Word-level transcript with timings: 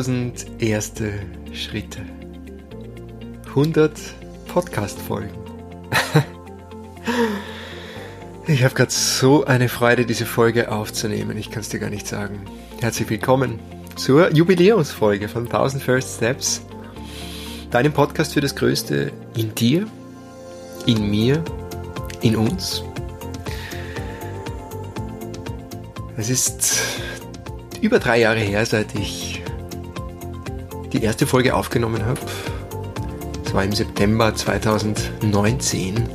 1000 0.00 0.62
erste 0.62 1.12
Schritte. 1.52 2.00
100 3.48 3.92
Podcast-Folgen. 4.48 5.28
ich 8.46 8.64
habe 8.64 8.74
gerade 8.74 8.90
so 8.90 9.44
eine 9.44 9.68
Freude, 9.68 10.06
diese 10.06 10.24
Folge 10.24 10.72
aufzunehmen. 10.72 11.36
Ich 11.36 11.50
kann 11.50 11.60
es 11.60 11.68
dir 11.68 11.80
gar 11.80 11.90
nicht 11.90 12.06
sagen. 12.06 12.40
Herzlich 12.80 13.10
willkommen 13.10 13.58
zur 13.96 14.32
Jubiläumsfolge 14.32 15.28
von 15.28 15.44
1000 15.44 15.82
First 15.82 16.16
Steps. 16.16 16.62
Deinem 17.70 17.92
Podcast 17.92 18.32
für 18.32 18.40
das 18.40 18.56
Größte 18.56 19.12
in 19.36 19.54
dir, 19.54 19.86
in 20.86 21.10
mir, 21.10 21.44
in 22.22 22.36
uns. 22.36 22.82
Es 26.16 26.30
ist 26.30 26.78
über 27.82 27.98
drei 27.98 28.20
Jahre 28.20 28.40
her, 28.40 28.64
seit 28.64 28.94
ich 28.94 29.29
die 30.92 31.02
erste 31.02 31.26
Folge 31.26 31.54
aufgenommen 31.54 32.04
habe. 32.04 32.20
Es 33.44 33.54
war 33.54 33.64
im 33.64 33.72
September 33.72 34.34
2019. 34.34 36.08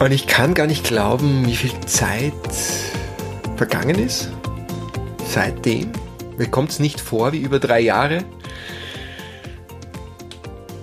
Und 0.00 0.12
ich 0.12 0.26
kann 0.26 0.54
gar 0.54 0.66
nicht 0.66 0.84
glauben, 0.84 1.46
wie 1.46 1.56
viel 1.56 1.72
Zeit 1.86 2.32
vergangen 3.56 3.98
ist 3.98 4.30
seitdem. 5.28 5.90
Mir 6.36 6.48
kommt 6.48 6.70
es 6.70 6.78
nicht 6.78 7.00
vor 7.00 7.32
wie 7.32 7.38
über 7.38 7.58
drei 7.58 7.80
Jahre. 7.80 8.24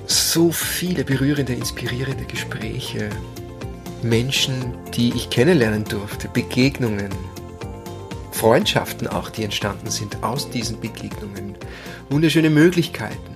So 0.05 0.51
viele 0.51 1.03
berührende, 1.03 1.53
inspirierende 1.53 2.25
Gespräche. 2.25 3.09
Menschen, 4.03 4.73
die 4.93 5.13
ich 5.15 5.29
kennenlernen 5.29 5.85
durfte, 5.85 6.27
Begegnungen, 6.27 7.09
Freundschaften 8.35 9.07
auch, 9.07 9.29
die 9.29 9.45
entstanden 9.45 9.89
sind 9.89 10.21
aus 10.21 10.49
diesen 10.49 10.81
Begegnungen. 10.81 11.55
Wunderschöne 12.09 12.49
Möglichkeiten. 12.49 13.33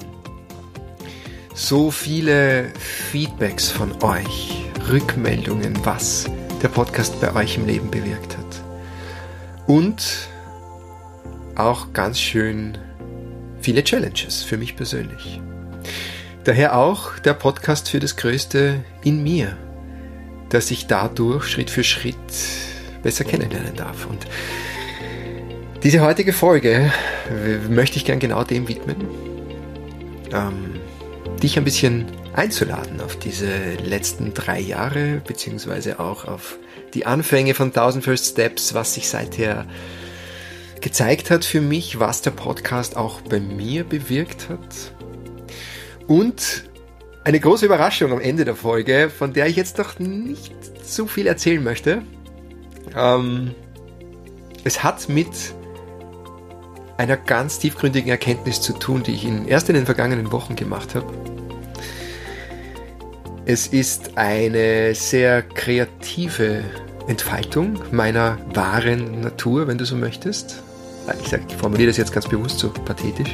So 1.56 1.89
viele 1.89 2.73
Feedbacks 2.78 3.72
von 3.72 4.03
euch, 4.03 4.66
Rückmeldungen, 4.89 5.73
was 5.86 6.25
der 6.61 6.67
Podcast 6.67 7.19
bei 7.22 7.33
euch 7.33 7.56
im 7.56 7.66
Leben 7.66 7.89
bewirkt 7.89 8.38
hat. 8.38 8.64
Und 9.67 10.28
auch 11.56 11.94
ganz 11.94 12.19
schön 12.19 12.78
viele 13.61 13.84
Challenges 13.86 14.44
für 14.44 14.58
mich 14.58 14.75
persönlich. 14.75 15.41
Daher 16.44 16.78
auch 16.78 17.19
der 17.19 17.36
Podcast 17.36 17.89
für 17.89 18.02
das 18.02 18.17
Größte 18.17 18.84
in 19.03 19.23
mir, 19.23 19.56
dass 20.50 20.72
ich 20.72 20.88
dadurch 20.88 21.47
Schritt 21.47 21.69
für 21.69 21.86
Schritt 21.86 22.16
besser 23.02 23.23
kennenlernen 23.23 23.75
darf. 23.78 24.06
Und 24.06 24.25
diese 25.83 26.02
heutige 26.02 26.33
Folge 26.33 26.91
möchte 27.69 27.97
ich 27.97 28.05
gern 28.05 28.19
genau 28.19 28.44
dem 28.44 28.67
widmen, 28.67 28.97
ähm, 30.33 30.80
dich 31.41 31.58
ein 31.58 31.63
bisschen 31.63 32.05
einzuladen 32.33 33.02
auf 33.02 33.17
diese 33.17 33.47
letzten 33.83 34.33
drei 34.33 34.59
Jahre, 34.59 35.22
beziehungsweise 35.25 36.00
auch 36.00 36.25
auf 36.25 36.57
die 36.94 37.05
Anfänge 37.05 37.53
von 37.53 37.67
1000 37.67 38.03
First 38.03 38.25
Steps, 38.31 38.73
was 38.73 38.94
sich 38.94 39.07
seither 39.07 39.66
gezeigt 40.81 41.31
hat 41.31 41.45
für 41.45 41.62
mich, 41.62 42.00
was 42.00 42.22
der 42.22 42.31
Podcast 42.31 42.97
auch 42.97 43.22
bei 43.22 43.39
mir 43.39 43.84
bewirkt 43.84 44.50
hat. 44.50 44.94
Und 46.07 46.66
eine 47.23 47.39
große 47.39 47.66
Überraschung 47.66 48.12
am 48.12 48.19
Ende 48.19 48.44
der 48.45 48.56
Folge, 48.56 49.09
von 49.09 49.34
der 49.34 49.47
ich 49.47 49.56
jetzt 49.56 49.78
noch 49.78 50.00
nicht 50.00 50.53
so 50.84 51.06
viel 51.06 51.28
erzählen 51.28 51.63
möchte. 51.63 52.01
Ähm, 52.95 53.53
es 54.63 54.84
hat 54.84 55.09
mit 55.09 55.53
einer 57.00 57.16
ganz 57.16 57.60
tiefgründigen 57.60 58.12
Erkenntnis 58.12 58.60
zu 58.60 58.74
tun, 58.74 59.04
die 59.04 59.14
ich 59.14 59.24
in, 59.24 59.48
erst 59.48 59.70
in 59.70 59.76
den 59.76 59.86
vergangenen 59.86 60.34
Wochen 60.34 60.58
gemacht 60.58 60.96
habe. 60.96 61.08
Es 63.46 63.68
ist 63.68 64.18
eine 64.18 64.94
sehr 64.94 65.42
kreative 65.42 66.62
Entfaltung 67.08 67.80
meiner 67.92 68.38
wahren 68.54 69.22
Natur, 69.22 69.66
wenn 69.68 69.78
du 69.78 69.86
so 69.86 69.96
möchtest. 69.96 70.62
Ich, 71.24 71.30
sag, 71.30 71.40
ich 71.48 71.56
formuliere 71.56 71.88
das 71.88 71.96
jetzt 71.96 72.12
ganz 72.12 72.28
bewusst 72.28 72.60
so 72.60 72.70
pathetisch, 72.70 73.31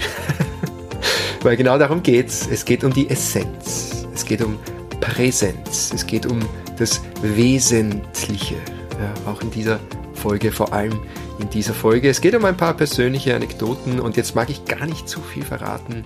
weil 1.42 1.58
genau 1.58 1.80
darum 1.80 2.04
geht's. 2.04 2.48
Es 2.50 2.64
geht 2.64 2.84
um 2.84 2.94
die 2.94 3.10
Essenz, 3.10 4.06
es 4.14 4.24
geht 4.24 4.44
um 4.44 4.60
Präsenz, 5.02 5.92
es 5.92 6.06
geht 6.06 6.28
um 6.28 6.40
das 6.78 7.02
Wesentliche. 7.24 8.56
Ja, 8.92 9.32
auch 9.32 9.42
in 9.42 9.50
dieser 9.50 9.80
Folge 10.26 10.52
vor 10.52 10.74
allem 10.74 11.00
in 11.38 11.52
dieser 11.52 11.76
Folge. 11.76 12.10
Es 12.10 12.20
geht 12.20 12.34
um 12.34 12.46
ein 12.46 12.58
paar 12.58 12.74
persönliche 12.74 13.36
Anekdoten 13.36 14.00
und 14.00 14.18
jetzt 14.18 14.34
mag 14.34 14.50
ich 14.50 14.66
gar 14.66 14.88
nicht 14.88 15.08
zu 15.08 15.22
viel 15.22 15.44
verraten. 15.44 16.04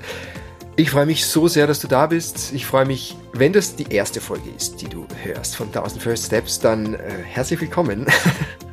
Ich 0.76 0.92
freue 0.92 1.06
mich 1.06 1.26
so 1.26 1.48
sehr, 1.48 1.68
dass 1.68 1.80
du 1.80 1.88
da 1.88 2.08
bist. 2.08 2.52
Ich 2.52 2.66
freue 2.66 2.86
mich, 2.86 3.16
wenn 3.32 3.54
das 3.54 3.78
die 3.78 3.90
erste 3.90 4.20
Folge 4.20 4.50
ist, 4.50 4.82
die 4.82 4.90
du 4.90 5.08
hörst 5.24 5.56
von 5.56 5.68
1000 5.68 6.04
First 6.04 6.26
Steps, 6.26 6.60
dann 6.60 6.96
äh, 6.96 7.00
herzlich 7.24 7.62
willkommen. 7.62 8.08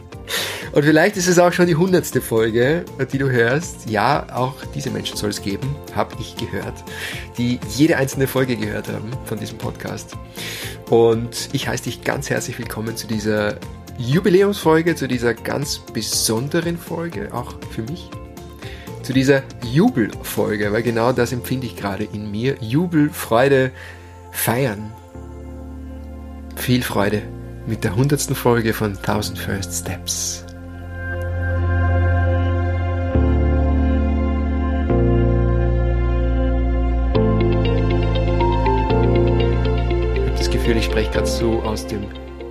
Und 0.73 0.83
vielleicht 0.83 1.17
ist 1.17 1.29
es 1.29 1.39
auch 1.39 1.53
schon 1.53 1.69
die 1.69 1.77
hundertste 1.77 2.21
Folge, 2.21 2.85
die 3.12 3.19
du 3.19 3.31
hörst. 3.31 3.89
Ja, 3.89 4.27
auch 4.35 4.55
diese 4.75 4.91
Menschen 4.91 5.17
soll 5.17 5.31
es 5.31 5.41
geben, 5.41 5.77
habe 5.95 6.17
ich 6.19 6.35
gehört, 6.35 6.75
die 7.39 7.61
jede 7.77 7.99
einzelne 7.99 8.27
Folge 8.27 8.56
gehört 8.56 8.89
haben 8.89 9.12
von 9.27 9.39
diesem 9.39 9.59
Podcast. 9.59 10.17
Und 10.91 11.51
ich 11.53 11.69
heiße 11.69 11.85
dich 11.85 12.03
ganz 12.03 12.31
herzlich 12.31 12.59
willkommen 12.59 12.97
zu 12.97 13.06
dieser 13.06 13.61
Jubiläumsfolge, 13.99 14.95
zu 14.95 15.09
dieser 15.09 15.33
ganz 15.33 15.79
besonderen 15.79 16.77
Folge, 16.77 17.33
auch 17.33 17.55
für 17.71 17.83
mich. 17.83 18.11
Zu 19.03 19.15
dieser 19.15 19.43
Jubelfolge, 19.73 20.71
weil 20.73 20.83
genau 20.83 21.12
das 21.12 21.33
empfinde 21.33 21.67
ich 21.67 21.77
gerade 21.77 22.05
in 22.05 22.31
mir. 22.31 22.56
Jubel, 22.61 23.09
Freude, 23.09 23.71
Feiern. 24.33 24.93
Viel 26.56 26.83
Freude 26.83 27.23
mit 27.67 27.85
der 27.85 27.97
hundertsten 27.97 28.37
Folge 28.37 28.75
von 28.75 28.97
1000 28.97 29.39
First 29.39 29.73
Steps. 29.73 30.45
Ich 40.15 40.21
habe 40.21 40.37
das 40.37 40.51
Gefühl, 40.51 40.77
ich 40.77 40.85
spreche 40.85 41.11
gerade 41.12 41.27
so 41.27 41.62
aus 41.62 41.87
dem 41.87 42.05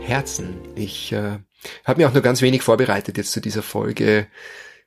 Herzen. 0.06 0.56
Ich 0.76 1.12
äh, 1.12 1.40
habe 1.84 2.02
mir 2.02 2.08
auch 2.08 2.14
nur 2.14 2.24
ganz 2.24 2.42
wenig 2.42 2.62
vorbereitet 2.62 3.18
jetzt 3.18 3.32
zu 3.32 3.42
dieser 3.42 3.64
Folge, 3.64 4.28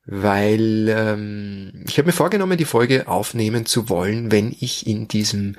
weil 0.06 0.89
ähm, 0.89 1.84
ich 1.87 1.99
habe 1.99 2.06
mir 2.06 2.12
vorgenommen, 2.12 2.56
die 2.56 2.65
Folge 2.65 3.09
aufnehmen 3.09 3.67
zu 3.67 3.89
wollen, 3.89 4.31
wenn 4.33 4.55
ich 4.59 4.87
in 4.87 5.09
diesem 5.09 5.56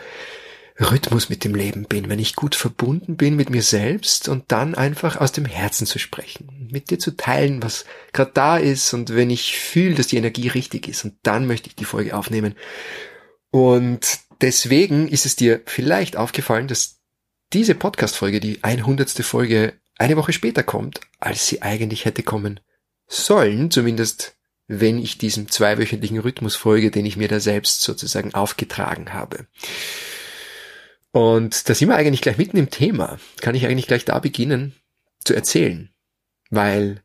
Rhythmus 0.79 1.29
mit 1.29 1.43
dem 1.43 1.55
Leben 1.55 1.85
bin, 1.85 2.09
wenn 2.09 2.19
ich 2.19 2.35
gut 2.35 2.55
verbunden 2.55 3.17
bin 3.17 3.35
mit 3.35 3.49
mir 3.49 3.61
selbst 3.61 4.29
und 4.29 4.45
dann 4.47 4.75
einfach 4.75 5.17
aus 5.17 5.33
dem 5.33 5.45
Herzen 5.45 5.85
zu 5.85 5.99
sprechen, 5.99 6.69
mit 6.71 6.89
dir 6.89 6.99
zu 6.99 7.17
teilen, 7.17 7.61
was 7.61 7.85
gerade 8.13 8.31
da 8.33 8.57
ist 8.57 8.93
und 8.93 9.13
wenn 9.13 9.29
ich 9.29 9.59
fühle, 9.59 9.95
dass 9.95 10.07
die 10.07 10.17
Energie 10.17 10.47
richtig 10.47 10.87
ist 10.87 11.03
und 11.03 11.15
dann 11.23 11.47
möchte 11.47 11.67
ich 11.67 11.75
die 11.75 11.85
Folge 11.85 12.15
aufnehmen. 12.15 12.55
Und 13.51 14.19
deswegen 14.41 15.09
ist 15.09 15.25
es 15.25 15.35
dir 15.35 15.61
vielleicht 15.65 16.15
aufgefallen, 16.15 16.67
dass 16.67 16.98
diese 17.53 17.75
Podcast-Folge, 17.75 18.39
die 18.39 18.63
100. 18.63 19.09
Folge, 19.25 19.73
eine 19.97 20.17
Woche 20.17 20.33
später 20.33 20.63
kommt, 20.63 21.01
als 21.19 21.47
sie 21.47 21.61
eigentlich 21.61 22.05
hätte 22.05 22.23
kommen 22.23 22.59
sollen, 23.07 23.71
zumindest 23.71 24.35
wenn 24.67 24.99
ich 24.99 25.17
diesem 25.17 25.49
zweiwöchentlichen 25.49 26.19
Rhythmus 26.19 26.55
folge, 26.55 26.91
den 26.91 27.05
ich 27.05 27.17
mir 27.17 27.27
da 27.27 27.39
selbst 27.39 27.81
sozusagen 27.81 28.35
aufgetragen 28.35 29.13
habe. 29.13 29.47
Und 31.11 31.67
da 31.67 31.73
sind 31.73 31.89
wir 31.89 31.95
eigentlich 31.95 32.21
gleich 32.21 32.37
mitten 32.37 32.57
im 32.57 32.69
Thema. 32.69 33.19
Kann 33.41 33.55
ich 33.55 33.65
eigentlich 33.65 33.87
gleich 33.87 34.05
da 34.05 34.19
beginnen 34.19 34.75
zu 35.23 35.33
erzählen. 35.33 35.89
Weil, 36.51 37.03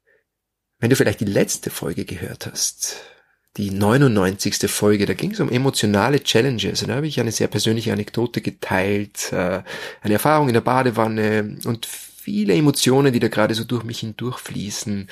wenn 0.79 0.91
du 0.91 0.97
vielleicht 0.97 1.21
die 1.21 1.25
letzte 1.25 1.71
Folge 1.71 2.05
gehört 2.05 2.47
hast, 2.47 3.14
die 3.57 3.71
99. 3.71 4.71
Folge. 4.71 5.07
Da 5.07 5.15
ging 5.15 5.33
es 5.33 5.41
um 5.41 5.51
emotionale 5.51 6.23
Challenges. 6.23 6.83
Und 6.83 6.89
da 6.89 6.97
habe 6.97 7.07
ich 7.07 7.21
eine 7.21 7.33
sehr 7.33 7.49
persönliche 7.49 7.93
Anekdote 7.93 8.41
geteilt, 8.41 9.33
äh, 9.33 9.63
eine 10.01 10.15
Erfahrung 10.15 10.49
in 10.49 10.55
der 10.55 10.61
Badewanne 10.61 11.59
und 11.65 11.87
viele 11.87 12.55
Emotionen, 12.55 13.13
die 13.13 13.21
da 13.21 13.29
gerade 13.29 13.55
so 13.55 13.65
durch 13.65 13.85
mich 13.85 14.01
hindurchfließen. 14.01 15.09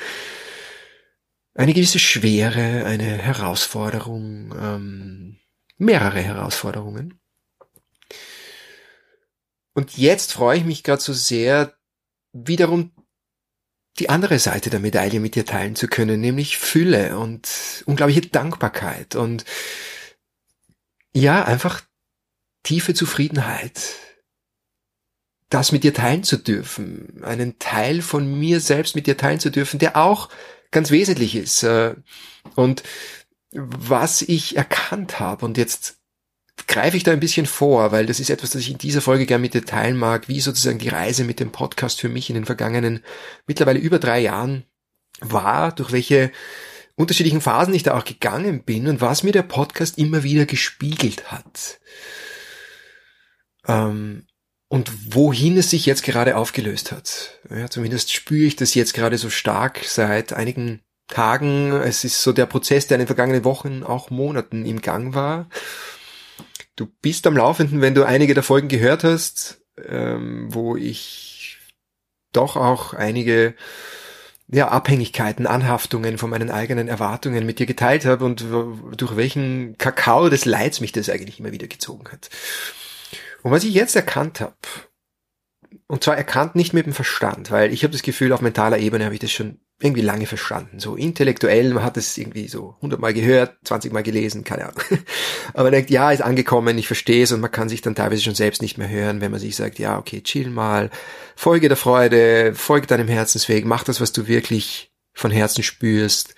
Eine 1.55 1.75
gewisse 1.75 1.99
Schwere, 1.99 2.87
eine 2.87 3.05
Herausforderung, 3.05 4.55
ähm, 4.59 5.37
mehrere 5.77 6.21
Herausforderungen. 6.21 7.21
Und 9.75 9.97
jetzt 9.97 10.33
freue 10.33 10.59
ich 10.59 10.65
mich 10.65 10.83
gerade 10.83 11.03
so 11.03 11.13
sehr, 11.13 11.75
wiederum 12.33 12.93
die 13.99 14.09
andere 14.09 14.39
Seite 14.39 14.71
der 14.71 14.81
Medaille 14.81 15.21
mit 15.21 15.35
dir 15.35 15.45
teilen 15.45 15.77
zu 15.77 15.87
können, 15.87 16.21
nämlich 16.21 16.59
Fülle 16.59 17.19
und 17.19 17.49
unglaubliche 17.87 18.23
Dankbarkeit 18.23 19.17
und 19.17 19.45
ja, 21.15 21.45
einfach 21.45 21.83
tiefe 22.63 22.95
Zufriedenheit, 22.95 23.81
das 25.51 25.73
mit 25.73 25.85
dir 25.85 25.93
teilen 25.93 26.25
zu 26.25 26.39
dürfen, 26.39 27.23
einen 27.23 27.59
Teil 27.59 28.01
von 28.01 28.39
mir 28.39 28.61
selbst 28.61 28.95
mit 28.95 29.07
dir 29.07 29.19
teilen 29.19 29.41
zu 29.41 29.51
dürfen, 29.51 29.79
der 29.79 29.99
auch 29.99 30.31
ganz 30.71 30.91
wesentlich 30.91 31.37
ist. 31.37 31.63
Äh, 31.63 31.95
und 32.55 32.83
was 33.53 34.23
ich 34.23 34.57
erkannt 34.57 35.21
habe 35.21 35.45
und 35.45 35.59
jetzt 35.59 36.02
greife 36.67 36.97
ich 36.97 37.03
da 37.03 37.13
ein 37.13 37.21
bisschen 37.21 37.47
vor, 37.47 37.93
weil 37.93 38.07
das 38.07 38.21
ist 38.21 38.31
etwas, 38.31 38.51
das 38.51 38.63
ich 38.63 38.71
in 38.71 38.79
dieser 38.79 39.01
Folge 39.01 39.27
gerne 39.27 39.43
mit 39.43 39.55
dir 39.55 39.65
teilen 39.65 39.97
mag, 39.97 40.29
wie 40.29 40.41
sozusagen 40.41 40.79
die 40.79 40.89
Reise 40.89 41.25
mit 41.25 41.41
dem 41.41 41.53
Podcast 41.53 42.01
für 42.01 42.09
mich 42.09 42.29
in 42.31 42.35
den 42.35 42.45
vergangenen 42.45 43.03
mittlerweile 43.47 43.79
über 43.79 43.99
drei 43.99 44.21
Jahren 44.21 44.65
war, 45.21 45.75
durch 45.75 45.93
welche 45.93 46.31
unterschiedlichen 46.97 47.41
Phasen 47.41 47.75
ich 47.75 47.83
da 47.83 47.97
auch 47.97 48.05
gegangen 48.05 48.65
bin 48.65 48.87
und 48.87 49.01
was 49.01 49.23
mir 49.23 49.33
der 49.33 49.43
Podcast 49.43 49.99
immer 49.99 50.23
wieder 50.23 50.47
gespiegelt 50.47 51.33
hat. 51.33 51.81
Ähm, 53.67 54.27
und 54.69 55.15
wohin 55.15 55.59
es 55.59 55.71
sich 55.71 55.85
jetzt 55.85 56.03
gerade 56.03 56.37
aufgelöst 56.37 56.93
hat. 56.93 57.39
Ja, 57.51 57.69
zumindest 57.69 58.13
spüre 58.13 58.47
ich 58.47 58.57
das 58.57 58.75
jetzt 58.75 58.95
gerade 58.95 59.19
so 59.19 59.29
stark 59.29 59.81
seit 59.85 60.33
einigen 60.33 60.81
Tagen. 61.09 61.73
Es 61.73 62.05
ist 62.05 62.23
so 62.23 62.33
der 62.33 62.47
Prozess, 62.47 62.87
der 62.87 62.97
in 62.97 63.01
den 63.01 63.07
vergangenen 63.07 63.45
Wochen, 63.45 63.83
auch 63.83 64.09
Monaten 64.09 64.65
im 64.65 64.81
Gang 64.81 65.15
war. 65.15 65.49
Du 66.83 66.89
bist 67.01 67.29
am 67.29 67.37
Laufenden, 67.37 67.81
wenn 67.81 67.95
du 67.95 68.03
einige 68.03 68.35
der 68.35 68.43
Folgen 68.43 68.67
gehört 68.67 69.05
hast, 69.05 69.61
ähm, 69.87 70.53
wo 70.53 70.77
ich 70.77 71.59
doch 72.33 72.57
auch 72.57 72.93
einige 72.93 73.55
ja, 74.49 74.67
Abhängigkeiten, 74.67 75.47
Anhaftungen 75.47 76.19
von 76.19 76.29
meinen 76.29 76.51
eigenen 76.51 76.89
Erwartungen 76.89 77.47
mit 77.47 77.61
dir 77.61 77.67
geteilt 77.67 78.05
habe 78.05 78.25
und 78.25 78.41
durch 78.97 79.15
welchen 79.15 79.79
Kakao 79.79 80.29
des 80.29 80.45
Leids 80.45 80.81
mich 80.81 80.91
das 80.91 81.09
eigentlich 81.09 81.39
immer 81.39 81.53
wieder 81.53 81.69
gezogen 81.69 82.11
hat. 82.11 82.31
Und 83.45 83.53
was 83.53 83.63
ich 83.63 83.75
jetzt 83.75 83.95
erkannt 83.95 84.41
habe, 84.41 84.57
und 85.87 86.03
zwar 86.03 86.17
erkannt 86.17 86.57
nicht 86.57 86.73
mit 86.73 86.87
dem 86.87 86.95
Verstand, 86.95 87.53
weil 87.53 87.73
ich 87.73 87.85
habe 87.85 87.93
das 87.93 88.03
Gefühl, 88.03 88.33
auf 88.33 88.41
mentaler 88.41 88.79
Ebene 88.79 89.05
habe 89.05 89.15
ich 89.15 89.21
das 89.21 89.31
schon 89.31 89.61
irgendwie 89.83 90.03
lange 90.03 90.27
verstanden. 90.27 90.79
So 90.79 90.95
intellektuell, 90.95 91.75
man 91.75 91.83
hat 91.83 91.97
es 91.97 92.17
irgendwie 92.17 92.47
so 92.47 92.77
hundertmal 92.81 93.13
gehört, 93.13 93.57
zwanzigmal 93.65 94.03
gelesen, 94.03 94.45
keine 94.45 94.67
Ahnung. 94.67 94.81
Aber 95.55 95.65
man 95.65 95.73
denkt, 95.73 95.91
ja, 95.91 96.13
ist 96.13 96.23
angekommen, 96.23 96.79
ich 96.79 96.87
verstehe 96.87 97.25
es 97.25 97.33
und 97.33 97.41
man 97.41 97.51
kann 97.51 97.69
sich 97.69 97.83
dann 97.83 97.95
teilweise 97.95 98.23
schon 98.23 98.35
selbst 98.35 98.63
nicht 98.63 98.79
mehr 98.79 98.89
hören, 98.89 99.21
wenn 99.21 99.33
man 99.33 99.41
sich 99.41 99.57
sagt, 99.57 99.79
ja, 99.79 99.99
okay, 99.99 100.23
chill 100.23 100.51
mal, 100.51 100.91
folge 101.35 101.69
der 101.69 101.77
Freude, 101.77 102.55
folge 102.55 102.87
deinem 102.87 103.09
Herzensweg, 103.09 103.65
mach 103.65 103.83
das, 103.83 104.01
was 104.01 104.13
du 104.13 104.29
wirklich 104.29 104.93
von 105.13 105.31
Herzen 105.31 105.65
spürst. 105.65 106.35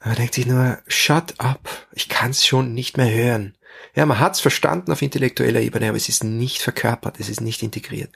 Aber 0.00 0.10
man 0.10 0.16
denkt 0.16 0.34
sich 0.34 0.46
nur, 0.46 0.78
shut 0.88 1.34
up, 1.38 1.68
ich 1.92 2.08
kann 2.08 2.32
es 2.32 2.46
schon 2.46 2.74
nicht 2.74 2.96
mehr 2.96 3.10
hören. 3.10 3.56
Ja, 3.94 4.04
man 4.06 4.18
hat's 4.18 4.40
verstanden 4.40 4.92
auf 4.92 5.02
intellektueller 5.02 5.60
Ebene, 5.60 5.88
aber 5.88 5.96
es 5.96 6.08
ist 6.08 6.24
nicht 6.24 6.60
verkörpert, 6.62 7.20
es 7.20 7.28
ist 7.28 7.40
nicht 7.40 7.62
integriert. 7.62 8.10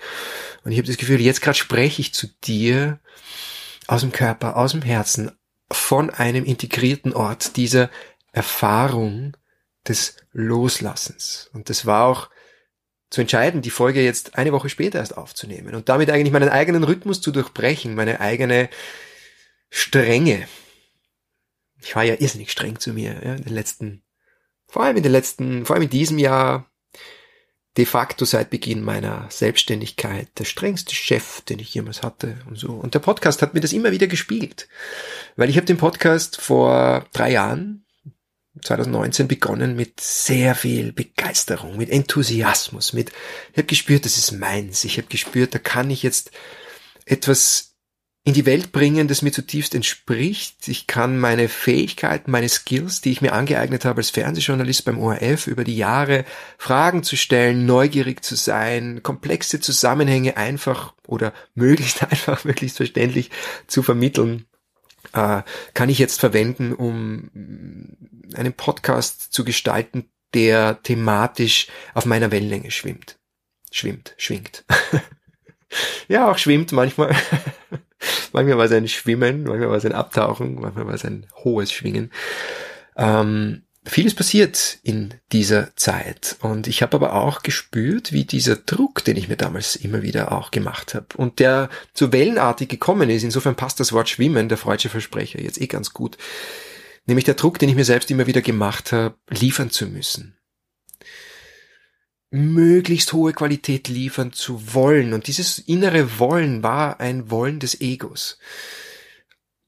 Und 0.64 0.72
ich 0.72 0.78
habe 0.78 0.86
das 0.86 0.96
Gefühl, 0.96 1.20
jetzt 1.20 1.42
gerade 1.42 1.58
spreche 1.58 2.00
ich 2.00 2.12
zu 2.12 2.26
dir 2.44 2.98
aus 3.92 4.00
dem 4.00 4.12
Körper, 4.12 4.56
aus 4.56 4.72
dem 4.72 4.82
Herzen, 4.82 5.30
von 5.70 6.10
einem 6.10 6.44
integrierten 6.44 7.14
Ort 7.14 7.56
dieser 7.56 7.90
Erfahrung 8.32 9.36
des 9.86 10.16
Loslassens. 10.32 11.50
Und 11.52 11.70
das 11.70 11.86
war 11.86 12.06
auch 12.06 12.30
zu 13.10 13.20
entscheiden, 13.20 13.62
die 13.62 13.70
Folge 13.70 14.02
jetzt 14.02 14.36
eine 14.36 14.52
Woche 14.52 14.68
später 14.68 14.98
erst 14.98 15.16
aufzunehmen 15.16 15.74
und 15.74 15.88
damit 15.88 16.10
eigentlich 16.10 16.32
meinen 16.32 16.48
eigenen 16.48 16.84
Rhythmus 16.84 17.20
zu 17.20 17.30
durchbrechen, 17.30 17.94
meine 17.94 18.20
eigene 18.20 18.70
Strenge. 19.70 20.46
Ich 21.82 21.94
war 21.96 22.04
ja 22.04 22.14
irrsinnig 22.18 22.50
streng 22.50 22.78
zu 22.78 22.92
mir 22.92 23.20
ja, 23.24 23.34
in 23.34 23.44
den 23.44 23.54
letzten 23.54 24.02
vor 24.72 24.84
allem 24.84 24.96
in 24.96 25.02
den 25.02 25.12
letzten, 25.12 25.66
vor 25.66 25.76
allem 25.76 25.82
in 25.82 25.90
diesem 25.90 26.18
Jahr, 26.18 26.71
de 27.76 27.86
facto 27.86 28.24
seit 28.24 28.50
Beginn 28.50 28.82
meiner 28.82 29.26
Selbstständigkeit 29.30 30.28
der 30.38 30.44
strengste 30.44 30.94
Chef, 30.94 31.40
den 31.42 31.58
ich 31.58 31.72
jemals 31.72 32.02
hatte 32.02 32.36
und 32.46 32.58
so. 32.58 32.72
Und 32.72 32.94
der 32.94 32.98
Podcast 32.98 33.40
hat 33.40 33.54
mir 33.54 33.60
das 33.60 33.72
immer 33.72 33.92
wieder 33.92 34.06
gespiegelt, 34.06 34.68
weil 35.36 35.48
ich 35.48 35.56
habe 35.56 35.66
den 35.66 35.78
Podcast 35.78 36.40
vor 36.40 37.06
drei 37.12 37.32
Jahren, 37.32 37.86
2019 38.60 39.28
begonnen 39.28 39.74
mit 39.76 40.00
sehr 40.00 40.54
viel 40.54 40.92
Begeisterung, 40.92 41.78
mit 41.78 41.88
Enthusiasmus, 41.88 42.92
mit 42.92 43.10
ich 43.52 43.56
habe 43.56 43.66
gespürt, 43.66 44.04
das 44.04 44.18
ist 44.18 44.32
meins. 44.32 44.84
Ich 44.84 44.98
habe 44.98 45.08
gespürt, 45.08 45.54
da 45.54 45.58
kann 45.58 45.90
ich 45.90 46.02
jetzt 46.02 46.32
etwas 47.06 47.71
in 48.24 48.34
die 48.34 48.46
Welt 48.46 48.70
bringen, 48.70 49.08
das 49.08 49.22
mir 49.22 49.32
zutiefst 49.32 49.74
entspricht. 49.74 50.68
Ich 50.68 50.86
kann 50.86 51.18
meine 51.18 51.48
Fähigkeiten, 51.48 52.30
meine 52.30 52.48
Skills, 52.48 53.00
die 53.00 53.10
ich 53.10 53.20
mir 53.20 53.32
angeeignet 53.32 53.84
habe 53.84 53.98
als 53.98 54.10
Fernsehjournalist 54.10 54.84
beim 54.84 54.98
ORF 54.98 55.48
über 55.48 55.64
die 55.64 55.76
Jahre, 55.76 56.24
Fragen 56.56 57.02
zu 57.02 57.16
stellen, 57.16 57.66
neugierig 57.66 58.24
zu 58.24 58.36
sein, 58.36 59.02
komplexe 59.02 59.58
Zusammenhänge 59.58 60.36
einfach 60.36 60.94
oder 61.06 61.32
möglichst 61.54 62.02
einfach, 62.02 62.44
möglichst 62.44 62.76
verständlich 62.76 63.30
zu 63.66 63.82
vermitteln, 63.82 64.46
äh, 65.14 65.42
kann 65.74 65.88
ich 65.88 65.98
jetzt 65.98 66.20
verwenden, 66.20 66.74
um 66.74 67.98
einen 68.36 68.52
Podcast 68.52 69.32
zu 69.32 69.44
gestalten, 69.44 70.08
der 70.32 70.80
thematisch 70.82 71.66
auf 71.92 72.06
meiner 72.06 72.30
Wellenlänge 72.30 72.70
schwimmt. 72.70 73.18
Schwimmt, 73.72 74.14
schwingt. 74.16 74.64
ja, 76.08 76.30
auch 76.30 76.38
schwimmt 76.38 76.70
manchmal. 76.70 77.16
manchmal 78.32 78.58
war 78.58 78.64
es 78.66 78.72
ein 78.72 78.88
Schwimmen, 78.88 79.44
manchmal 79.44 79.70
war 79.70 79.76
es 79.76 79.84
ein 79.84 79.92
Abtauchen, 79.92 80.56
manchmal 80.56 80.86
war 80.86 80.94
es 80.94 81.04
ein 81.04 81.26
hohes 81.44 81.72
Schwingen. 81.72 82.10
Ähm, 82.96 83.62
vieles 83.84 84.14
passiert 84.14 84.78
in 84.82 85.14
dieser 85.32 85.74
Zeit. 85.76 86.36
Und 86.40 86.66
ich 86.66 86.82
habe 86.82 86.96
aber 86.96 87.14
auch 87.14 87.42
gespürt, 87.42 88.12
wie 88.12 88.24
dieser 88.24 88.56
Druck, 88.56 89.04
den 89.04 89.16
ich 89.16 89.28
mir 89.28 89.36
damals 89.36 89.76
immer 89.76 90.02
wieder 90.02 90.32
auch 90.32 90.50
gemacht 90.50 90.94
habe 90.94 91.06
und 91.16 91.38
der 91.38 91.68
so 91.92 92.12
wellenartig 92.12 92.68
gekommen 92.68 93.10
ist, 93.10 93.22
insofern 93.22 93.56
passt 93.56 93.80
das 93.80 93.92
Wort 93.92 94.08
Schwimmen, 94.08 94.48
der 94.48 94.58
freudsche 94.58 94.88
Versprecher, 94.88 95.40
jetzt 95.40 95.60
eh 95.60 95.66
ganz 95.66 95.92
gut, 95.92 96.16
nämlich 97.06 97.24
der 97.24 97.34
Druck, 97.34 97.58
den 97.58 97.68
ich 97.68 97.74
mir 97.74 97.84
selbst 97.84 98.10
immer 98.10 98.26
wieder 98.26 98.42
gemacht 98.42 98.92
habe, 98.92 99.16
liefern 99.28 99.70
zu 99.70 99.86
müssen 99.86 100.36
möglichst 102.32 103.12
hohe 103.12 103.34
Qualität 103.34 103.88
liefern 103.88 104.32
zu 104.32 104.74
wollen. 104.74 105.12
Und 105.12 105.26
dieses 105.26 105.58
innere 105.58 106.18
Wollen 106.18 106.62
war 106.62 106.98
ein 106.98 107.30
Wollen 107.30 107.60
des 107.60 107.80
Egos. 107.80 108.38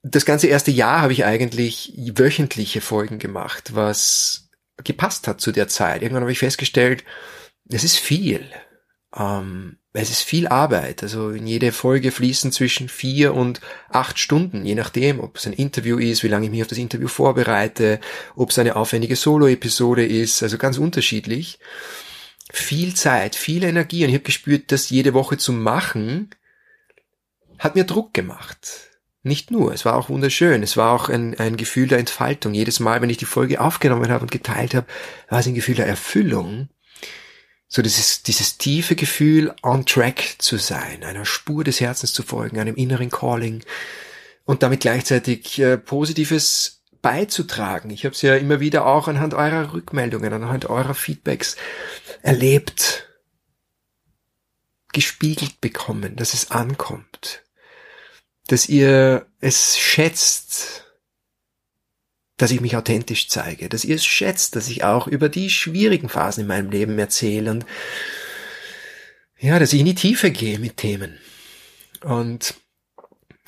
Das 0.02 0.24
ganze 0.24 0.48
erste 0.48 0.70
Jahr 0.70 1.02
habe 1.02 1.12
ich 1.12 1.24
eigentlich 1.24 1.92
wöchentliche 2.14 2.80
Folgen 2.80 3.18
gemacht, 3.18 3.74
was 3.74 4.48
gepasst 4.82 5.28
hat 5.28 5.40
zu 5.40 5.52
der 5.52 5.68
Zeit. 5.68 6.02
Irgendwann 6.02 6.22
habe 6.22 6.32
ich 6.32 6.38
festgestellt, 6.38 7.04
es 7.68 7.84
ist 7.84 7.98
viel. 7.98 8.44
Ähm, 9.14 9.76
es 9.92 10.10
ist 10.10 10.22
viel 10.22 10.48
Arbeit. 10.48 11.02
Also 11.02 11.30
in 11.30 11.46
jede 11.46 11.70
Folge 11.70 12.12
fließen 12.12 12.50
zwischen 12.50 12.88
vier 12.88 13.34
und 13.34 13.60
acht 13.90 14.18
Stunden, 14.18 14.64
je 14.64 14.74
nachdem, 14.74 15.20
ob 15.20 15.36
es 15.36 15.46
ein 15.46 15.52
Interview 15.52 15.98
ist, 15.98 16.22
wie 16.22 16.28
lange 16.28 16.46
ich 16.46 16.50
mich 16.50 16.62
auf 16.62 16.68
das 16.68 16.78
Interview 16.78 17.08
vorbereite, 17.08 18.00
ob 18.36 18.50
es 18.50 18.58
eine 18.58 18.74
aufwendige 18.74 19.16
Solo-Episode 19.16 20.04
ist, 20.06 20.42
also 20.42 20.56
ganz 20.56 20.78
unterschiedlich 20.78 21.58
viel 22.54 22.94
Zeit, 22.94 23.34
viel 23.34 23.64
Energie 23.64 24.04
und 24.04 24.10
ich 24.10 24.14
habe 24.14 24.24
gespürt, 24.24 24.70
das 24.70 24.90
jede 24.90 25.12
Woche 25.14 25.36
zu 25.36 25.52
machen, 25.52 26.30
hat 27.58 27.74
mir 27.74 27.84
Druck 27.84 28.14
gemacht. 28.14 28.90
Nicht 29.22 29.50
nur, 29.50 29.72
es 29.72 29.84
war 29.84 29.96
auch 29.96 30.08
wunderschön, 30.08 30.62
es 30.62 30.76
war 30.76 30.92
auch 30.92 31.08
ein, 31.08 31.38
ein 31.38 31.56
Gefühl 31.56 31.88
der 31.88 31.98
Entfaltung. 31.98 32.54
Jedes 32.54 32.78
Mal, 32.78 33.00
wenn 33.00 33.10
ich 33.10 33.16
die 33.16 33.24
Folge 33.24 33.60
aufgenommen 33.60 34.10
habe 34.10 34.22
und 34.22 34.30
geteilt 34.30 34.74
habe, 34.74 34.86
war 35.28 35.40
es 35.40 35.46
ein 35.46 35.54
Gefühl 35.54 35.74
der 35.76 35.86
Erfüllung. 35.86 36.68
So 37.66 37.82
dieses, 37.82 38.22
dieses 38.22 38.58
tiefe 38.58 38.94
Gefühl, 38.94 39.52
on 39.62 39.86
track 39.86 40.36
zu 40.38 40.58
sein, 40.58 41.02
einer 41.02 41.24
Spur 41.24 41.64
des 41.64 41.80
Herzens 41.80 42.12
zu 42.12 42.22
folgen, 42.22 42.60
einem 42.60 42.76
inneren 42.76 43.10
Calling 43.10 43.64
und 44.44 44.62
damit 44.62 44.80
gleichzeitig 44.80 45.58
äh, 45.58 45.78
positives 45.78 46.82
beizutragen. 47.04 47.90
Ich 47.90 48.04
habe 48.04 48.14
es 48.14 48.22
ja 48.22 48.34
immer 48.34 48.60
wieder 48.60 48.86
auch 48.86 49.08
anhand 49.08 49.34
eurer 49.34 49.74
Rückmeldungen, 49.74 50.32
anhand 50.32 50.70
eurer 50.70 50.94
Feedbacks 50.94 51.56
erlebt, 52.24 53.06
gespiegelt 54.92 55.60
bekommen, 55.60 56.16
dass 56.16 56.32
es 56.32 56.50
ankommt, 56.50 57.44
dass 58.46 58.68
ihr 58.68 59.26
es 59.40 59.78
schätzt, 59.78 60.86
dass 62.38 62.50
ich 62.50 62.62
mich 62.62 62.76
authentisch 62.76 63.28
zeige, 63.28 63.68
dass 63.68 63.84
ihr 63.84 63.96
es 63.96 64.06
schätzt, 64.06 64.56
dass 64.56 64.68
ich 64.68 64.84
auch 64.84 65.06
über 65.06 65.28
die 65.28 65.50
schwierigen 65.50 66.08
Phasen 66.08 66.42
in 66.42 66.46
meinem 66.46 66.70
Leben 66.70 66.98
erzähle 66.98 67.50
und 67.50 67.66
ja, 69.38 69.58
dass 69.58 69.74
ich 69.74 69.80
in 69.80 69.86
die 69.86 69.94
Tiefe 69.94 70.30
gehe 70.30 70.58
mit 70.58 70.78
Themen. 70.78 71.18
Und 72.02 72.54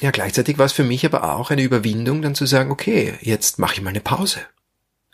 ja, 0.02 0.10
gleichzeitig 0.10 0.58
war 0.58 0.66
es 0.66 0.72
für 0.72 0.84
mich 0.84 1.06
aber 1.06 1.34
auch 1.34 1.50
eine 1.50 1.62
Überwindung, 1.62 2.20
dann 2.20 2.34
zu 2.34 2.44
sagen, 2.44 2.70
okay, 2.70 3.14
jetzt 3.22 3.58
mache 3.58 3.74
ich 3.74 3.80
mal 3.80 3.90
eine 3.90 4.02
Pause. 4.02 4.40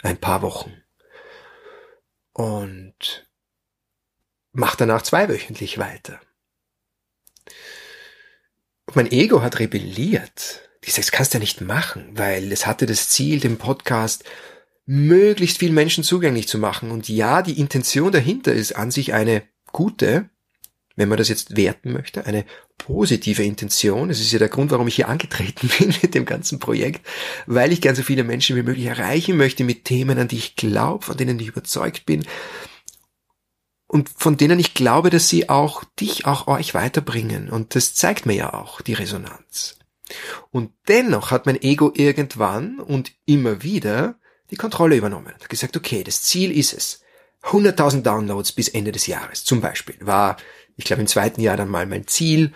Ein 0.02 0.16
paar 0.16 0.42
Wochen. 0.42 0.83
Und 2.33 3.25
mach 4.52 4.76
danach 4.76 5.02
zweiwöchentlich 5.02 5.78
weiter. 5.78 6.21
Und 8.87 8.97
mein 8.97 9.11
Ego 9.11 9.42
hat 9.42 9.59
rebelliert. 9.59 10.68
Die 10.85 10.90
sagt, 10.90 11.06
das 11.06 11.12
kannst 11.12 11.35
du 11.35 11.38
ja 11.38 11.40
nicht 11.40 11.61
machen, 11.61 12.11
weil 12.14 12.50
es 12.52 12.66
hatte 12.66 12.87
das 12.87 13.09
Ziel, 13.09 13.40
den 13.40 13.56
Podcast 13.56 14.25
möglichst 14.85 15.59
vielen 15.59 15.75
Menschen 15.75 16.04
zugänglich 16.04 16.49
zu 16.49 16.59
machen. 16.59 16.90
Und 16.90 17.09
ja, 17.09 17.42
die 17.42 17.59
Intention 17.59 18.11
dahinter 18.11 18.52
ist 18.52 18.73
an 18.73 18.90
sich 18.90 19.14
eine 19.14 19.42
gute, 19.71 20.28
wenn 20.97 21.09
man 21.09 21.18
das 21.18 21.28
jetzt 21.28 21.56
werten 21.56 21.92
möchte, 21.92 22.26
eine 22.26 22.44
positive 22.78 23.44
Intention. 23.44 24.09
Das 24.09 24.21
ist 24.21 24.32
ja 24.32 24.40
der 24.40 24.49
Grund, 24.49 24.73
warum 24.73 24.88
ich 24.88 24.97
hier 24.97 25.09
angetreten 25.09 25.71
bin 25.78 25.94
mit 26.02 26.14
dem 26.14 26.25
ganzen 26.25 26.59
Projekt, 26.59 27.06
weil 27.47 27.73
ich 27.73 27.80
gern 27.80 27.94
so 27.94 28.02
viele 28.02 28.25
Menschen 28.25 28.56
wie 28.56 28.62
möglich 28.62 28.87
erreichen 28.87 29.37
möchte 29.37 29.62
mit 29.62 29.85
Themen, 29.85 30.18
an 30.18 30.28
die 30.28 30.38
ich 30.38 30.56
glaube, 30.56 31.04
von 31.04 31.16
denen 31.16 31.38
ich 31.38 31.47
überzeugt 31.47 32.04
bin 32.04 32.26
und 33.93 34.09
von 34.17 34.39
denen 34.39 34.59
ich 34.59 34.73
glaube, 34.73 35.11
dass 35.11 35.29
sie 35.29 35.51
auch 35.51 35.85
dich, 36.01 36.25
auch 36.25 36.47
euch 36.47 36.73
weiterbringen. 36.73 37.51
Und 37.51 37.75
das 37.75 37.95
zeigt 37.95 38.25
mir 38.25 38.33
ja 38.33 38.55
auch 38.55 38.81
die 38.81 38.95
Resonanz. 38.95 39.77
Und 40.51 40.73
dennoch 40.89 41.31
hat 41.31 41.45
mein 41.45 41.61
Ego 41.61 41.93
irgendwann 41.95 42.81
und 42.81 43.13
immer 43.27 43.63
wieder 43.63 44.15
die 44.51 44.57
Kontrolle 44.57 44.97
übernommen. 44.97 45.35
Hat 45.35 45.51
gesagt, 45.51 45.77
okay, 45.77 46.03
das 46.05 46.23
Ziel 46.23 46.57
ist 46.57 46.73
es. 46.73 47.03
100.000 47.43 48.01
Downloads 48.01 48.53
bis 48.53 48.69
Ende 48.69 48.93
des 48.93 49.07
Jahres 49.07 49.45
zum 49.45 49.61
Beispiel 49.61 49.97
war 50.01 50.39
ich 50.77 50.87
glaube 50.87 51.03
im 51.03 51.07
zweiten 51.07 51.43
Jahr 51.43 51.59
dann 51.59 51.69
mal 51.69 51.85
mein 51.85 52.07
Ziel, 52.07 52.53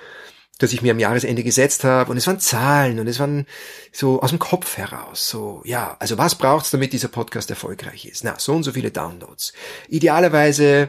das 0.58 0.72
ich 0.72 0.80
mir 0.80 0.92
am 0.92 0.98
Jahresende 0.98 1.44
gesetzt 1.44 1.84
habe. 1.84 2.10
Und 2.10 2.16
es 2.16 2.26
waren 2.26 2.40
Zahlen 2.40 2.98
und 2.98 3.08
es 3.08 3.18
waren 3.18 3.44
so 3.92 4.22
aus 4.22 4.30
dem 4.30 4.38
Kopf 4.38 4.78
heraus. 4.78 5.28
So, 5.28 5.60
ja, 5.66 5.98
also 5.98 6.16
was 6.16 6.34
braucht's, 6.34 6.70
damit 6.70 6.94
dieser 6.94 7.08
Podcast 7.08 7.50
erfolgreich 7.50 8.06
ist? 8.06 8.24
Na, 8.24 8.38
so 8.38 8.54
und 8.54 8.62
so 8.62 8.72
viele 8.72 8.90
Downloads. 8.90 9.52
Idealerweise 9.88 10.88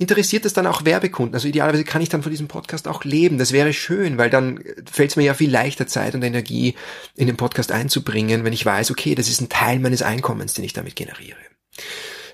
interessiert 0.00 0.46
es 0.46 0.54
dann 0.54 0.66
auch 0.66 0.86
Werbekunden. 0.86 1.34
Also 1.34 1.46
idealerweise 1.46 1.84
kann 1.84 2.00
ich 2.00 2.08
dann 2.08 2.22
von 2.22 2.30
diesem 2.30 2.48
Podcast 2.48 2.88
auch 2.88 3.04
leben. 3.04 3.36
Das 3.36 3.52
wäre 3.52 3.74
schön, 3.74 4.16
weil 4.16 4.30
dann 4.30 4.64
fällt 4.90 5.10
es 5.10 5.16
mir 5.16 5.24
ja 5.24 5.34
viel 5.34 5.50
leichter 5.50 5.86
Zeit 5.86 6.14
und 6.14 6.22
Energie 6.22 6.74
in 7.16 7.26
den 7.26 7.36
Podcast 7.36 7.70
einzubringen, 7.70 8.42
wenn 8.42 8.54
ich 8.54 8.64
weiß, 8.64 8.90
okay, 8.90 9.14
das 9.14 9.28
ist 9.28 9.42
ein 9.42 9.50
Teil 9.50 9.78
meines 9.78 10.00
Einkommens, 10.00 10.54
den 10.54 10.64
ich 10.64 10.72
damit 10.72 10.96
generiere. 10.96 11.36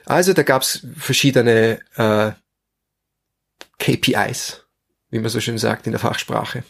Also 0.04 0.32
da 0.32 0.44
gab's 0.44 0.87
verschiedene 0.96 1.80
äh, 1.96 2.30
KPIs, 3.80 4.64
wie 5.11 5.18
man 5.18 5.28
so 5.28 5.40
schön 5.40 5.58
sagt 5.58 5.87
in 5.87 5.92
der 5.92 6.00
Fachsprache. 6.00 6.62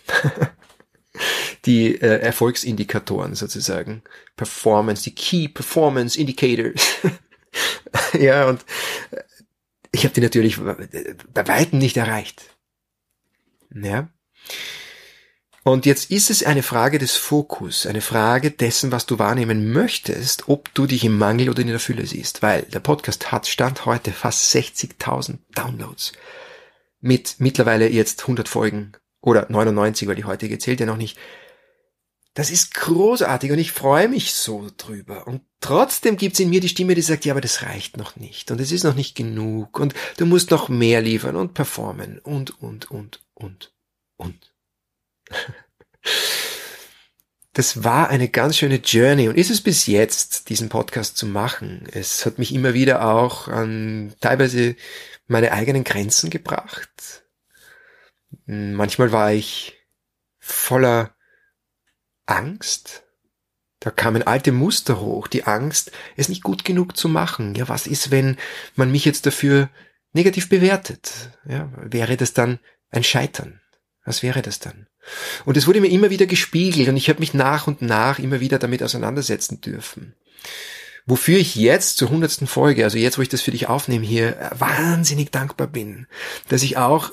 die 1.66 1.94
äh, 2.00 2.20
Erfolgsindikatoren 2.20 3.34
sozusagen. 3.34 4.02
Performance, 4.34 5.02
die 5.02 5.14
Key 5.14 5.48
Performance 5.48 6.18
Indicators. 6.18 6.86
ja, 8.18 8.46
und 8.46 8.64
äh, 9.10 9.20
ich 9.96 10.04
habe 10.04 10.14
die 10.14 10.20
natürlich 10.20 10.58
bei 10.58 11.48
weitem 11.48 11.78
nicht 11.78 11.96
erreicht. 11.96 12.44
Ja. 13.74 14.08
Und 15.64 15.86
jetzt 15.86 16.10
ist 16.10 16.30
es 16.30 16.44
eine 16.44 16.62
Frage 16.62 16.98
des 16.98 17.16
Fokus, 17.16 17.86
eine 17.86 18.02
Frage 18.02 18.50
dessen, 18.50 18.92
was 18.92 19.06
du 19.06 19.18
wahrnehmen 19.18 19.72
möchtest, 19.72 20.48
ob 20.48 20.72
du 20.74 20.86
dich 20.86 21.02
im 21.02 21.16
Mangel 21.16 21.48
oder 21.48 21.62
in 21.62 21.68
der 21.68 21.80
Fülle 21.80 22.06
siehst, 22.06 22.42
weil 22.42 22.62
der 22.62 22.80
Podcast 22.80 23.32
hat 23.32 23.48
Stand 23.48 23.86
heute 23.86 24.12
fast 24.12 24.54
60.000 24.54 25.38
Downloads 25.54 26.12
mit 27.00 27.36
mittlerweile 27.38 27.88
jetzt 27.88 28.20
100 28.20 28.48
Folgen 28.48 28.92
oder 29.22 29.46
99, 29.48 30.06
weil 30.06 30.14
die 30.14 30.24
heutige 30.24 30.58
zählt 30.58 30.80
ja 30.80 30.86
noch 30.86 30.98
nicht. 30.98 31.18
Das 32.36 32.50
ist 32.50 32.74
großartig 32.74 33.50
und 33.50 33.58
ich 33.58 33.72
freue 33.72 34.08
mich 34.08 34.34
so 34.34 34.68
drüber. 34.76 35.26
Und 35.26 35.40
trotzdem 35.60 36.18
gibt's 36.18 36.38
in 36.38 36.50
mir 36.50 36.60
die 36.60 36.68
Stimme, 36.68 36.94
die 36.94 37.00
sagt, 37.00 37.24
ja, 37.24 37.32
aber 37.32 37.40
das 37.40 37.62
reicht 37.62 37.96
noch 37.96 38.16
nicht 38.16 38.50
und 38.50 38.60
es 38.60 38.72
ist 38.72 38.84
noch 38.84 38.94
nicht 38.94 39.16
genug 39.16 39.80
und 39.80 39.94
du 40.18 40.26
musst 40.26 40.50
noch 40.50 40.68
mehr 40.68 41.00
liefern 41.00 41.34
und 41.34 41.54
performen 41.54 42.18
und, 42.18 42.62
und, 42.62 42.90
und, 42.90 43.20
und, 43.34 43.72
und. 44.16 44.54
Das 47.54 47.84
war 47.84 48.10
eine 48.10 48.28
ganz 48.28 48.58
schöne 48.58 48.76
Journey 48.76 49.30
und 49.30 49.38
ist 49.38 49.48
es 49.48 49.62
bis 49.62 49.86
jetzt, 49.86 50.50
diesen 50.50 50.68
Podcast 50.68 51.16
zu 51.16 51.24
machen. 51.24 51.88
Es 51.90 52.26
hat 52.26 52.38
mich 52.38 52.54
immer 52.54 52.74
wieder 52.74 53.08
auch 53.08 53.48
an 53.48 54.12
teilweise 54.20 54.76
meine 55.26 55.52
eigenen 55.52 55.82
Grenzen 55.82 56.28
gebracht. 56.28 57.24
Manchmal 58.44 59.10
war 59.10 59.32
ich 59.32 59.72
voller 60.38 61.15
Angst. 62.26 63.04
Da 63.80 63.90
kamen 63.90 64.23
alte 64.23 64.52
Muster 64.52 65.00
hoch, 65.00 65.28
die 65.28 65.45
Angst, 65.45 65.92
es 66.16 66.28
nicht 66.28 66.42
gut 66.42 66.64
genug 66.64 66.97
zu 66.97 67.09
machen. 67.09 67.54
Ja, 67.54 67.68
was 67.68 67.87
ist, 67.87 68.11
wenn 68.11 68.37
man 68.75 68.90
mich 68.90 69.04
jetzt 69.04 69.26
dafür 69.26 69.68
negativ 70.12 70.49
bewertet? 70.49 71.30
Ja, 71.49 71.71
wäre 71.76 72.16
das 72.16 72.33
dann 72.33 72.59
ein 72.90 73.04
Scheitern? 73.04 73.61
Was 74.04 74.23
wäre 74.23 74.42
das 74.42 74.59
dann? 74.59 74.87
Und 75.45 75.56
es 75.56 75.66
wurde 75.66 75.80
mir 75.80 75.90
immer 75.90 76.11
wieder 76.11 76.26
gespiegelt 76.26 76.88
und 76.88 76.97
ich 76.97 77.09
habe 77.09 77.21
mich 77.21 77.35
nach 77.35 77.66
und 77.66 77.83
nach 77.83 78.18
immer 78.18 78.40
wieder 78.40 78.59
damit 78.59 78.83
auseinandersetzen 78.83 79.61
dürfen. 79.61 80.14
Wofür 81.06 81.38
ich 81.38 81.54
jetzt 81.54 81.99
zur 81.99 82.11
hundertsten 82.11 82.49
Folge, 82.49 82.83
also 82.83 82.99
jetzt, 82.99 83.18
wo 83.18 83.23
ich 83.23 83.28
das 83.28 83.42
für 83.42 83.52
dich 83.52 83.68
aufnehme 83.68 84.04
hier, 84.04 84.50
wahnsinnig 84.59 85.30
dankbar 85.30 85.68
bin, 85.68 86.09
dass 86.49 86.64
ich 86.64 86.76
auch 86.76 87.12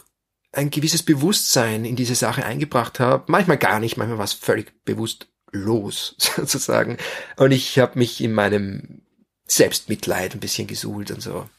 ein 0.53 0.69
gewisses 0.69 1.03
Bewusstsein 1.03 1.83
in 1.83 1.95
diese 1.95 2.15
Sache 2.15 2.45
eingebracht 2.45 3.00
habe. 3.00 3.24
Manchmal 3.27 3.57
gar 3.57 3.79
nicht, 3.79 3.98
manchmal 3.98 4.19
war 4.19 4.25
es 4.25 4.33
völlig 4.33 4.74
bewusst 4.86 5.27
los, 5.51 6.15
sozusagen. 6.17 6.98
Und 7.36 7.51
ich 7.51 7.79
habe 7.79 8.00
mich 8.00 8.22
in 8.22 8.33
meinem 8.33 9.01
Selbstmitleid 9.45 10.33
ein 10.33 10.39
bisschen 10.39 10.67
gesuhlt 10.67 11.12
und 11.12 11.22
so. 11.22 11.50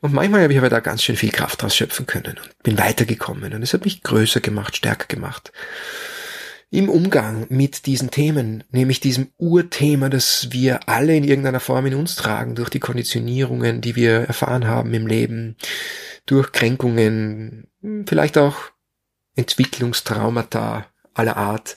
Und 0.00 0.12
manchmal 0.12 0.42
habe 0.42 0.52
ich 0.52 0.58
aber 0.58 0.70
da 0.70 0.80
ganz 0.80 1.02
schön 1.02 1.16
viel 1.16 1.32
Kraft 1.32 1.62
draus 1.62 1.76
schöpfen 1.76 2.06
können 2.06 2.38
und 2.38 2.62
bin 2.62 2.78
weitergekommen. 2.78 3.52
Und 3.52 3.62
es 3.62 3.72
hat 3.72 3.84
mich 3.84 4.02
größer 4.02 4.40
gemacht, 4.40 4.76
stärker 4.76 5.06
gemacht 5.06 5.52
im 6.74 6.88
Umgang 6.88 7.46
mit 7.50 7.86
diesen 7.86 8.10
Themen, 8.10 8.64
nämlich 8.70 8.98
diesem 8.98 9.32
Urthema, 9.38 10.08
das 10.08 10.48
wir 10.50 10.88
alle 10.88 11.16
in 11.16 11.22
irgendeiner 11.22 11.60
Form 11.60 11.86
in 11.86 11.94
uns 11.94 12.16
tragen, 12.16 12.56
durch 12.56 12.68
die 12.68 12.80
Konditionierungen, 12.80 13.80
die 13.80 13.94
wir 13.94 14.22
erfahren 14.22 14.66
haben 14.66 14.92
im 14.92 15.06
Leben, 15.06 15.56
durch 16.26 16.50
Kränkungen, 16.50 17.70
vielleicht 18.06 18.38
auch 18.38 18.72
Entwicklungstraumata 19.36 20.86
aller 21.14 21.36
Art, 21.36 21.76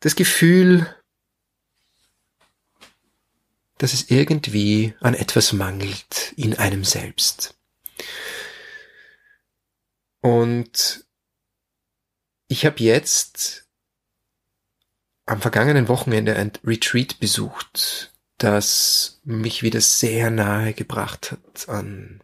das 0.00 0.16
Gefühl, 0.16 0.86
dass 3.78 3.94
es 3.94 4.10
irgendwie 4.10 4.94
an 5.00 5.14
etwas 5.14 5.54
mangelt 5.54 6.34
in 6.36 6.58
einem 6.58 6.84
selbst. 6.84 7.58
Und 10.20 11.06
ich 12.48 12.66
habe 12.66 12.82
jetzt 12.82 13.67
am 15.28 15.40
vergangenen 15.40 15.88
Wochenende 15.88 16.36
ein 16.36 16.52
Retreat 16.64 17.20
besucht, 17.20 18.12
das 18.38 19.20
mich 19.24 19.62
wieder 19.62 19.80
sehr 19.80 20.30
nahe 20.30 20.72
gebracht 20.72 21.32
hat 21.32 21.68
an 21.68 22.22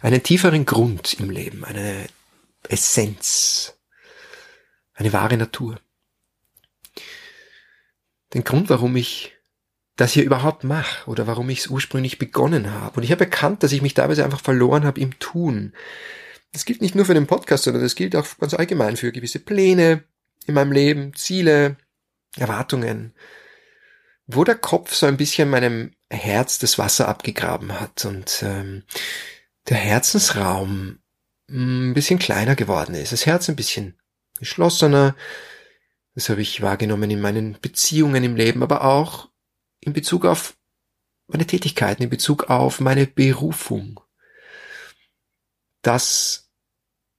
einen 0.00 0.22
tieferen 0.22 0.66
Grund 0.66 1.14
im 1.14 1.30
Leben, 1.30 1.64
eine 1.64 2.06
Essenz, 2.68 3.78
eine 4.94 5.12
wahre 5.12 5.36
Natur. 5.36 5.78
Den 8.34 8.42
Grund, 8.42 8.68
warum 8.68 8.96
ich 8.96 9.36
das 9.96 10.12
hier 10.12 10.24
überhaupt 10.24 10.64
mache 10.64 11.08
oder 11.08 11.26
warum 11.26 11.50
ich 11.50 11.60
es 11.60 11.66
ursprünglich 11.68 12.18
begonnen 12.18 12.72
habe. 12.72 12.96
Und 12.96 13.02
ich 13.04 13.12
habe 13.12 13.24
erkannt, 13.24 13.62
dass 13.62 13.72
ich 13.72 13.82
mich 13.82 13.94
teilweise 13.94 14.24
einfach 14.24 14.40
verloren 14.40 14.84
habe 14.84 15.00
im 15.00 15.18
Tun. 15.20 15.72
Das 16.52 16.64
gilt 16.64 16.80
nicht 16.80 16.94
nur 16.94 17.04
für 17.04 17.14
den 17.14 17.26
Podcast, 17.26 17.64
sondern 17.64 17.82
das 17.82 17.94
gilt 17.94 18.16
auch 18.16 18.26
ganz 18.38 18.54
allgemein 18.54 18.96
für 18.96 19.12
gewisse 19.12 19.38
Pläne 19.38 20.02
in 20.46 20.54
meinem 20.54 20.72
Leben, 20.72 21.14
Ziele, 21.14 21.76
Erwartungen, 22.36 23.14
wo 24.26 24.44
der 24.44 24.54
Kopf 24.54 24.94
so 24.94 25.06
ein 25.06 25.16
bisschen 25.16 25.50
meinem 25.50 25.94
Herz 26.10 26.58
das 26.58 26.78
Wasser 26.78 27.08
abgegraben 27.08 27.78
hat 27.80 28.04
und 28.04 28.42
ähm, 28.42 28.84
der 29.68 29.76
Herzensraum 29.76 31.00
mm, 31.48 31.90
ein 31.90 31.94
bisschen 31.94 32.18
kleiner 32.18 32.56
geworden 32.56 32.94
ist, 32.94 33.12
das 33.12 33.26
Herz 33.26 33.48
ein 33.48 33.56
bisschen 33.56 33.98
geschlossener, 34.38 35.14
das 36.14 36.28
habe 36.28 36.42
ich 36.42 36.60
wahrgenommen 36.60 37.10
in 37.10 37.20
meinen 37.20 37.58
Beziehungen 37.60 38.22
im 38.24 38.36
Leben, 38.36 38.62
aber 38.62 38.84
auch 38.84 39.30
in 39.80 39.92
Bezug 39.92 40.24
auf 40.24 40.56
meine 41.26 41.46
Tätigkeiten, 41.46 42.02
in 42.02 42.10
Bezug 42.10 42.50
auf 42.50 42.80
meine 42.80 43.06
Berufung. 43.06 44.00
Das, 45.80 46.50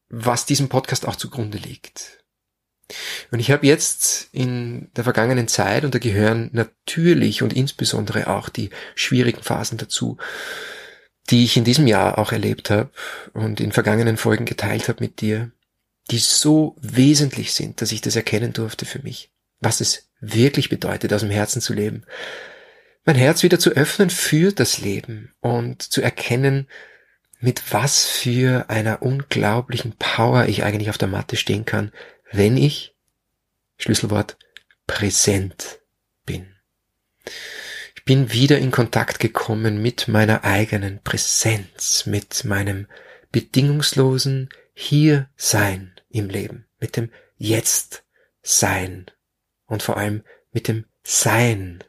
was 0.09 0.45
diesem 0.45 0.69
Podcast 0.69 1.07
auch 1.07 1.15
zugrunde 1.15 1.57
liegt. 1.57 2.22
Und 3.31 3.39
ich 3.39 3.51
habe 3.51 3.65
jetzt 3.65 4.29
in 4.31 4.89
der 4.95 5.03
vergangenen 5.03 5.47
Zeit, 5.47 5.85
und 5.85 5.95
da 5.95 5.99
gehören 5.99 6.49
natürlich 6.53 7.41
und 7.41 7.53
insbesondere 7.53 8.27
auch 8.27 8.49
die 8.49 8.69
schwierigen 8.95 9.41
Phasen 9.41 9.77
dazu, 9.77 10.17
die 11.29 11.43
ich 11.45 11.55
in 11.57 11.63
diesem 11.63 11.87
Jahr 11.87 12.17
auch 12.17 12.31
erlebt 12.31 12.69
habe 12.69 12.91
und 13.33 13.59
in 13.59 13.71
vergangenen 13.71 14.17
Folgen 14.17 14.45
geteilt 14.45 14.89
habe 14.89 15.03
mit 15.03 15.21
dir, 15.21 15.51
die 16.11 16.17
so 16.17 16.75
wesentlich 16.81 17.53
sind, 17.53 17.81
dass 17.81 17.91
ich 17.91 18.01
das 18.01 18.15
erkennen 18.15 18.53
durfte 18.53 18.85
für 18.85 18.99
mich, 18.99 19.31
was 19.59 19.79
es 19.79 20.09
wirklich 20.19 20.69
bedeutet, 20.69 21.13
aus 21.13 21.21
dem 21.21 21.29
Herzen 21.29 21.61
zu 21.61 21.73
leben. 21.73 22.03
Mein 23.05 23.15
Herz 23.15 23.43
wieder 23.43 23.59
zu 23.59 23.71
öffnen 23.71 24.09
für 24.09 24.51
das 24.51 24.79
Leben 24.79 25.33
und 25.39 25.81
zu 25.81 26.01
erkennen, 26.01 26.67
mit 27.39 27.73
was 27.73 28.05
für 28.05 28.69
einer 28.69 29.01
unglaublichen 29.01 29.93
Power 29.97 30.45
ich 30.45 30.63
eigentlich 30.63 30.89
auf 30.89 30.97
der 30.97 31.09
Matte 31.09 31.35
stehen 31.35 31.65
kann, 31.65 31.91
wenn 32.33 32.57
ich, 32.57 32.95
Schlüsselwort, 33.77 34.37
präsent 34.87 35.79
bin. 36.25 36.53
Ich 37.95 38.03
bin 38.03 38.33
wieder 38.33 38.57
in 38.57 38.71
Kontakt 38.71 39.19
gekommen 39.19 39.81
mit 39.81 40.09
meiner 40.09 40.43
eigenen 40.43 41.01
Präsenz, 41.03 42.05
mit 42.05 42.43
meinem 42.43 42.87
bedingungslosen 43.31 44.49
Hier-Sein 44.73 45.93
im 46.09 46.29
Leben, 46.29 46.65
mit 46.79 46.97
dem 46.97 47.11
Jetzt-Sein 47.37 49.05
und 49.65 49.83
vor 49.83 49.97
allem 49.97 50.23
mit 50.51 50.67
dem 50.67 50.85
Sein. 51.03 51.83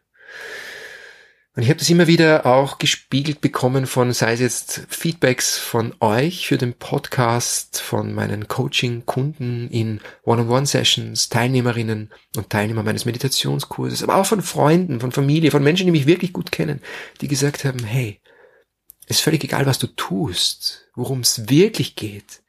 Und 1.56 1.62
ich 1.62 1.68
habe 1.68 1.78
das 1.78 1.88
immer 1.88 2.08
wieder 2.08 2.46
auch 2.46 2.78
gespiegelt 2.78 3.40
bekommen 3.40 3.86
von, 3.86 4.12
sei 4.12 4.32
es 4.32 4.40
jetzt 4.40 4.86
Feedbacks 4.88 5.56
von 5.56 5.94
euch 6.00 6.48
für 6.48 6.58
den 6.58 6.74
Podcast, 6.74 7.80
von 7.80 8.12
meinen 8.12 8.48
Coaching-Kunden 8.48 9.68
in 9.68 10.00
One-on-One-Sessions, 10.24 11.28
Teilnehmerinnen 11.28 12.10
und 12.36 12.50
Teilnehmer 12.50 12.82
meines 12.82 13.04
Meditationskurses, 13.04 14.02
aber 14.02 14.16
auch 14.16 14.26
von 14.26 14.42
Freunden, 14.42 14.98
von 14.98 15.12
Familie, 15.12 15.52
von 15.52 15.62
Menschen, 15.62 15.86
die 15.86 15.92
mich 15.92 16.06
wirklich 16.06 16.32
gut 16.32 16.50
kennen, 16.50 16.80
die 17.20 17.28
gesagt 17.28 17.64
haben, 17.64 17.84
hey, 17.84 18.20
ist 19.06 19.20
völlig 19.20 19.44
egal, 19.44 19.64
was 19.66 19.78
du 19.78 19.86
tust, 19.86 20.88
worum 20.96 21.20
es 21.20 21.48
wirklich 21.48 21.94
geht 21.94 22.43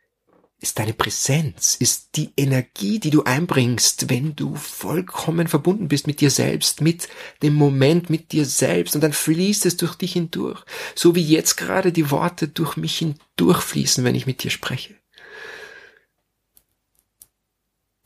ist 0.66 0.80
deine 0.80 0.94
Präsenz, 0.94 1.76
ist 1.76 2.16
die 2.16 2.34
Energie, 2.36 3.00
die 3.00 3.12
du 3.12 3.24
einbringst, 3.24 4.10
wenn 4.10 4.36
du 4.36 4.56
vollkommen 4.56 5.48
verbunden 5.48 5.88
bist 5.88 6.08
mit 6.08 6.22
dir 6.22 6.32
selbst, 6.32 6.82
mit 6.82 7.08
dem 7.44 7.54
Moment, 7.54 8.10
mit 8.10 8.32
dir 8.32 8.46
selbst 8.46 8.96
und 8.96 9.02
dann 9.02 9.14
fließt 9.14 9.68
es 9.68 9.78
durch 9.78 9.94
dich 9.94 10.14
hindurch, 10.14 10.64
so 10.96 11.14
wie 11.14 11.24
jetzt 11.24 11.58
gerade 11.58 11.92
die 11.92 12.10
Worte 12.10 12.48
durch 12.48 12.78
mich 12.78 12.98
hindurchfließen, 12.98 14.04
wenn 14.04 14.16
ich 14.16 14.26
mit 14.26 14.44
dir 14.44 14.50
spreche. 14.50 14.96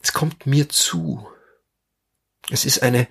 Es 0.01 0.11
kommt 0.11 0.45
mir 0.45 0.67
zu. 0.67 1.25
Es 2.49 2.65
ist 2.65 2.83
eine 2.83 3.07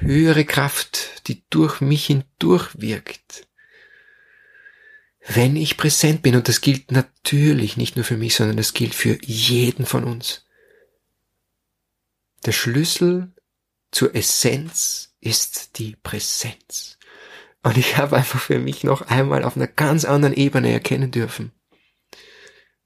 höhere 0.00 0.44
Kraft, 0.44 1.28
die 1.28 1.44
durch 1.48 1.80
mich 1.80 2.06
hindurch 2.06 2.70
wirkt 2.74 3.46
wenn 5.26 5.56
ich 5.56 5.76
präsent 5.76 6.22
bin, 6.22 6.34
und 6.34 6.48
das 6.48 6.60
gilt 6.60 6.92
natürlich 6.92 7.76
nicht 7.76 7.96
nur 7.96 8.04
für 8.04 8.16
mich, 8.16 8.34
sondern 8.34 8.56
das 8.56 8.72
gilt 8.72 8.94
für 8.94 9.18
jeden 9.22 9.86
von 9.86 10.04
uns. 10.04 10.46
Der 12.46 12.52
Schlüssel 12.52 13.32
zur 13.90 14.14
Essenz 14.14 15.14
ist 15.20 15.78
die 15.78 15.96
Präsenz. 16.02 16.98
Und 17.62 17.76
ich 17.76 17.98
habe 17.98 18.16
einfach 18.16 18.40
für 18.40 18.58
mich 18.58 18.84
noch 18.84 19.02
einmal 19.02 19.44
auf 19.44 19.56
einer 19.56 19.66
ganz 19.66 20.06
anderen 20.06 20.34
Ebene 20.34 20.72
erkennen 20.72 21.10
dürfen, 21.10 21.52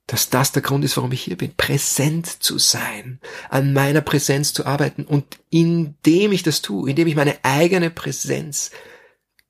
dass 0.09 0.31
das 0.31 0.51
der 0.51 0.63
Grund 0.63 0.85
ist, 0.85 0.97
warum 0.97 1.13
ich 1.13 1.23
hier 1.23 1.39
bin. 1.39 1.55
Präsent 1.55 2.27
zu 2.27 2.59
sein, 2.59 3.21
an 3.49 3.73
meiner 3.73 4.01
Präsenz 4.01 4.53
zu 4.53 4.67
arbeiten 4.67 5.05
und 5.05 5.39
indem 5.51 6.33
ich 6.33 6.43
das 6.43 6.63
tue, 6.63 6.91
indem 6.91 7.07
ich 7.07 7.15
meine 7.15 7.39
eigene 7.45 7.91
Präsenz 7.91 8.73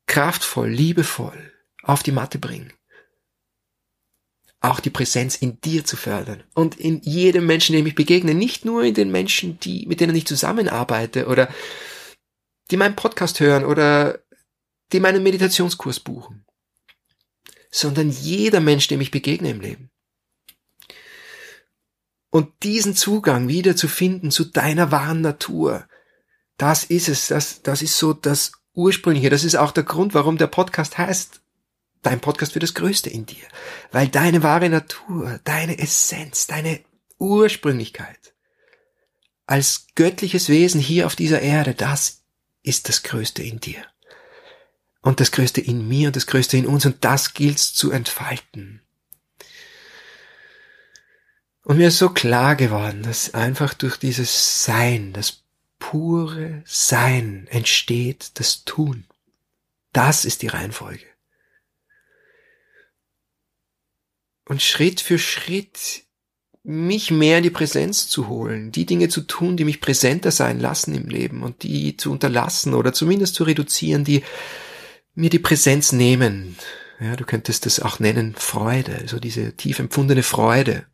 kraftvoll, 0.06 0.68
liebevoll 0.68 1.53
auf 1.84 2.02
die 2.02 2.12
Matte 2.12 2.38
bringen. 2.38 2.72
Auch 4.60 4.80
die 4.80 4.90
Präsenz 4.90 5.36
in 5.36 5.60
dir 5.60 5.84
zu 5.84 5.96
fördern 5.96 6.42
und 6.54 6.80
in 6.80 7.00
jedem 7.02 7.46
Menschen, 7.46 7.74
dem 7.74 7.86
ich 7.86 7.94
begegne, 7.94 8.34
nicht 8.34 8.64
nur 8.64 8.82
in 8.82 8.94
den 8.94 9.10
Menschen, 9.10 9.60
die, 9.60 9.86
mit 9.86 10.00
denen 10.00 10.16
ich 10.16 10.26
zusammenarbeite 10.26 11.26
oder 11.26 11.48
die 12.70 12.78
meinen 12.78 12.96
Podcast 12.96 13.40
hören 13.40 13.64
oder 13.64 14.20
die 14.92 15.00
meinen 15.00 15.22
Meditationskurs 15.22 16.00
buchen, 16.00 16.46
sondern 17.70 18.08
jeder 18.08 18.60
Mensch, 18.60 18.88
dem 18.88 19.00
ich 19.00 19.10
begegne 19.10 19.50
im 19.50 19.60
Leben. 19.60 19.90
Und 22.30 22.50
diesen 22.62 22.96
Zugang 22.96 23.48
wieder 23.48 23.76
zu 23.76 23.86
finden 23.86 24.30
zu 24.30 24.44
deiner 24.44 24.90
wahren 24.90 25.20
Natur, 25.20 25.86
das 26.56 26.84
ist 26.84 27.08
es, 27.08 27.28
das, 27.28 27.62
das 27.62 27.82
ist 27.82 27.98
so 27.98 28.12
das 28.12 28.52
Ursprüngliche, 28.72 29.30
das 29.30 29.44
ist 29.44 29.56
auch 29.56 29.72
der 29.72 29.84
Grund, 29.84 30.14
warum 30.14 30.38
der 30.38 30.46
Podcast 30.46 30.98
heißt, 30.98 31.43
dein 32.04 32.20
Podcast 32.20 32.52
für 32.52 32.60
das 32.60 32.74
Größte 32.74 33.10
in 33.10 33.26
dir. 33.26 33.44
Weil 33.92 34.08
deine 34.08 34.42
wahre 34.42 34.68
Natur, 34.68 35.40
deine 35.44 35.78
Essenz, 35.78 36.46
deine 36.46 36.80
Ursprünglichkeit 37.18 38.34
als 39.46 39.88
göttliches 39.94 40.48
Wesen 40.48 40.80
hier 40.80 41.06
auf 41.06 41.16
dieser 41.16 41.42
Erde, 41.42 41.74
das 41.74 42.22
ist 42.62 42.88
das 42.88 43.02
Größte 43.02 43.42
in 43.42 43.60
dir. 43.60 43.84
Und 45.02 45.20
das 45.20 45.32
Größte 45.32 45.60
in 45.60 45.86
mir 45.86 46.08
und 46.08 46.16
das 46.16 46.26
Größte 46.26 46.56
in 46.56 46.66
uns 46.66 46.86
und 46.86 47.04
das 47.04 47.34
gilt's 47.34 47.74
zu 47.74 47.90
entfalten. 47.90 48.80
Und 51.62 51.78
mir 51.78 51.88
ist 51.88 51.98
so 51.98 52.10
klar 52.10 52.56
geworden, 52.56 53.02
dass 53.02 53.34
einfach 53.34 53.74
durch 53.74 53.96
dieses 53.96 54.64
Sein, 54.64 55.12
das 55.12 55.42
pure 55.78 56.62
Sein 56.64 57.46
entsteht 57.50 58.38
das 58.38 58.64
Tun. 58.64 59.04
Das 59.92 60.24
ist 60.24 60.42
die 60.42 60.48
Reihenfolge. 60.48 61.06
Und 64.46 64.62
Schritt 64.62 65.00
für 65.00 65.18
Schritt 65.18 66.04
mich 66.62 67.10
mehr 67.10 67.38
in 67.38 67.42
die 67.42 67.50
Präsenz 67.50 68.08
zu 68.08 68.28
holen, 68.28 68.72
die 68.72 68.86
Dinge 68.86 69.08
zu 69.10 69.20
tun, 69.20 69.56
die 69.56 69.64
mich 69.64 69.82
präsenter 69.82 70.30
sein 70.30 70.58
lassen 70.58 70.94
im 70.94 71.08
Leben 71.08 71.42
und 71.42 71.62
die 71.62 71.96
zu 71.96 72.10
unterlassen 72.10 72.72
oder 72.72 72.94
zumindest 72.94 73.34
zu 73.34 73.44
reduzieren, 73.44 74.04
die 74.04 74.22
mir 75.14 75.28
die 75.28 75.38
Präsenz 75.38 75.92
nehmen. 75.92 76.56
Ja, 77.00 77.16
du 77.16 77.24
könntest 77.24 77.66
das 77.66 77.80
auch 77.80 77.98
nennen 77.98 78.34
Freude, 78.34 79.04
so 79.06 79.20
diese 79.20 79.56
tief 79.56 79.78
empfundene 79.78 80.22
Freude 80.22 80.86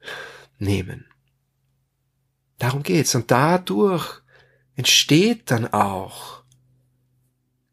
nehmen. 0.59 1.07
Darum 2.59 2.83
geht's. 2.83 3.15
Und 3.15 3.31
dadurch 3.31 4.21
entsteht 4.75 5.51
dann 5.51 5.73
auch, 5.73 6.43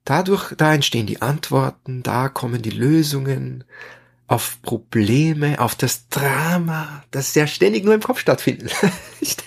dadurch, 0.06 0.54
da 0.56 0.74
entstehen 0.74 1.08
die 1.08 1.22
Antworten, 1.22 2.04
da 2.04 2.30
kommen 2.30 2.62
die 2.62 2.70
Lösungen, 2.70 3.64
auf 4.28 4.62
Probleme, 4.62 5.60
auf 5.60 5.76
das 5.76 6.10
Drama, 6.10 7.04
das 7.12 7.34
ja 7.34 7.48
ständig 7.48 7.86
nur 7.86 7.94
im 7.94 8.02
Kopf 8.02 8.20
stattfindet. 8.20 8.76
ich, 9.22 9.38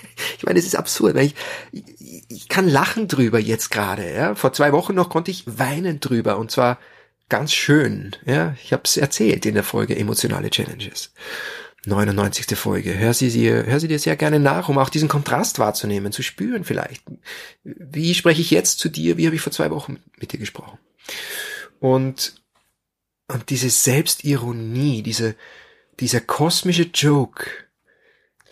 meine, 0.43 0.59
es 0.59 0.67
ist 0.67 0.75
absurd, 0.77 1.17
ich, 1.17 1.35
ich, 1.71 2.25
ich 2.29 2.49
kann 2.49 2.67
lachen 2.67 3.07
drüber 3.07 3.39
jetzt 3.39 3.71
gerade. 3.71 4.11
Ja? 4.13 4.35
Vor 4.35 4.55
zwei 4.55 4.73
Wochen 4.73 4.95
noch 4.95 5.11
konnte 5.11 5.31
ich 5.31 5.45
weinen 5.59 6.01
drüber 6.01 6.39
und 6.39 6.51
zwar 6.51 6.79
ganz 7.29 7.53
schön. 7.53 8.17
Ja, 8.25 8.55
ich 8.63 8.73
habe 8.73 8.83
es 8.85 8.97
erzählt 8.97 9.45
in 9.45 9.55
der 9.55 9.65
Folge 9.65 9.97
emotionale 9.97 10.51
Challenges. 10.51 11.13
99. 11.87 12.59
Folge. 12.59 12.99
Hör 12.99 13.15
sie, 13.15 13.31
dir, 13.31 13.65
hör 13.65 13.81
sie 13.81 13.89
dir 13.89 13.99
sehr 13.99 14.17
gerne 14.17 14.39
nach, 14.39 14.69
um 14.69 14.79
auch 14.79 14.91
diesen 14.91 15.09
Kontrast 15.09 15.59
wahrzunehmen, 15.59 16.13
zu 16.13 16.23
spüren 16.23 16.65
vielleicht. 16.65 17.03
Wie 17.65 18.15
spreche 18.15 18.43
ich 18.43 18.51
jetzt 18.51 18.79
zu 18.79 18.91
dir? 18.91 19.17
Wie 19.17 19.27
habe 19.27 19.37
ich 19.37 19.43
vor 19.43 19.53
zwei 19.53 19.71
Wochen 19.71 19.99
mit 20.19 20.33
dir 20.33 20.39
gesprochen? 20.39 20.79
Und 21.79 22.40
und 23.31 23.51
diese 23.51 23.71
Selbstironie, 23.71 25.03
diese, 25.03 25.37
dieser 25.99 26.21
kosmische 26.21 26.91
Joke, 26.95 27.47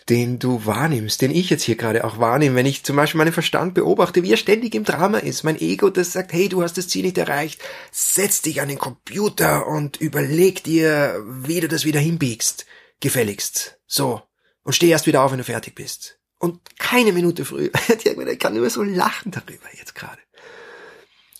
den 0.09 0.39
du 0.39 0.65
wahrnimmst, 0.65 1.21
den 1.21 1.29
ich 1.29 1.51
jetzt 1.51 1.63
hier 1.63 1.75
gerade 1.75 2.03
auch 2.03 2.19
wahrnehme, 2.19 2.55
wenn 2.55 2.65
ich 2.65 2.83
zum 2.83 2.95
Beispiel 2.95 3.19
meinen 3.19 3.33
Verstand 3.33 3.75
beobachte, 3.75 4.23
wie 4.23 4.31
er 4.31 4.37
ständig 4.37 4.73
im 4.73 4.83
Drama 4.83 5.19
ist, 5.19 5.43
mein 5.43 5.59
Ego, 5.59 5.89
das 5.89 6.13
sagt, 6.13 6.33
hey, 6.33 6.49
du 6.49 6.63
hast 6.63 6.77
das 6.77 6.87
Ziel 6.87 7.03
nicht 7.03 7.17
erreicht, 7.17 7.61
setz 7.91 8.41
dich 8.41 8.61
an 8.61 8.69
den 8.69 8.79
Computer 8.79 9.67
und 9.67 9.97
überleg 9.97 10.63
dir, 10.63 11.23
wie 11.27 11.59
du 11.59 11.67
das 11.67 11.85
wieder 11.85 11.99
hinbiegst, 11.99 12.65
gefälligst, 12.99 13.79
so, 13.85 14.23
und 14.63 14.73
steh 14.73 14.89
erst 14.89 15.05
wieder 15.05 15.21
auf, 15.21 15.31
wenn 15.31 15.37
du 15.37 15.43
fertig 15.43 15.75
bist. 15.75 16.19
Und 16.39 16.59
keine 16.79 17.11
Minute 17.11 17.45
früher. 17.45 17.69
ich 17.87 18.39
kann 18.39 18.55
nur 18.55 18.69
so 18.69 18.81
lachen 18.81 19.31
darüber 19.31 19.67
jetzt 19.77 19.93
gerade. 19.93 20.19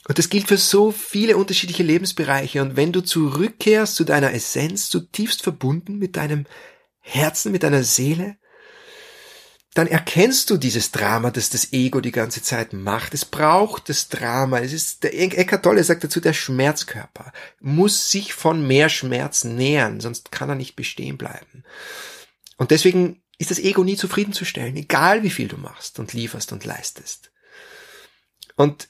Und 0.09 0.17
das 0.17 0.29
gilt 0.29 0.47
für 0.47 0.57
so 0.57 0.91
viele 0.91 1.37
unterschiedliche 1.37 1.83
Lebensbereiche. 1.83 2.63
Und 2.63 2.75
wenn 2.75 2.91
du 2.91 3.01
zurückkehrst 3.01 3.93
zu 3.93 4.03
deiner 4.03 4.33
Essenz, 4.33 4.89
zutiefst 4.89 5.43
verbunden 5.43 5.99
mit 5.99 6.15
deinem 6.15 6.47
Herzen, 6.99 7.51
mit 7.51 7.61
deiner 7.61 7.83
Seele, 7.83 8.37
dann 9.75 9.85
erkennst 9.85 10.49
du 10.49 10.57
dieses 10.57 10.89
Drama, 10.89 11.29
das 11.29 11.51
das 11.51 11.73
Ego 11.73 12.01
die 12.01 12.11
ganze 12.11 12.41
Zeit 12.41 12.73
macht. 12.73 13.13
Es 13.13 13.23
braucht 13.23 13.87
das 13.87 14.09
Drama. 14.09 14.57
Es 14.61 14.73
ist, 14.73 15.03
der 15.03 15.13
Eckart 15.15 15.61
Tolle 15.61 15.83
sagt 15.83 16.03
dazu, 16.03 16.19
der 16.19 16.33
Schmerzkörper 16.33 17.31
muss 17.59 18.09
sich 18.09 18.33
von 18.33 18.65
mehr 18.65 18.89
Schmerz 18.89 19.43
nähern, 19.43 19.99
sonst 19.99 20.31
kann 20.31 20.49
er 20.49 20.55
nicht 20.55 20.75
bestehen 20.75 21.19
bleiben. 21.19 21.63
Und 22.57 22.71
deswegen 22.71 23.21
ist 23.37 23.51
das 23.51 23.59
Ego 23.59 23.83
nie 23.83 23.95
zufriedenzustellen, 23.95 24.75
egal 24.75 25.21
wie 25.21 25.29
viel 25.29 25.49
du 25.49 25.57
machst 25.57 25.99
und 25.99 26.13
lieferst 26.13 26.51
und 26.51 26.65
leistest. 26.65 27.31
Und 28.55 28.89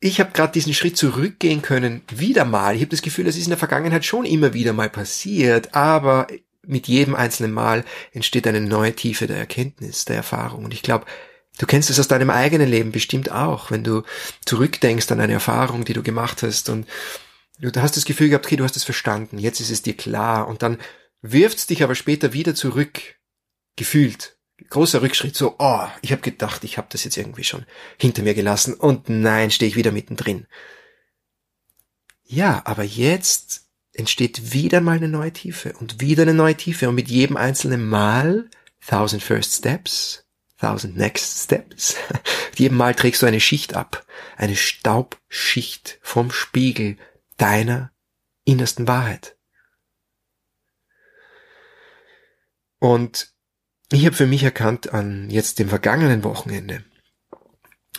ich 0.00 0.18
habe 0.18 0.32
gerade 0.32 0.52
diesen 0.52 0.72
Schritt 0.72 0.96
zurückgehen 0.96 1.60
können, 1.60 2.02
wieder 2.10 2.46
mal. 2.46 2.74
Ich 2.74 2.80
habe 2.80 2.90
das 2.90 3.02
Gefühl, 3.02 3.26
das 3.26 3.36
ist 3.36 3.44
in 3.44 3.50
der 3.50 3.58
Vergangenheit 3.58 4.04
schon 4.04 4.24
immer 4.24 4.54
wieder 4.54 4.72
mal 4.72 4.88
passiert, 4.88 5.74
aber 5.74 6.26
mit 6.66 6.88
jedem 6.88 7.14
einzelnen 7.14 7.52
Mal 7.52 7.84
entsteht 8.12 8.46
eine 8.46 8.60
neue 8.60 8.94
Tiefe 8.94 9.26
der 9.26 9.36
Erkenntnis, 9.36 10.06
der 10.06 10.16
Erfahrung. 10.16 10.64
Und 10.64 10.72
ich 10.72 10.82
glaube, 10.82 11.04
du 11.58 11.66
kennst 11.66 11.90
es 11.90 12.00
aus 12.00 12.08
deinem 12.08 12.30
eigenen 12.30 12.68
Leben 12.68 12.92
bestimmt 12.92 13.30
auch, 13.30 13.70
wenn 13.70 13.84
du 13.84 14.02
zurückdenkst 14.46 15.10
an 15.12 15.20
eine 15.20 15.34
Erfahrung, 15.34 15.84
die 15.84 15.92
du 15.92 16.02
gemacht 16.02 16.42
hast 16.42 16.70
und 16.70 16.86
du 17.58 17.70
hast 17.82 17.96
das 17.96 18.06
Gefühl 18.06 18.30
gehabt, 18.30 18.46
okay, 18.46 18.56
du 18.56 18.64
hast 18.64 18.76
es 18.76 18.84
verstanden, 18.84 19.38
jetzt 19.38 19.60
ist 19.60 19.70
es 19.70 19.82
dir 19.82 19.96
klar 19.96 20.48
und 20.48 20.62
dann 20.62 20.78
wirft's 21.20 21.66
dich 21.66 21.82
aber 21.82 21.94
später 21.94 22.32
wieder 22.32 22.54
zurück, 22.54 23.00
gefühlt 23.76 24.38
großer 24.68 25.02
Rückschritt, 25.02 25.36
so, 25.36 25.56
oh, 25.58 25.86
ich 26.02 26.12
habe 26.12 26.22
gedacht, 26.22 26.64
ich 26.64 26.78
habe 26.78 26.88
das 26.90 27.04
jetzt 27.04 27.16
irgendwie 27.16 27.44
schon 27.44 27.66
hinter 27.98 28.22
mir 28.22 28.34
gelassen 28.34 28.74
und 28.74 29.08
nein, 29.08 29.50
stehe 29.50 29.68
ich 29.68 29.76
wieder 29.76 29.92
mittendrin. 29.92 30.46
Ja, 32.24 32.62
aber 32.64 32.84
jetzt 32.84 33.66
entsteht 33.92 34.52
wieder 34.52 34.80
mal 34.80 34.96
eine 34.96 35.08
neue 35.08 35.32
Tiefe 35.32 35.72
und 35.74 36.00
wieder 36.00 36.22
eine 36.22 36.34
neue 36.34 36.56
Tiefe 36.56 36.88
und 36.88 36.94
mit 36.94 37.08
jedem 37.08 37.36
einzelnen 37.36 37.88
Mal 37.88 38.48
thousand 38.86 39.22
first 39.22 39.54
steps, 39.54 40.24
thousand 40.58 40.96
next 40.96 41.44
steps, 41.44 41.96
mit 42.50 42.58
jedem 42.58 42.76
Mal 42.76 42.94
trägst 42.94 43.22
du 43.22 43.26
eine 43.26 43.40
Schicht 43.40 43.74
ab, 43.74 44.06
eine 44.36 44.56
Staubschicht 44.56 45.98
vom 46.02 46.30
Spiegel 46.30 46.96
deiner 47.36 47.92
innersten 48.44 48.86
Wahrheit. 48.86 49.36
Und 52.78 53.32
ich 53.92 54.06
habe 54.06 54.14
für 54.14 54.26
mich 54.26 54.42
erkannt 54.42 54.92
an 54.94 55.30
jetzt 55.30 55.58
dem 55.58 55.68
vergangenen 55.68 56.22
Wochenende, 56.22 56.84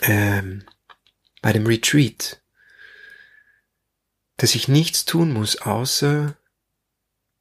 ähm, 0.01 0.63
bei 1.41 1.51
dem 1.51 1.65
Retreat, 1.65 2.41
dass 4.37 4.55
ich 4.55 4.67
nichts 4.67 5.05
tun 5.05 5.33
muss, 5.33 5.61
außer 5.61 6.37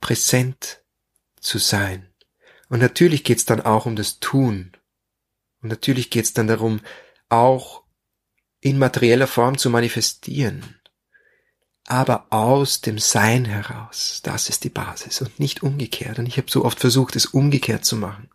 präsent 0.01 0.81
zu 1.41 1.59
sein. 1.59 2.07
Und 2.69 2.81
natürlich 2.81 3.25
geht's 3.25 3.45
dann 3.45 3.61
auch 3.61 3.87
um 3.87 3.97
das 3.97 4.19
Tun. 4.19 4.73
Und 5.63 5.69
natürlich 5.69 6.11
geht's 6.11 6.33
dann 6.33 6.47
darum, 6.47 6.81
auch 7.29 7.85
in 8.61 8.79
materieller 8.79 9.27
Form 9.27 9.59
zu 9.59 9.71
manifestieren. 9.71 10.81
Aber 11.87 12.27
aus 12.31 12.81
dem 12.81 12.99
Sein 12.99 13.45
heraus, 13.45 14.21
das 14.23 14.49
ist 14.49 14.65
die 14.65 14.71
Basis 14.71 15.21
und 15.21 15.41
nicht 15.41 15.63
umgekehrt. 15.63 16.19
Und 16.19 16.27
ich 16.27 16.37
habe 16.37 16.51
so 16.51 16.65
oft 16.65 16.81
versucht, 16.81 17.17
es 17.17 17.27
umgekehrt 17.27 17.85
zu 17.85 17.97
machen 17.97 18.29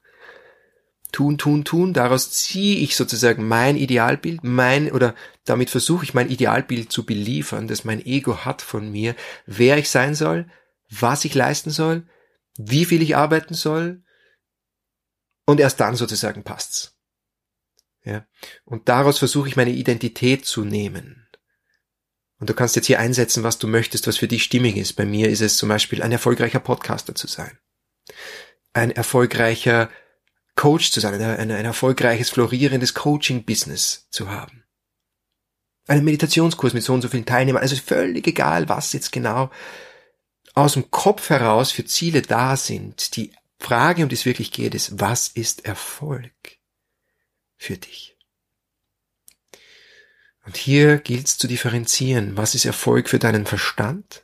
tun, 1.11 1.37
tun, 1.37 1.63
tun. 1.63 1.93
Daraus 1.93 2.31
ziehe 2.31 2.77
ich 2.77 2.95
sozusagen 2.95 3.47
mein 3.47 3.77
Idealbild, 3.77 4.43
mein, 4.43 4.91
oder 4.91 5.15
damit 5.45 5.69
versuche 5.69 6.03
ich 6.03 6.13
mein 6.13 6.29
Idealbild 6.29 6.91
zu 6.91 7.05
beliefern, 7.05 7.67
das 7.67 7.83
mein 7.83 8.05
Ego 8.05 8.45
hat 8.45 8.61
von 8.61 8.91
mir, 8.91 9.15
wer 9.45 9.77
ich 9.77 9.89
sein 9.89 10.15
soll, 10.15 10.47
was 10.89 11.25
ich 11.25 11.33
leisten 11.33 11.69
soll, 11.69 12.07
wie 12.57 12.85
viel 12.85 13.01
ich 13.01 13.15
arbeiten 13.15 13.53
soll. 13.53 14.03
Und 15.45 15.59
erst 15.59 15.79
dann 15.79 15.95
sozusagen 15.95 16.43
passt's. 16.43 16.97
Ja. 18.03 18.25
Und 18.63 18.89
daraus 18.89 19.19
versuche 19.19 19.47
ich 19.47 19.55
meine 19.55 19.71
Identität 19.71 20.45
zu 20.45 20.63
nehmen. 20.63 21.27
Und 22.39 22.49
du 22.49 22.53
kannst 22.53 22.75
jetzt 22.75 22.87
hier 22.87 22.99
einsetzen, 22.99 23.43
was 23.43 23.57
du 23.57 23.67
möchtest, 23.67 24.07
was 24.07 24.17
für 24.17 24.27
dich 24.27 24.43
stimmig 24.43 24.75
ist. 24.77 24.93
Bei 24.93 25.05
mir 25.05 25.29
ist 25.29 25.41
es 25.41 25.57
zum 25.57 25.69
Beispiel 25.69 26.03
ein 26.03 26.11
erfolgreicher 26.11 26.59
Podcaster 26.59 27.15
zu 27.15 27.27
sein. 27.27 27.57
Ein 28.73 28.91
erfolgreicher 28.91 29.89
Coach 30.55 30.91
zu 30.91 30.99
sein, 30.99 31.21
ein, 31.21 31.51
ein 31.51 31.65
erfolgreiches, 31.65 32.29
florierendes 32.29 32.93
Coaching-Business 32.93 34.07
zu 34.09 34.29
haben. 34.29 34.63
Einen 35.87 36.05
Meditationskurs 36.05 36.73
mit 36.73 36.83
so 36.83 36.93
und 36.93 37.01
so 37.01 37.09
vielen 37.09 37.25
Teilnehmern, 37.25 37.61
also 37.61 37.75
völlig 37.75 38.25
egal, 38.27 38.67
was 38.69 38.93
jetzt 38.93 39.11
genau 39.11 39.51
aus 40.55 40.73
dem 40.73 40.89
Kopf 40.89 41.29
heraus 41.29 41.71
für 41.71 41.85
Ziele 41.85 42.21
da 42.21 42.55
sind. 42.55 43.15
Die 43.17 43.33
Frage, 43.59 44.03
um 44.03 44.09
die 44.09 44.15
es 44.15 44.25
wirklich 44.25 44.51
geht, 44.51 44.73
ist, 44.73 44.99
was 44.99 45.27
ist 45.27 45.65
Erfolg 45.65 46.31
für 47.57 47.77
dich? 47.77 48.17
Und 50.45 50.57
hier 50.57 50.97
gilt 50.99 51.27
es 51.27 51.37
zu 51.37 51.47
differenzieren, 51.47 52.37
was 52.37 52.55
ist 52.55 52.65
Erfolg 52.65 53.09
für 53.09 53.19
deinen 53.19 53.45
Verstand, 53.45 54.23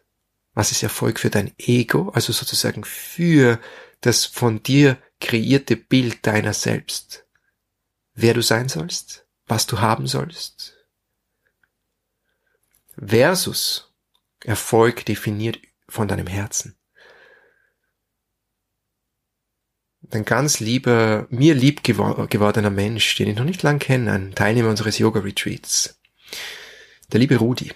was 0.54 0.72
ist 0.72 0.84
Erfolg 0.84 1.20
für 1.20 1.30
dein 1.30 1.52
Ego, 1.58 2.10
also 2.10 2.32
sozusagen 2.32 2.84
für 2.84 3.60
das 4.02 4.26
von 4.26 4.62
dir 4.64 4.98
kreierte 5.22 5.78
Bild 5.78 6.26
deiner 6.28 6.54
selbst. 6.54 7.26
Wer 8.14 8.34
du 8.34 8.42
sein 8.42 8.68
sollst, 8.68 9.26
was 9.48 9.68
du 9.68 9.80
haben 9.80 10.08
sollst. 10.08 10.78
Versus 12.98 13.94
Erfolg 14.44 15.06
definiert 15.06 15.60
von 15.88 16.08
deinem 16.08 16.28
Herzen. 16.28 16.76
Ein 20.10 20.26
ganz 20.26 20.60
lieber, 20.60 21.28
mir 21.30 21.56
lieb 21.56 21.84
gewordener 21.84 22.70
Mensch, 22.70 23.16
den 23.16 23.30
ich 23.30 23.38
noch 23.38 23.46
nicht 23.46 23.64
lang 23.64 23.80
kenne, 23.80 24.12
ein 24.12 24.36
Teilnehmer 24.36 24.70
unseres 24.70 24.98
Yoga-Retreats, 24.98 26.02
der 27.12 27.20
liebe 27.20 27.38
Rudi. 27.38 27.72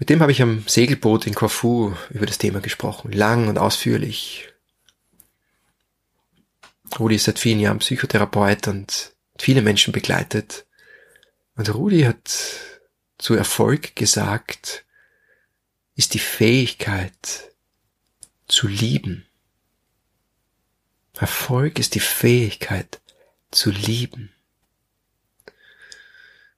Mit 0.00 0.08
dem 0.08 0.22
habe 0.22 0.32
ich 0.32 0.40
am 0.40 0.66
Segelboot 0.66 1.26
in 1.26 1.34
Corfu 1.34 1.94
über 2.08 2.24
das 2.24 2.38
Thema 2.38 2.60
gesprochen, 2.60 3.12
lang 3.12 3.48
und 3.48 3.58
ausführlich. 3.58 4.48
Rudi 6.98 7.16
ist 7.16 7.24
seit 7.24 7.38
vielen 7.38 7.60
Jahren 7.60 7.80
Psychotherapeut 7.80 8.66
und 8.66 9.12
viele 9.38 9.60
Menschen 9.60 9.92
begleitet. 9.92 10.64
Und 11.54 11.72
Rudi 11.74 12.04
hat 12.04 12.32
zu 13.18 13.34
Erfolg 13.34 13.94
gesagt, 13.94 14.86
ist 15.96 16.14
die 16.14 16.18
Fähigkeit 16.18 17.52
zu 18.48 18.68
lieben. 18.68 19.26
Erfolg 21.18 21.78
ist 21.78 21.94
die 21.94 22.00
Fähigkeit 22.00 23.02
zu 23.50 23.70
lieben. 23.70 24.32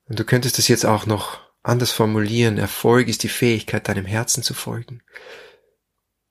Und 0.07 0.17
du 0.17 0.23
könntest 0.23 0.57
das 0.57 0.69
jetzt 0.69 0.85
auch 0.85 1.05
noch 1.05 1.43
anders 1.63 1.91
formulieren, 1.91 2.57
Erfolg 2.57 3.07
ist 3.07 3.23
die 3.23 3.29
Fähigkeit, 3.29 3.87
deinem 3.87 4.05
Herzen 4.05 4.43
zu 4.43 4.53
folgen. 4.53 5.01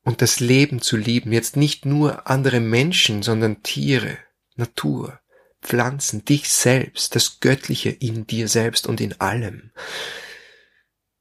Und 0.04 0.20
das 0.20 0.40
Leben 0.40 0.80
zu 0.80 0.96
lieben, 0.96 1.32
jetzt 1.32 1.56
nicht 1.56 1.86
nur 1.86 2.28
andere 2.28 2.60
Menschen, 2.60 3.22
sondern 3.22 3.62
Tiere, 3.62 4.18
Natur, 4.56 5.20
Pflanzen, 5.62 6.24
dich 6.24 6.48
selbst, 6.48 7.14
das 7.14 7.40
Göttliche 7.40 7.90
in 7.90 8.26
dir 8.26 8.48
selbst 8.48 8.86
und 8.86 9.00
in 9.00 9.20
allem. 9.20 9.70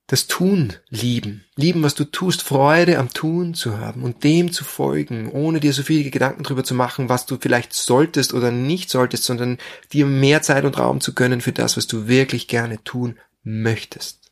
Das 0.07 0.27
Tun 0.27 0.73
lieben, 0.89 1.45
lieben, 1.55 1.83
was 1.83 1.95
du 1.95 2.03
tust, 2.03 2.41
Freude 2.41 2.97
am 2.97 3.13
Tun 3.13 3.53
zu 3.53 3.77
haben 3.77 4.03
und 4.03 4.25
dem 4.25 4.51
zu 4.51 4.65
folgen, 4.65 5.31
ohne 5.31 5.61
dir 5.61 5.71
so 5.71 5.83
viele 5.83 6.09
Gedanken 6.09 6.43
darüber 6.43 6.65
zu 6.65 6.73
machen, 6.73 7.07
was 7.07 7.27
du 7.27 7.37
vielleicht 7.39 7.71
solltest 7.71 8.33
oder 8.33 8.51
nicht 8.51 8.89
solltest, 8.89 9.23
sondern 9.23 9.57
dir 9.93 10.05
mehr 10.05 10.41
Zeit 10.41 10.65
und 10.65 10.77
Raum 10.77 10.99
zu 10.99 11.13
gönnen 11.13 11.39
für 11.39 11.53
das, 11.53 11.77
was 11.77 11.87
du 11.87 12.07
wirklich 12.09 12.49
gerne 12.49 12.83
tun 12.83 13.17
möchtest. 13.43 14.31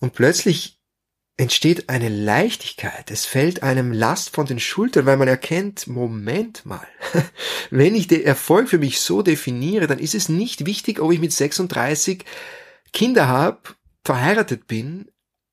Und 0.00 0.14
plötzlich 0.14 0.78
entsteht 1.36 1.88
eine 1.88 2.08
Leichtigkeit. 2.08 3.10
Es 3.10 3.24
fällt 3.24 3.62
einem 3.62 3.92
Last 3.92 4.30
von 4.30 4.46
den 4.46 4.58
Schultern, 4.58 5.06
weil 5.06 5.16
man 5.16 5.28
erkennt, 5.28 5.86
Moment 5.86 6.66
mal, 6.66 6.86
wenn 7.70 7.94
ich 7.94 8.08
den 8.08 8.24
Erfolg 8.24 8.68
für 8.68 8.78
mich 8.78 9.00
so 9.00 9.22
definiere, 9.22 9.86
dann 9.86 10.00
ist 10.00 10.16
es 10.16 10.28
nicht 10.28 10.66
wichtig, 10.66 11.00
ob 11.00 11.12
ich 11.12 11.20
mit 11.20 11.32
36 11.32 12.24
Kinder 12.92 13.28
habe, 13.28 13.60
verheiratet 14.04 14.66
bin, 14.66 15.10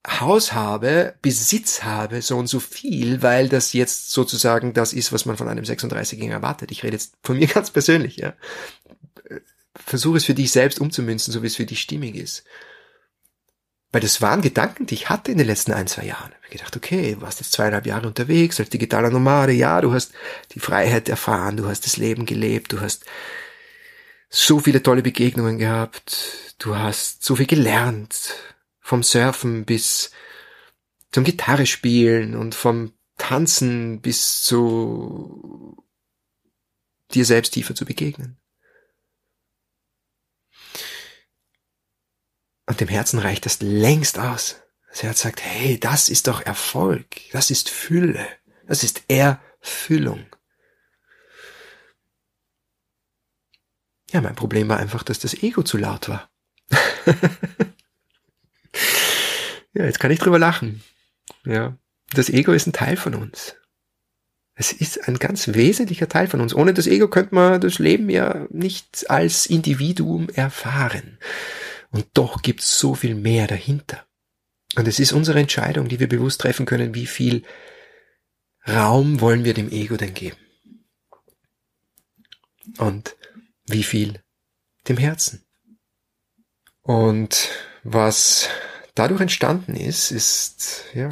Haus 0.08 0.54
habe, 0.54 1.16
Besitz 1.22 1.84
habe, 1.84 2.22
so 2.22 2.38
und 2.38 2.48
so 2.48 2.60
viel, 2.60 3.22
weil 3.22 3.50
das 3.50 3.74
jetzt 3.74 4.12
sozusagen 4.12 4.74
das 4.74 4.94
ist, 4.94 5.12
was 5.12 5.26
man 5.26 5.38
von 5.38 5.48
einem 5.48 5.66
36-Jährigen 5.66 6.32
erwartet. 6.32 6.72
Ich 6.72 6.84
rede 6.84 6.94
jetzt 6.94 7.14
von 7.24 7.38
mir 7.40 7.48
ganz 7.48 7.70
persönlich, 7.70 8.18
ja 8.18 8.34
versuche 9.76 10.18
es 10.18 10.26
für 10.26 10.34
dich 10.34 10.52
selbst 10.52 10.80
umzumünzen, 10.80 11.34
so 11.34 11.42
wie 11.42 11.48
es 11.48 11.56
für 11.56 11.66
dich 11.66 11.82
stimmig 11.82 12.16
ist. 12.16 12.44
Weil 13.92 14.02
das 14.02 14.22
waren 14.22 14.42
Gedanken, 14.42 14.86
die 14.86 14.96
ich 14.96 15.10
hatte 15.10 15.32
in 15.32 15.38
den 15.38 15.48
letzten 15.48 15.72
ein, 15.72 15.88
zwei 15.88 16.06
Jahren. 16.06 16.32
Ich 16.32 16.48
habe 16.48 16.52
gedacht, 16.58 16.76
okay, 16.76 17.16
du 17.16 17.22
warst 17.22 17.40
jetzt 17.40 17.54
zweieinhalb 17.54 17.86
Jahre 17.86 18.08
unterwegs 18.08 18.60
als 18.60 18.70
digitaler 18.70 19.10
Nomade, 19.10 19.54
ja, 19.54 19.80
du 19.80 19.94
hast 19.94 20.12
die 20.52 20.60
Freiheit 20.60 21.08
erfahren, 21.08 21.58
du 21.58 21.68
hast 21.68 21.86
das 21.86 21.98
Leben 21.98 22.26
gelebt, 22.26 22.74
du 22.74 22.82
hast 22.82 23.06
so 24.30 24.60
viele 24.60 24.84
tolle 24.84 25.02
Begegnungen 25.02 25.58
gehabt, 25.58 26.56
du 26.58 26.76
hast 26.76 27.24
so 27.24 27.38
viel 27.38 27.46
gelernt, 27.46 28.36
vom 28.82 29.02
Surfen 29.02 29.66
bis 29.66 30.12
zum 31.12 31.24
Gitarre 31.24 31.66
spielen 31.66 32.36
und 32.36 32.54
vom 32.54 32.92
Tanzen 33.18 34.02
bis 34.02 34.44
zu 34.44 35.78
dir 37.14 37.24
selbst 37.24 37.52
tiefer 37.52 37.76
zu 37.76 37.86
begegnen. 37.86 38.38
Und 42.68 42.80
dem 42.80 42.88
Herzen 42.88 43.20
reicht 43.20 43.46
das 43.46 43.62
längst 43.62 44.18
aus. 44.20 44.62
Das 44.90 45.04
Herz 45.04 45.22
sagt, 45.22 45.44
hey, 45.44 45.80
das 45.80 46.10
ist 46.10 46.28
doch 46.28 46.42
Erfolg, 46.42 47.06
das 47.32 47.52
ist 47.52 47.70
Fülle, 47.70 48.26
das 48.66 48.84
ist 48.84 49.04
Erfüllung. 49.08 50.26
Ja, 54.12 54.22
mein 54.22 54.36
Problem 54.36 54.70
war 54.70 54.78
einfach, 54.78 55.04
dass 55.04 55.20
das 55.20 55.34
Ego 55.34 55.64
zu 55.64 55.78
laut 55.78 56.08
war. 56.08 56.30
ja, 59.74 59.84
jetzt 59.84 60.00
kann 60.00 60.12
ich 60.12 60.20
drüber 60.20 60.40
lachen. 60.40 60.82
Ja, 61.46 61.78
das 62.12 62.30
Ego 62.30 62.54
ist 62.54 62.68
ein 62.68 62.74
Teil 62.74 62.96
von 62.96 63.16
uns. 63.16 63.56
Es 64.54 64.72
ist 64.72 65.10
ein 65.10 65.20
ganz 65.20 65.50
wesentlicher 65.50 66.08
Teil 66.08 66.28
von 66.28 66.40
uns. 66.40 66.56
Ohne 66.56 66.74
das 66.74 66.88
Ego 66.88 67.10
könnte 67.10 67.36
man 67.36 67.60
das 67.60 67.78
Leben 67.78 68.10
ja 68.10 68.48
nicht 68.50 69.10
als 69.10 69.46
Individuum 69.46 70.30
erfahren. 70.30 71.18
Und 71.96 72.08
doch 72.14 72.42
gibt 72.42 72.60
es 72.60 72.78
so 72.78 72.94
viel 72.94 73.16
mehr 73.16 73.48
dahinter. 73.48 74.06
Und 74.76 74.86
es 74.86 75.00
ist 75.00 75.14
unsere 75.14 75.40
Entscheidung, 75.40 75.88
die 75.88 76.02
wir 76.02 76.10
bewusst 76.10 76.42
treffen 76.42 76.66
können, 76.66 76.94
wie 76.94 77.06
viel 77.06 77.44
Raum 78.68 79.22
wollen 79.22 79.46
wir 79.46 79.54
dem 79.54 79.72
Ego 79.72 79.96
denn 79.96 80.14
geben? 80.14 80.36
Und 82.80 83.16
wie 83.66 83.84
viel 83.84 84.22
dem 84.90 84.98
Herzen? 84.98 85.46
Und 86.82 87.48
was 87.84 88.50
dadurch 88.94 89.22
entstanden 89.22 89.78
ist, 89.78 90.12
ist 90.12 90.84
ja 90.94 91.10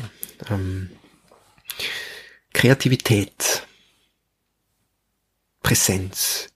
ähm, 0.50 0.92
Kreativität, 2.52 3.66
Präsenz 5.62 6.50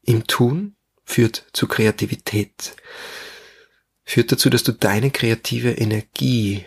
im 0.00 0.26
Tun 0.26 0.76
führt 1.04 1.44
zu 1.52 1.68
Kreativität, 1.68 2.74
führt 4.10 4.32
dazu, 4.32 4.50
dass 4.50 4.64
du 4.64 4.72
deine 4.72 5.12
kreative 5.12 5.70
Energie 5.70 6.66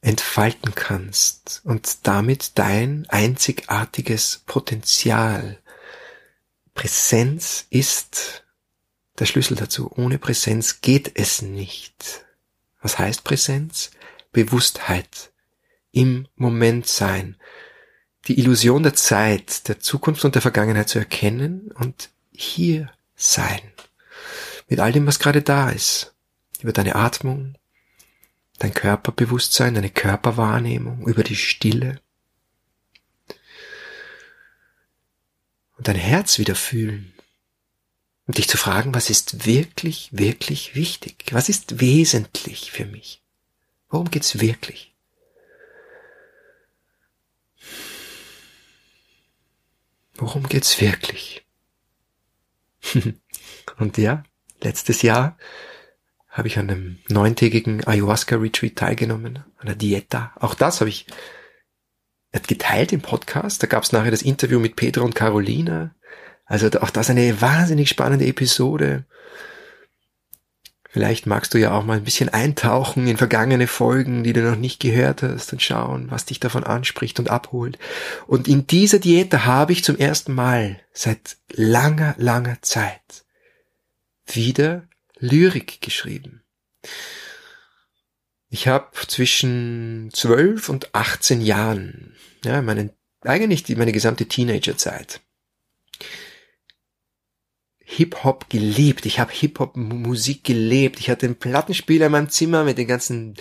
entfalten 0.00 0.74
kannst 0.74 1.60
und 1.62 2.06
damit 2.06 2.58
dein 2.58 3.06
einzigartiges 3.08 4.42
Potenzial. 4.44 5.58
Präsenz 6.74 7.66
ist 7.70 8.42
der 9.20 9.26
Schlüssel 9.26 9.56
dazu. 9.56 9.90
Ohne 9.94 10.18
Präsenz 10.18 10.80
geht 10.80 11.12
es 11.14 11.42
nicht. 11.42 12.24
Was 12.82 12.98
heißt 12.98 13.22
Präsenz? 13.22 13.92
Bewusstheit. 14.32 15.30
Im 15.92 16.26
Moment 16.34 16.88
sein. 16.88 17.36
Die 18.26 18.40
Illusion 18.40 18.82
der 18.82 18.94
Zeit, 18.94 19.68
der 19.68 19.78
Zukunft 19.78 20.24
und 20.24 20.34
der 20.34 20.42
Vergangenheit 20.42 20.88
zu 20.88 20.98
erkennen 20.98 21.70
und 21.70 22.10
hier 22.32 22.90
sein. 23.14 23.60
Mit 24.68 24.80
all 24.80 24.90
dem, 24.90 25.06
was 25.06 25.20
gerade 25.20 25.42
da 25.42 25.70
ist. 25.70 26.13
Über 26.64 26.72
deine 26.72 26.94
Atmung, 26.94 27.58
dein 28.58 28.72
Körperbewusstsein, 28.72 29.74
deine 29.74 29.90
Körperwahrnehmung, 29.90 31.06
über 31.06 31.22
die 31.22 31.36
Stille. 31.36 32.00
Und 35.76 35.88
dein 35.88 35.96
Herz 35.96 36.38
wieder 36.38 36.54
fühlen. 36.54 37.12
Und 38.26 38.38
dich 38.38 38.48
zu 38.48 38.56
fragen, 38.56 38.94
was 38.94 39.10
ist 39.10 39.44
wirklich, 39.44 40.08
wirklich 40.12 40.74
wichtig? 40.74 41.26
Was 41.32 41.50
ist 41.50 41.80
wesentlich 41.80 42.72
für 42.72 42.86
mich? 42.86 43.20
Worum 43.90 44.10
geht's 44.10 44.40
wirklich? 44.40 44.94
Worum 50.14 50.48
geht's 50.48 50.80
wirklich? 50.80 51.44
Und 53.76 53.98
ja, 53.98 54.24
letztes 54.62 55.02
Jahr 55.02 55.36
habe 56.34 56.48
ich 56.48 56.58
an 56.58 56.68
einem 56.68 56.98
neuntägigen 57.08 57.86
Ayahuasca-Retreat 57.86 58.74
teilgenommen, 58.74 59.44
an 59.56 59.66
der 59.66 59.76
Dieta. 59.76 60.32
Auch 60.34 60.54
das 60.54 60.80
habe 60.80 60.90
ich 60.90 61.06
geteilt 62.48 62.92
im 62.92 63.00
Podcast. 63.00 63.62
Da 63.62 63.68
gab 63.68 63.84
es 63.84 63.92
nachher 63.92 64.10
das 64.10 64.22
Interview 64.22 64.58
mit 64.58 64.74
Pedro 64.74 65.04
und 65.04 65.14
Carolina. 65.14 65.94
Also 66.44 66.68
auch 66.80 66.90
das 66.90 67.08
eine 67.08 67.40
wahnsinnig 67.40 67.88
spannende 67.88 68.26
Episode. 68.26 69.04
Vielleicht 70.90 71.26
magst 71.26 71.54
du 71.54 71.58
ja 71.58 71.70
auch 71.70 71.84
mal 71.84 71.98
ein 71.98 72.04
bisschen 72.04 72.28
eintauchen 72.28 73.06
in 73.06 73.16
vergangene 73.16 73.68
Folgen, 73.68 74.24
die 74.24 74.32
du 74.32 74.42
noch 74.42 74.56
nicht 74.56 74.80
gehört 74.80 75.22
hast 75.22 75.52
und 75.52 75.62
schauen, 75.62 76.10
was 76.10 76.24
dich 76.24 76.40
davon 76.40 76.64
anspricht 76.64 77.20
und 77.20 77.30
abholt. 77.30 77.78
Und 78.26 78.48
in 78.48 78.66
dieser 78.66 78.98
Diät 78.98 79.32
habe 79.32 79.72
ich 79.72 79.84
zum 79.84 79.98
ersten 79.98 80.34
Mal 80.34 80.80
seit 80.92 81.36
langer, 81.52 82.16
langer 82.18 82.60
Zeit 82.60 83.24
wieder 84.26 84.88
Lyrik 85.24 85.80
geschrieben. 85.80 86.42
Ich 88.50 88.68
habe 88.68 88.90
zwischen 89.08 90.10
12 90.12 90.68
und 90.68 90.94
18 90.94 91.40
Jahren, 91.40 92.14
ja, 92.44 92.60
meinen, 92.62 92.90
eigentlich 93.22 93.64
die, 93.64 93.74
meine 93.74 93.92
gesamte 93.92 94.26
Teenagerzeit, 94.26 95.22
Hip-Hop 97.84 98.50
geliebt. 98.50 99.06
Ich 99.06 99.18
habe 99.18 99.32
Hip-Hop-Musik 99.32 100.44
gelebt. 100.44 101.00
Ich 101.00 101.10
hatte 101.10 101.26
einen 101.26 101.36
Plattenspieler 101.36 102.06
in 102.06 102.12
meinem 102.12 102.30
Zimmer 102.30 102.64
mit 102.64 102.78
den 102.78 102.86
ganzen 102.86 103.34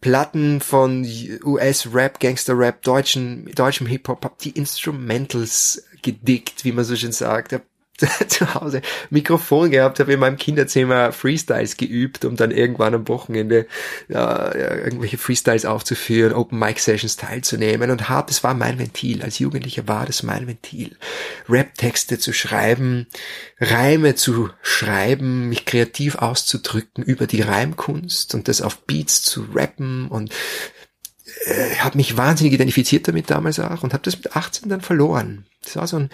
Platten 0.00 0.60
von 0.60 1.06
US-Rap, 1.44 2.18
Gangster-Rap, 2.18 2.82
deutschen, 2.82 3.46
deutschem 3.54 3.86
Hip-Hop, 3.86 4.24
hab 4.24 4.38
die 4.38 4.50
Instrumentals 4.50 5.84
gedickt, 6.02 6.64
wie 6.64 6.72
man 6.72 6.84
so 6.84 6.96
schön 6.96 7.12
sagt. 7.12 7.52
Hab 7.52 7.62
zu 8.28 8.54
Hause 8.54 8.82
Mikrofon 9.10 9.70
gehabt, 9.70 10.00
habe 10.00 10.12
in 10.12 10.20
meinem 10.20 10.36
Kinderzimmer 10.36 11.12
Freestyles 11.12 11.76
geübt, 11.76 12.24
um 12.24 12.36
dann 12.36 12.50
irgendwann 12.50 12.94
am 12.94 13.08
Wochenende 13.08 13.66
ja, 14.08 14.54
irgendwelche 14.54 15.18
Freestyles 15.18 15.64
aufzuführen, 15.64 16.32
Open 16.32 16.58
Mic 16.58 16.80
Sessions 16.80 17.16
teilzunehmen 17.16 17.90
und 17.90 18.08
habe, 18.08 18.28
das 18.28 18.42
war 18.44 18.54
mein 18.54 18.78
Ventil. 18.78 19.22
Als 19.22 19.38
Jugendlicher 19.38 19.88
war 19.88 20.06
das 20.06 20.22
mein 20.22 20.46
Ventil. 20.46 20.96
Rap-Texte 21.48 22.18
zu 22.18 22.32
schreiben, 22.32 23.06
Reime 23.58 24.14
zu 24.14 24.50
schreiben, 24.62 25.48
mich 25.48 25.64
kreativ 25.64 26.16
auszudrücken 26.16 27.04
über 27.04 27.26
die 27.26 27.42
Reimkunst 27.42 28.34
und 28.34 28.48
das 28.48 28.62
auf 28.62 28.78
Beats 28.86 29.22
zu 29.22 29.46
rappen 29.54 30.08
und 30.08 30.32
äh, 31.46 31.76
habe 31.76 31.96
mich 31.96 32.16
wahnsinnig 32.16 32.52
identifiziert 32.52 33.08
damit 33.08 33.30
damals 33.30 33.58
auch 33.60 33.82
und 33.82 33.92
habe 33.92 34.02
das 34.02 34.16
mit 34.16 34.36
18 34.36 34.68
dann 34.68 34.80
verloren. 34.80 35.46
Das 35.62 35.76
war 35.76 35.86
so 35.86 35.98
ein 35.98 36.10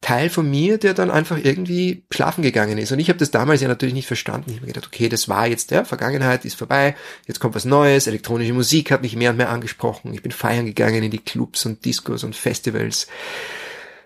Teil 0.00 0.30
von 0.30 0.48
mir, 0.48 0.78
der 0.78 0.94
dann 0.94 1.10
einfach 1.10 1.38
irgendwie 1.42 2.04
schlafen 2.10 2.42
gegangen 2.42 2.78
ist. 2.78 2.92
Und 2.92 2.98
ich 2.98 3.08
habe 3.08 3.18
das 3.18 3.30
damals 3.30 3.60
ja 3.60 3.68
natürlich 3.68 3.94
nicht 3.94 4.06
verstanden. 4.06 4.50
Ich 4.50 4.56
habe 4.56 4.66
mir 4.66 4.72
gedacht, 4.72 4.90
okay, 4.92 5.08
das 5.08 5.28
war 5.28 5.46
jetzt 5.46 5.70
der 5.70 5.84
Vergangenheit, 5.84 6.44
ist 6.44 6.56
vorbei, 6.56 6.96
jetzt 7.26 7.40
kommt 7.40 7.54
was 7.54 7.64
Neues, 7.64 8.06
elektronische 8.06 8.52
Musik 8.52 8.90
hat 8.90 9.02
mich 9.02 9.16
mehr 9.16 9.30
und 9.30 9.36
mehr 9.36 9.50
angesprochen. 9.50 10.14
Ich 10.14 10.22
bin 10.22 10.32
feiern 10.32 10.66
gegangen 10.66 11.02
in 11.02 11.10
die 11.10 11.18
Clubs 11.18 11.66
und 11.66 11.84
Discos 11.84 12.24
und 12.24 12.36
Festivals 12.36 13.06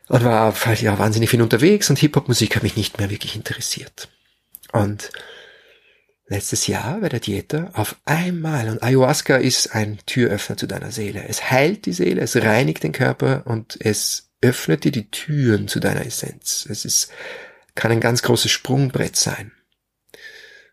und 0.09 0.25
war 0.25 0.55
halt 0.55 0.83
ja 0.83 0.99
wahnsinnig 0.99 1.31
viel 1.31 1.43
unterwegs 1.43 1.89
und 1.89 1.99
Hip-Hop-Musik 1.99 2.57
hat 2.57 2.63
mich 2.63 2.77
nicht 2.77 2.99
mehr 2.99 3.11
wirklich 3.11 3.37
interessiert. 3.37 4.09
Und 4.73 5.11
letztes 6.27 6.67
Jahr 6.67 7.01
bei 7.01 7.09
der 7.09 7.21
Dieta 7.21 7.71
auf 7.75 7.97
einmal. 8.05 8.69
Und 8.69 8.83
Ayahuasca 8.83 9.37
ist 9.37 9.75
ein 9.75 9.99
Türöffner 10.07 10.57
zu 10.57 10.67
deiner 10.67 10.91
Seele. 10.91 11.25
Es 11.29 11.51
heilt 11.51 11.87
die 11.87 11.93
Seele, 11.93 12.23
es 12.23 12.37
reinigt 12.37 12.83
den 12.83 12.93
Körper 12.93 13.43
und 13.47 13.77
es 13.81 14.31
öffnet 14.41 14.85
dir 14.85 14.93
die 14.93 15.11
Türen 15.11 15.69
zu 15.69 15.81
deiner 15.81 16.05
Essenz. 16.05 16.67
Es 16.69 16.85
ist, 16.85 17.11
kann 17.75 17.93
ein 17.93 18.01
ganz 18.01 18.23
großes 18.23 18.51
Sprungbrett 18.51 19.17
sein. 19.17 19.53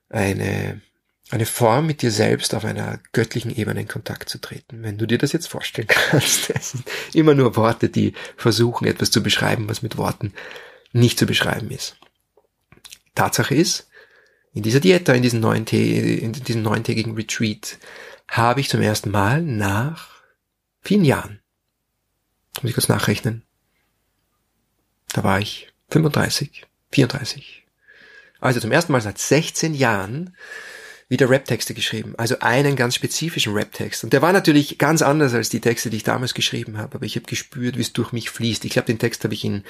Eine, 0.09 0.81
eine 1.29 1.45
Form, 1.45 1.87
mit 1.87 2.01
dir 2.01 2.11
selbst 2.11 2.53
auf 2.53 2.65
einer 2.65 2.99
göttlichen 3.13 3.55
Ebene 3.55 3.81
in 3.81 3.87
Kontakt 3.87 4.29
zu 4.29 4.39
treten. 4.39 4.83
Wenn 4.83 4.97
du 4.97 5.05
dir 5.05 5.17
das 5.17 5.31
jetzt 5.31 5.47
vorstellen 5.47 5.87
kannst. 5.89 6.49
Es 6.49 6.71
sind 6.71 6.85
immer 7.13 7.33
nur 7.33 7.55
Worte, 7.55 7.89
die 7.89 8.13
versuchen, 8.35 8.87
etwas 8.87 9.11
zu 9.11 9.23
beschreiben, 9.23 9.69
was 9.69 9.81
mit 9.81 9.97
Worten 9.97 10.33
nicht 10.93 11.17
zu 11.17 11.25
beschreiben 11.25 11.71
ist. 11.71 11.95
Tatsache 13.15 13.55
ist, 13.55 13.87
in 14.53 14.63
dieser 14.63 14.79
Dieta, 14.79 15.13
in 15.13 15.21
diesem, 15.21 15.39
neun 15.39 15.65
in 15.65 16.33
diesem 16.33 16.61
neuntägigen 16.61 17.15
Retreat, 17.15 17.77
habe 18.27 18.59
ich 18.59 18.69
zum 18.69 18.81
ersten 18.81 19.11
Mal 19.11 19.41
nach 19.41 20.09
vielen 20.81 21.05
Jahren, 21.05 21.39
muss 22.61 22.69
ich 22.69 22.75
kurz 22.75 22.89
nachrechnen, 22.89 23.43
da 25.13 25.23
war 25.23 25.39
ich 25.39 25.71
35, 25.89 26.65
34. 26.91 27.65
Also 28.39 28.59
zum 28.59 28.71
ersten 28.71 28.91
Mal 28.91 29.01
seit 29.01 29.19
16 29.19 29.73
Jahren 29.73 30.35
wieder 31.09 31.29
Rap-Texte 31.29 31.73
geschrieben. 31.73 32.15
Also 32.17 32.39
einen 32.39 32.77
ganz 32.77 32.95
spezifischen 32.95 33.53
Rap-Text. 33.53 34.05
Und 34.05 34.13
der 34.13 34.21
war 34.21 34.31
natürlich 34.31 34.77
ganz 34.77 35.01
anders 35.01 35.33
als 35.33 35.49
die 35.49 35.59
Texte, 35.59 35.89
die 35.89 35.97
ich 35.97 36.03
damals 36.03 36.33
geschrieben 36.33 36.77
habe. 36.77 36.95
Aber 36.95 37.05
ich 37.05 37.17
habe 37.17 37.25
gespürt, 37.25 37.77
wie 37.77 37.81
es 37.81 37.91
durch 37.91 38.13
mich 38.13 38.29
fließt. 38.29 38.63
Ich 38.63 38.71
glaube, 38.71 38.85
den 38.85 38.97
Text 38.97 39.23
habe 39.25 39.33
ich 39.33 39.43
in, 39.43 39.63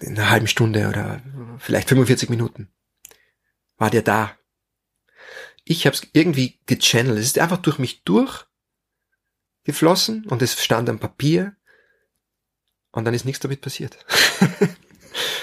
in 0.00 0.18
einer 0.18 0.28
halben 0.28 0.48
Stunde 0.48 0.88
oder 0.88 1.22
vielleicht 1.58 1.88
45 1.88 2.28
Minuten 2.28 2.68
war 3.78 3.90
der 3.90 4.02
da. 4.02 4.36
Ich 5.64 5.86
habe 5.86 5.96
es 5.96 6.06
irgendwie 6.12 6.58
gechannelt. 6.66 7.18
Es 7.18 7.26
ist 7.26 7.38
einfach 7.38 7.58
durch 7.58 7.78
mich 7.78 8.02
durchgeflossen 8.04 10.26
und 10.26 10.42
es 10.42 10.62
stand 10.62 10.88
am 10.88 10.98
Papier 10.98 11.54
und 12.92 13.04
dann 13.04 13.14
ist 13.14 13.24
nichts 13.24 13.40
damit 13.40 13.60
passiert. 13.60 13.98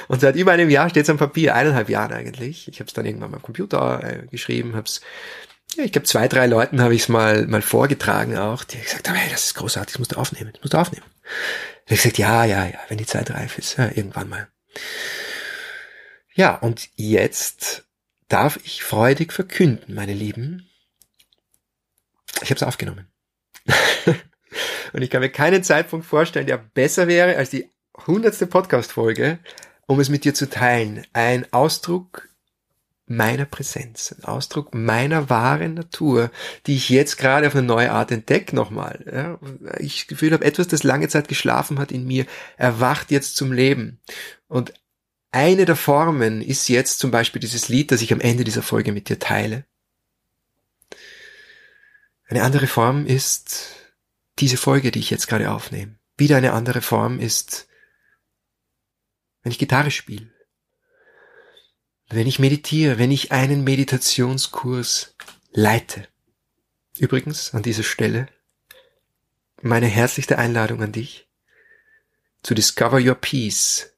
und 0.07 0.21
seit 0.21 0.35
über 0.35 0.53
einem 0.53 0.69
Jahr 0.69 0.89
steht 0.89 1.03
es 1.03 1.09
am 1.09 1.17
Papier, 1.17 1.55
eineinhalb 1.55 1.89
Jahren 1.89 2.13
eigentlich. 2.13 2.67
Ich 2.67 2.79
habe 2.79 2.87
es 2.87 2.93
dann 2.93 3.05
irgendwann 3.05 3.31
mal 3.31 3.37
am 3.37 3.43
Computer 3.43 4.03
äh, 4.03 4.27
geschrieben, 4.27 4.75
habe 4.75 4.85
es 4.85 5.01
ja, 5.75 5.83
ich 5.83 5.91
glaube, 5.91 6.05
zwei, 6.05 6.27
drei 6.27 6.45
Leuten 6.45 6.81
habe 6.81 6.93
ich 6.93 7.03
es 7.03 7.09
mal, 7.09 7.47
mal 7.47 7.61
vorgetragen 7.61 8.37
auch, 8.37 8.63
die 8.63 8.79
gesagt 8.79 9.09
haben, 9.09 9.15
hey, 9.15 9.31
das 9.31 9.45
ist 9.45 9.55
großartig, 9.55 9.93
das 9.93 9.99
musst 9.99 10.11
du 10.11 10.17
aufnehmen, 10.17 10.51
das 10.53 10.61
musst 10.61 10.73
du 10.73 10.77
aufnehmen. 10.77 11.05
Und 11.05 11.91
ich 11.91 12.01
gesagt, 12.01 12.19
ja, 12.19 12.45
ja, 12.45 12.65
ja, 12.65 12.79
wenn 12.89 12.97
die 12.97 13.05
Zeit 13.05 13.31
reif 13.31 13.57
ist, 13.57 13.77
ja, 13.77 13.87
irgendwann 13.87 14.29
mal. 14.29 14.47
Ja, 16.35 16.55
und 16.55 16.89
jetzt 16.95 17.85
darf 18.33 18.59
ich 18.63 18.83
freudig 18.83 19.31
verkünden, 19.31 19.93
meine 19.93 20.15
Lieben. 20.15 20.67
Ich 22.41 22.49
habe 22.49 22.55
es 22.55 22.63
aufgenommen. 22.63 23.07
Und 24.93 25.03
ich 25.03 25.11
kann 25.11 25.21
mir 25.21 25.29
keinen 25.29 25.63
Zeitpunkt 25.63 26.03
vorstellen, 26.03 26.47
der 26.47 26.57
besser 26.57 27.07
wäre 27.07 27.37
als 27.37 27.51
die 27.51 27.69
hundertste 28.07 28.47
Podcast-Folge, 28.47 29.37
um 29.85 29.99
es 29.99 30.09
mit 30.09 30.25
dir 30.25 30.33
zu 30.33 30.49
teilen. 30.49 31.05
Ein 31.13 31.45
Ausdruck 31.53 32.27
meiner 33.05 33.45
Präsenz, 33.45 34.15
ein 34.17 34.23
Ausdruck 34.23 34.73
meiner 34.73 35.29
wahren 35.29 35.75
Natur, 35.75 36.31
die 36.65 36.75
ich 36.75 36.89
jetzt 36.89 37.17
gerade 37.17 37.45
auf 37.45 37.55
eine 37.55 37.67
neue 37.67 37.91
Art 37.91 38.09
entdecke 38.09 38.55
nochmal. 38.55 39.05
Ja, 39.13 39.77
ich 39.77 40.07
Gefühl 40.07 40.33
habe, 40.33 40.43
etwas, 40.43 40.67
das 40.67 40.81
lange 40.81 41.07
Zeit 41.07 41.27
geschlafen 41.27 41.77
hat 41.77 41.91
in 41.91 42.07
mir, 42.07 42.25
erwacht 42.57 43.11
jetzt 43.11 43.35
zum 43.35 43.51
Leben. 43.51 43.99
Und 44.47 44.73
eine 45.33 45.65
der 45.65 45.75
Formen 45.75 46.41
ist 46.41 46.69
jetzt 46.69 46.99
zum 46.99 47.11
Beispiel 47.11 47.39
dieses 47.39 47.67
Lied, 47.67 47.91
das 47.91 48.01
ich 48.01 48.13
am 48.13 48.21
Ende 48.21 48.43
dieser 48.43 48.61
Folge 48.61 48.91
mit 48.91 49.09
dir 49.09 49.19
teile. 49.19 49.65
Eine 52.27 52.43
andere 52.43 52.67
Form 52.67 53.05
ist 53.05 53.75
diese 54.39 54.57
Folge, 54.57 54.91
die 54.91 54.99
ich 54.99 55.09
jetzt 55.09 55.27
gerade 55.27 55.51
aufnehme. 55.51 55.95
Wieder 56.17 56.37
eine 56.37 56.53
andere 56.53 56.81
Form 56.81 57.19
ist, 57.19 57.67
wenn 59.41 59.51
ich 59.51 59.59
Gitarre 59.59 59.91
spiele, 59.91 60.31
wenn 62.09 62.27
ich 62.27 62.39
meditiere, 62.39 62.97
wenn 62.97 63.11
ich 63.11 63.31
einen 63.31 63.63
Meditationskurs 63.63 65.15
leite. 65.51 66.07
Übrigens 66.97 67.53
an 67.53 67.63
dieser 67.63 67.83
Stelle 67.83 68.27
meine 69.61 69.87
herzlichste 69.87 70.37
Einladung 70.37 70.83
an 70.83 70.91
dich 70.91 71.27
zu 72.43 72.53
Discover 72.53 72.99
Your 72.99 73.15
Peace, 73.15 73.92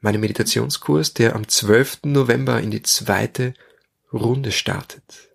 meinem 0.00 0.20
Meditationskurs, 0.20 1.14
der 1.14 1.34
am 1.34 1.48
12. 1.48 2.00
November 2.04 2.60
in 2.60 2.70
die 2.70 2.82
zweite 2.82 3.54
Runde 4.12 4.52
startet. 4.52 5.28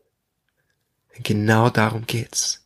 Genau 1.24 1.70
darum 1.70 2.06
geht's. 2.06 2.62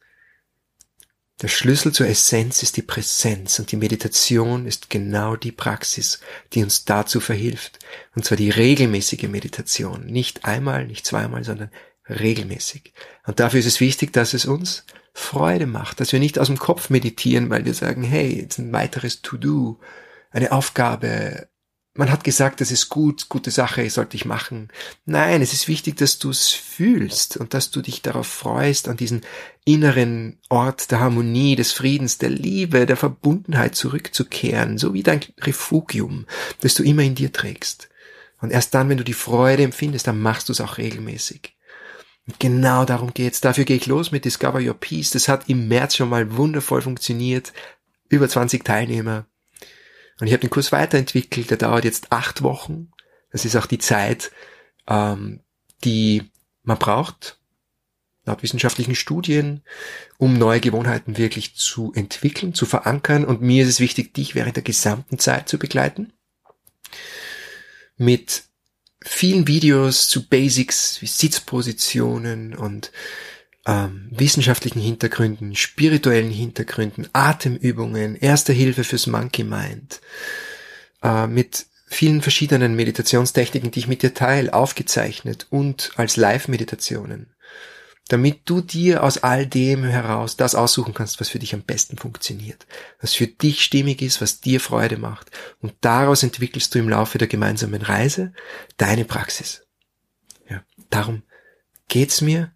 Der 1.41 1.49
Schlüssel 1.49 1.91
zur 1.91 2.07
Essenz 2.07 2.63
ist 2.63 2.77
die 2.77 2.81
Präsenz 2.81 3.59
und 3.59 3.71
die 3.71 3.75
Meditation 3.75 4.65
ist 4.65 4.89
genau 4.89 5.35
die 5.35 5.51
Praxis, 5.51 6.21
die 6.53 6.63
uns 6.63 6.85
dazu 6.85 7.19
verhilft. 7.19 7.79
Und 8.15 8.23
zwar 8.23 8.37
die 8.37 8.49
regelmäßige 8.49 9.23
Meditation. 9.23 10.05
Nicht 10.05 10.45
einmal, 10.45 10.85
nicht 10.85 11.05
zweimal, 11.05 11.43
sondern 11.43 11.71
regelmäßig. 12.07 12.93
Und 13.25 13.41
dafür 13.41 13.59
ist 13.59 13.65
es 13.65 13.81
wichtig, 13.81 14.13
dass 14.13 14.33
es 14.33 14.45
uns 14.45 14.85
Freude 15.13 15.65
macht, 15.65 15.99
dass 15.99 16.13
wir 16.13 16.19
nicht 16.19 16.39
aus 16.39 16.47
dem 16.47 16.57
Kopf 16.57 16.89
meditieren, 16.89 17.49
weil 17.49 17.65
wir 17.65 17.73
sagen, 17.73 18.03
hey, 18.03 18.41
jetzt 18.41 18.57
ein 18.57 18.71
weiteres 18.71 19.21
To-Do, 19.21 19.79
eine 20.31 20.53
Aufgabe, 20.53 21.49
man 21.97 22.11
hat 22.11 22.25
gesagt, 22.25 22.59
das 22.59 22.71
ist 22.71 22.89
gut, 22.89 23.29
gute 23.29 23.51
Sache, 23.51 23.89
sollte 23.89 24.17
ich 24.17 24.25
machen. 24.25 24.67
Nein, 25.05 25.41
es 25.41 25.53
ist 25.53 25.69
wichtig, 25.69 25.95
dass 25.95 26.19
du 26.19 26.29
es 26.29 26.49
fühlst 26.49 27.37
und 27.37 27.53
dass 27.53 27.71
du 27.71 27.81
dich 27.81 28.01
darauf 28.01 28.27
freust, 28.27 28.89
an 28.89 28.97
diesen 28.97 29.21
inneren 29.63 30.37
Ort 30.49 30.91
der 30.91 30.99
Harmonie, 30.99 31.55
des 31.55 31.71
Friedens, 31.71 32.17
der 32.17 32.29
Liebe, 32.29 32.85
der 32.85 32.97
Verbundenheit 32.97 33.75
zurückzukehren, 33.75 34.77
so 34.77 34.93
wie 34.93 35.03
dein 35.03 35.21
Refugium, 35.39 36.25
das 36.59 36.75
du 36.75 36.83
immer 36.83 37.03
in 37.03 37.15
dir 37.15 37.31
trägst. 37.31 37.87
Und 38.41 38.51
erst 38.51 38.75
dann, 38.75 38.89
wenn 38.89 38.97
du 38.97 39.05
die 39.05 39.13
Freude 39.13 39.63
empfindest, 39.63 40.05
dann 40.05 40.19
machst 40.19 40.49
du 40.49 40.51
es 40.51 40.59
auch 40.59 40.77
regelmäßig. 40.77 41.55
Und 42.27 42.39
genau 42.41 42.83
darum 42.83 43.13
geht's. 43.13 43.39
Dafür 43.39 43.63
gehe 43.63 43.77
ich 43.77 43.85
los 43.85 44.11
mit 44.11 44.25
Discover 44.25 44.59
Your 44.59 44.73
Peace. 44.73 45.11
Das 45.11 45.29
hat 45.29 45.47
im 45.47 45.69
März 45.69 45.95
schon 45.95 46.09
mal 46.09 46.35
wundervoll 46.35 46.81
funktioniert. 46.81 47.53
Über 48.09 48.27
20 48.27 48.65
Teilnehmer 48.65 49.25
und 50.19 50.27
ich 50.27 50.33
habe 50.33 50.41
den 50.41 50.49
Kurs 50.49 50.71
weiterentwickelt, 50.71 51.49
der 51.49 51.57
dauert 51.57 51.83
jetzt 51.83 52.11
acht 52.11 52.41
Wochen. 52.41 52.91
Das 53.31 53.45
ist 53.45 53.55
auch 53.55 53.65
die 53.65 53.79
Zeit, 53.79 54.31
ähm, 54.87 55.41
die 55.83 56.23
man 56.63 56.77
braucht, 56.77 57.37
laut 58.25 58.41
wissenschaftlichen 58.41 58.95
Studien, 58.95 59.61
um 60.17 60.37
neue 60.37 60.61
Gewohnheiten 60.61 61.17
wirklich 61.17 61.55
zu 61.55 61.91
entwickeln, 61.93 62.53
zu 62.53 62.65
verankern. 62.65 63.25
Und 63.25 63.41
mir 63.41 63.63
ist 63.63 63.69
es 63.69 63.79
wichtig, 63.79 64.13
dich 64.13 64.35
während 64.35 64.55
der 64.55 64.63
gesamten 64.63 65.19
Zeit 65.19 65.49
zu 65.49 65.59
begleiten. 65.59 66.13
Mit 67.97 68.43
vielen 69.01 69.47
Videos 69.47 70.07
zu 70.07 70.27
Basics 70.27 71.01
wie 71.01 71.07
Sitzpositionen 71.07 72.55
und 72.55 72.91
ähm, 73.65 74.07
wissenschaftlichen 74.11 74.79
Hintergründen, 74.79 75.55
spirituellen 75.55 76.31
Hintergründen, 76.31 77.07
Atemübungen, 77.13 78.15
Erste 78.15 78.53
Hilfe 78.53 78.83
fürs 78.83 79.07
Monkey 79.07 79.43
Mind, 79.43 80.01
äh, 81.03 81.27
mit 81.27 81.65
vielen 81.87 82.21
verschiedenen 82.21 82.75
Meditationstechniken, 82.75 83.71
die 83.71 83.79
ich 83.79 83.87
mit 83.87 84.01
dir 84.01 84.13
teile, 84.13 84.53
aufgezeichnet 84.53 85.47
und 85.49 85.91
als 85.95 86.17
Live-Meditationen, 86.17 87.33
damit 88.07 88.41
du 88.45 88.61
dir 88.61 89.03
aus 89.03 89.19
all 89.19 89.47
dem 89.47 89.83
heraus 89.83 90.37
das 90.37 90.55
aussuchen 90.55 90.93
kannst, 90.93 91.19
was 91.19 91.29
für 91.29 91.39
dich 91.39 91.53
am 91.53 91.63
besten 91.63 91.97
funktioniert, 91.97 92.67
was 93.01 93.13
für 93.13 93.27
dich 93.27 93.63
stimmig 93.63 94.01
ist, 94.01 94.21
was 94.21 94.41
dir 94.41 94.59
Freude 94.59 94.97
macht. 94.97 95.31
Und 95.59 95.73
daraus 95.81 96.21
entwickelst 96.21 96.75
du 96.75 96.79
im 96.79 96.89
Laufe 96.89 97.17
der 97.17 97.27
gemeinsamen 97.27 97.81
Reise 97.81 98.33
deine 98.77 99.05
Praxis. 99.05 99.65
Ja, 100.47 100.63
darum 100.89 101.23
geht's 101.87 102.21
mir 102.21 102.54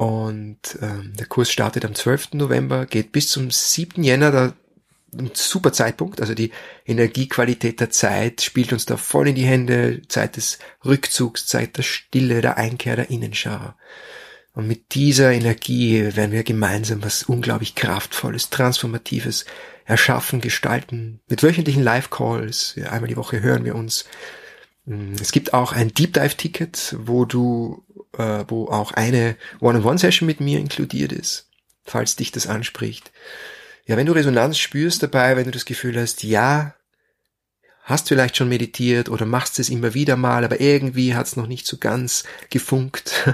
und 0.00 0.78
ähm, 0.80 1.12
der 1.18 1.26
Kurs 1.26 1.50
startet 1.50 1.84
am 1.84 1.94
12. 1.94 2.32
November, 2.32 2.86
geht 2.86 3.12
bis 3.12 3.28
zum 3.28 3.50
7. 3.50 4.02
Jänner, 4.02 4.30
da 4.30 4.54
ein 5.12 5.32
super 5.34 5.74
Zeitpunkt. 5.74 6.22
Also 6.22 6.32
die 6.32 6.52
Energiequalität 6.86 7.80
der 7.80 7.90
Zeit 7.90 8.40
spielt 8.40 8.72
uns 8.72 8.86
da 8.86 8.96
voll 8.96 9.28
in 9.28 9.34
die 9.34 9.44
Hände. 9.44 10.00
Zeit 10.08 10.38
des 10.38 10.58
Rückzugs, 10.86 11.44
Zeit 11.44 11.76
der 11.76 11.82
Stille, 11.82 12.40
der 12.40 12.56
Einkehr, 12.56 12.96
der 12.96 13.10
Innenschau. 13.10 13.74
Und 14.54 14.66
mit 14.66 14.94
dieser 14.94 15.32
Energie 15.32 16.16
werden 16.16 16.32
wir 16.32 16.44
gemeinsam 16.44 17.04
was 17.04 17.24
unglaublich 17.24 17.74
Kraftvolles, 17.74 18.48
Transformatives 18.48 19.44
erschaffen, 19.84 20.40
gestalten. 20.40 21.20
Mit 21.28 21.42
wöchentlichen 21.42 21.82
Live-Calls. 21.82 22.76
Einmal 22.88 23.08
die 23.08 23.18
Woche 23.18 23.42
hören 23.42 23.66
wir 23.66 23.74
uns. 23.74 24.06
Es 25.20 25.30
gibt 25.30 25.52
auch 25.52 25.72
ein 25.72 25.92
Deep 25.92 26.14
Dive 26.14 26.36
Ticket, 26.38 26.96
wo 26.98 27.26
du 27.26 27.84
äh, 28.20 28.44
wo 28.48 28.68
auch 28.68 28.92
eine 28.92 29.36
One-on-One-Session 29.60 30.26
mit 30.26 30.40
mir 30.40 30.58
inkludiert 30.58 31.12
ist, 31.12 31.48
falls 31.84 32.16
dich 32.16 32.30
das 32.32 32.46
anspricht. 32.46 33.10
Ja, 33.86 33.96
wenn 33.96 34.06
du 34.06 34.12
Resonanz 34.12 34.58
spürst 34.58 35.02
dabei, 35.02 35.36
wenn 35.36 35.46
du 35.46 35.50
das 35.50 35.64
Gefühl 35.64 35.98
hast, 35.98 36.22
ja, 36.22 36.74
hast 37.82 38.08
vielleicht 38.08 38.36
schon 38.36 38.48
meditiert 38.48 39.08
oder 39.08 39.26
machst 39.26 39.58
es 39.58 39.70
immer 39.70 39.94
wieder 39.94 40.16
mal, 40.16 40.44
aber 40.44 40.60
irgendwie 40.60 41.14
hat 41.14 41.26
es 41.26 41.36
noch 41.36 41.46
nicht 41.46 41.66
so 41.66 41.78
ganz 41.78 42.24
gefunkt, 42.50 43.28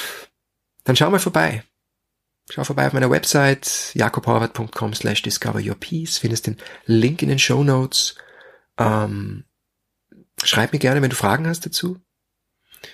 dann 0.84 0.96
schau 0.96 1.10
mal 1.10 1.20
vorbei. 1.20 1.62
Schau 2.50 2.64
vorbei 2.64 2.86
auf 2.86 2.92
meiner 2.92 3.10
Website 3.10 3.92
jakobhorvath.com 3.94 4.94
slash 4.94 5.22
discover 5.22 5.60
your 5.60 5.76
peace, 5.76 6.18
findest 6.18 6.46
den 6.46 6.58
Link 6.84 7.22
in 7.22 7.28
den 7.28 7.38
Show 7.38 7.64
Notes. 7.64 8.16
Ähm, 8.78 9.44
schreib 10.42 10.72
mir 10.72 10.78
gerne, 10.78 11.00
wenn 11.00 11.10
du 11.10 11.16
Fragen 11.16 11.46
hast 11.46 11.64
dazu. 11.64 12.03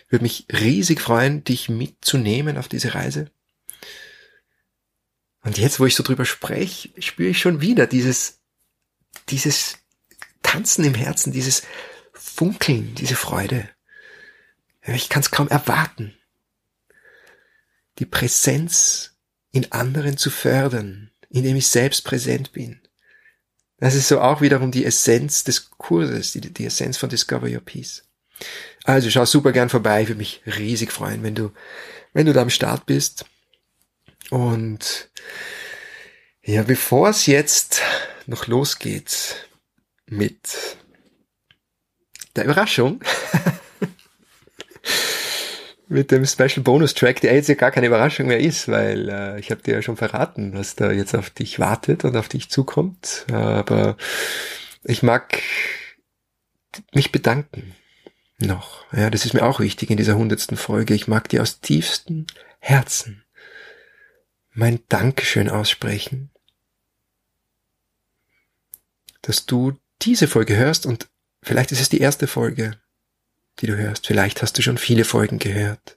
Würde 0.08 0.22
mich 0.22 0.46
riesig 0.52 1.00
freuen, 1.00 1.44
dich 1.44 1.68
mitzunehmen 1.68 2.56
auf 2.56 2.68
diese 2.68 2.94
Reise. 2.94 3.30
Und 5.42 5.58
jetzt, 5.58 5.80
wo 5.80 5.86
ich 5.86 5.94
so 5.94 6.02
drüber 6.02 6.24
spreche, 6.24 6.90
spüre 7.00 7.30
ich 7.30 7.40
schon 7.40 7.60
wieder 7.60 7.86
dieses, 7.86 8.40
dieses 9.28 9.78
Tanzen 10.42 10.84
im 10.84 10.94
Herzen, 10.94 11.32
dieses 11.32 11.62
Funkeln, 12.12 12.94
diese 12.94 13.16
Freude. 13.16 13.68
Ich 14.82 15.08
kann 15.08 15.22
es 15.22 15.30
kaum 15.30 15.48
erwarten, 15.48 16.14
die 17.98 18.06
Präsenz 18.06 19.16
in 19.52 19.72
anderen 19.72 20.16
zu 20.16 20.30
fördern, 20.30 21.10
indem 21.28 21.56
ich 21.56 21.68
selbst 21.68 22.04
präsent 22.04 22.52
bin. 22.52 22.80
Das 23.78 23.94
ist 23.94 24.08
so 24.08 24.20
auch 24.20 24.40
wiederum 24.40 24.70
die 24.70 24.84
Essenz 24.84 25.44
des 25.44 25.70
Kurses, 25.70 26.32
die, 26.32 26.40
die 26.40 26.66
Essenz 26.66 26.98
von 26.98 27.08
Discover 27.08 27.48
Your 27.48 27.60
Peace. 27.60 28.02
Also 28.84 29.10
schau 29.10 29.24
super 29.24 29.52
gern 29.52 29.68
vorbei, 29.68 30.02
ich 30.02 30.08
würde 30.08 30.18
mich 30.18 30.42
riesig 30.46 30.92
freuen, 30.92 31.22
wenn 31.22 31.34
du, 31.34 31.52
wenn 32.12 32.26
du 32.26 32.32
da 32.32 32.42
am 32.42 32.50
Start 32.50 32.86
bist. 32.86 33.26
Und 34.30 35.10
ja, 36.42 36.62
bevor 36.62 37.10
es 37.10 37.26
jetzt 37.26 37.82
noch 38.26 38.46
losgeht 38.46 39.48
mit 40.06 40.76
der 42.36 42.44
Überraschung, 42.44 43.00
mit 45.88 46.10
dem 46.10 46.24
Special 46.24 46.62
Bonus 46.62 46.94
Track, 46.94 47.20
der 47.20 47.34
jetzt 47.34 47.48
ja 47.48 47.56
gar 47.56 47.72
keine 47.72 47.88
Überraschung 47.88 48.28
mehr 48.28 48.40
ist, 48.40 48.68
weil 48.68 49.08
äh, 49.08 49.40
ich 49.40 49.50
habe 49.50 49.62
dir 49.62 49.74
ja 49.74 49.82
schon 49.82 49.96
verraten, 49.96 50.54
was 50.54 50.76
da 50.76 50.92
jetzt 50.92 51.14
auf 51.14 51.30
dich 51.30 51.58
wartet 51.58 52.04
und 52.04 52.16
auf 52.16 52.28
dich 52.28 52.48
zukommt. 52.48 53.26
Aber 53.30 53.96
ich 54.84 55.02
mag 55.02 55.42
mich 56.92 57.12
bedanken 57.12 57.74
noch. 58.40 58.84
Ja, 58.92 59.10
das 59.10 59.24
ist 59.24 59.34
mir 59.34 59.42
auch 59.42 59.60
wichtig 59.60 59.90
in 59.90 59.96
dieser 59.96 60.16
hundertsten 60.16 60.56
Folge. 60.56 60.94
Ich 60.94 61.08
mag 61.08 61.28
dir 61.28 61.42
aus 61.42 61.60
tiefstem 61.60 62.26
Herzen 62.58 63.24
mein 64.52 64.80
Dankeschön 64.88 65.48
aussprechen, 65.48 66.30
dass 69.22 69.46
du 69.46 69.78
diese 70.02 70.28
Folge 70.28 70.56
hörst 70.56 70.86
und 70.86 71.08
vielleicht 71.42 71.72
ist 71.72 71.80
es 71.80 71.88
die 71.88 72.00
erste 72.00 72.26
Folge, 72.26 72.78
die 73.60 73.66
du 73.66 73.76
hörst. 73.76 74.06
Vielleicht 74.06 74.42
hast 74.42 74.58
du 74.58 74.62
schon 74.62 74.78
viele 74.78 75.04
Folgen 75.04 75.38
gehört. 75.38 75.96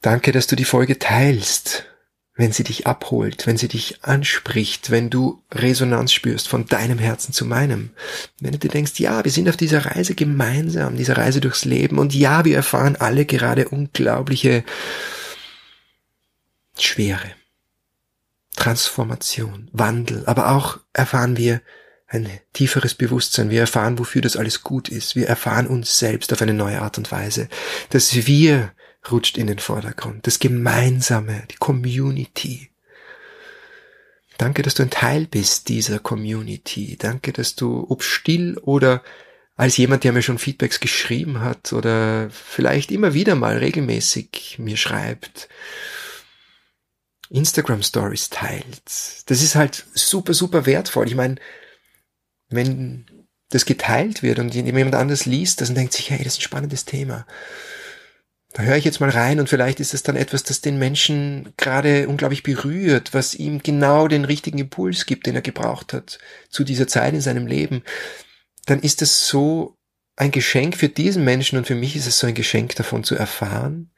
Danke, 0.00 0.32
dass 0.32 0.46
du 0.46 0.56
die 0.56 0.64
Folge 0.64 0.98
teilst 0.98 1.86
wenn 2.40 2.52
sie 2.52 2.64
dich 2.64 2.86
abholt, 2.86 3.46
wenn 3.46 3.58
sie 3.58 3.68
dich 3.68 4.02
anspricht, 4.02 4.90
wenn 4.90 5.10
du 5.10 5.42
Resonanz 5.52 6.10
spürst 6.10 6.48
von 6.48 6.64
deinem 6.64 6.98
Herzen 6.98 7.34
zu 7.34 7.44
meinem. 7.44 7.90
Wenn 8.40 8.52
du 8.52 8.58
dir 8.58 8.70
denkst, 8.70 8.98
ja, 8.98 9.22
wir 9.22 9.30
sind 9.30 9.46
auf 9.50 9.58
dieser 9.58 9.84
Reise 9.84 10.14
gemeinsam, 10.14 10.96
dieser 10.96 11.18
Reise 11.18 11.42
durchs 11.42 11.66
Leben 11.66 11.98
und 11.98 12.14
ja, 12.14 12.46
wir 12.46 12.56
erfahren 12.56 12.96
alle 12.96 13.26
gerade 13.26 13.68
unglaubliche 13.68 14.64
Schwere, 16.78 17.30
Transformation, 18.56 19.68
Wandel, 19.72 20.24
aber 20.24 20.52
auch 20.52 20.78
erfahren 20.94 21.36
wir 21.36 21.60
ein 22.06 22.26
tieferes 22.54 22.94
Bewusstsein. 22.94 23.50
Wir 23.50 23.60
erfahren, 23.60 23.98
wofür 23.98 24.22
das 24.22 24.36
alles 24.36 24.62
gut 24.62 24.88
ist. 24.88 25.14
Wir 25.14 25.28
erfahren 25.28 25.66
uns 25.66 25.98
selbst 25.98 26.32
auf 26.32 26.40
eine 26.40 26.54
neue 26.54 26.80
Art 26.80 26.96
und 26.96 27.12
Weise, 27.12 27.48
dass 27.90 28.26
wir 28.26 28.72
rutscht 29.10 29.38
in 29.38 29.46
den 29.46 29.58
Vordergrund. 29.58 30.26
Das 30.26 30.38
Gemeinsame, 30.38 31.44
die 31.50 31.56
Community. 31.56 32.70
Danke, 34.38 34.62
dass 34.62 34.74
du 34.74 34.82
ein 34.82 34.90
Teil 34.90 35.26
bist 35.26 35.68
dieser 35.68 35.98
Community. 35.98 36.96
Danke, 36.98 37.32
dass 37.32 37.56
du, 37.56 37.86
ob 37.88 38.02
still 38.02 38.58
oder 38.58 39.02
als 39.56 39.76
jemand, 39.76 40.04
der 40.04 40.12
mir 40.12 40.22
schon 40.22 40.38
Feedbacks 40.38 40.80
geschrieben 40.80 41.40
hat 41.40 41.74
oder 41.74 42.30
vielleicht 42.30 42.90
immer 42.90 43.12
wieder 43.12 43.34
mal 43.34 43.58
regelmäßig 43.58 44.56
mir 44.58 44.78
schreibt, 44.78 45.50
Instagram 47.28 47.82
Stories 47.82 48.30
teilt. 48.30 48.82
Das 49.26 49.42
ist 49.42 49.54
halt 49.54 49.84
super, 49.92 50.32
super 50.32 50.64
wertvoll. 50.64 51.06
Ich 51.08 51.14
meine, 51.14 51.36
wenn 52.48 53.04
das 53.50 53.66
geteilt 53.66 54.22
wird 54.22 54.38
und 54.38 54.54
jemand 54.54 54.94
anders 54.94 55.26
liest 55.26 55.60
das 55.60 55.68
und 55.68 55.74
denkt 55.74 55.92
sich, 55.92 56.10
hey, 56.10 56.24
das 56.24 56.34
ist 56.34 56.38
ein 56.38 56.44
spannendes 56.44 56.84
Thema. 56.86 57.26
Da 58.52 58.64
höre 58.64 58.76
ich 58.76 58.84
jetzt 58.84 59.00
mal 59.00 59.10
rein 59.10 59.38
und 59.38 59.48
vielleicht 59.48 59.78
ist 59.78 59.94
es 59.94 60.02
dann 60.02 60.16
etwas, 60.16 60.42
das 60.42 60.60
den 60.60 60.78
Menschen 60.78 61.52
gerade 61.56 62.08
unglaublich 62.08 62.42
berührt, 62.42 63.14
was 63.14 63.34
ihm 63.34 63.62
genau 63.62 64.08
den 64.08 64.24
richtigen 64.24 64.58
Impuls 64.58 65.06
gibt, 65.06 65.26
den 65.26 65.36
er 65.36 65.42
gebraucht 65.42 65.92
hat 65.92 66.18
zu 66.48 66.64
dieser 66.64 66.88
Zeit 66.88 67.14
in 67.14 67.20
seinem 67.20 67.46
Leben 67.46 67.84
dann 68.66 68.80
ist 68.80 69.02
es 69.02 69.26
so 69.26 69.76
ein 70.16 70.30
Geschenk 70.30 70.76
für 70.76 70.88
diesen 70.88 71.24
Menschen 71.24 71.58
und 71.58 71.66
für 71.66 71.74
mich 71.74 71.96
ist 71.96 72.06
es 72.06 72.18
so 72.18 72.26
ein 72.26 72.34
Geschenk 72.34 72.76
davon 72.76 73.04
zu 73.04 73.14
erfahren 73.14 73.90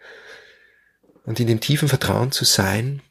und 1.25 1.41
in 1.41 1.47
dem 1.47 1.61
tiefen 1.61 1.89
Vertrauen 1.89 2.33
zu 2.33 2.45
sein, 2.45 3.03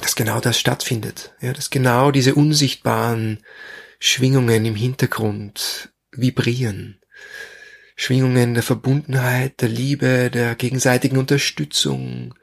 dass 0.00 0.14
genau 0.14 0.40
das 0.40 0.58
stattfindet, 0.58 1.34
ja, 1.40 1.52
dass 1.52 1.70
genau 1.70 2.10
diese 2.10 2.34
unsichtbaren 2.34 3.42
Schwingungen 3.98 4.66
im 4.66 4.74
Hintergrund 4.74 5.90
vibrieren. 6.10 7.00
Schwingungen 7.96 8.54
der 8.54 8.62
Verbundenheit, 8.62 9.60
der 9.60 9.68
Liebe, 9.68 10.30
der 10.30 10.54
gegenseitigen 10.54 11.18
Unterstützung, 11.18 12.34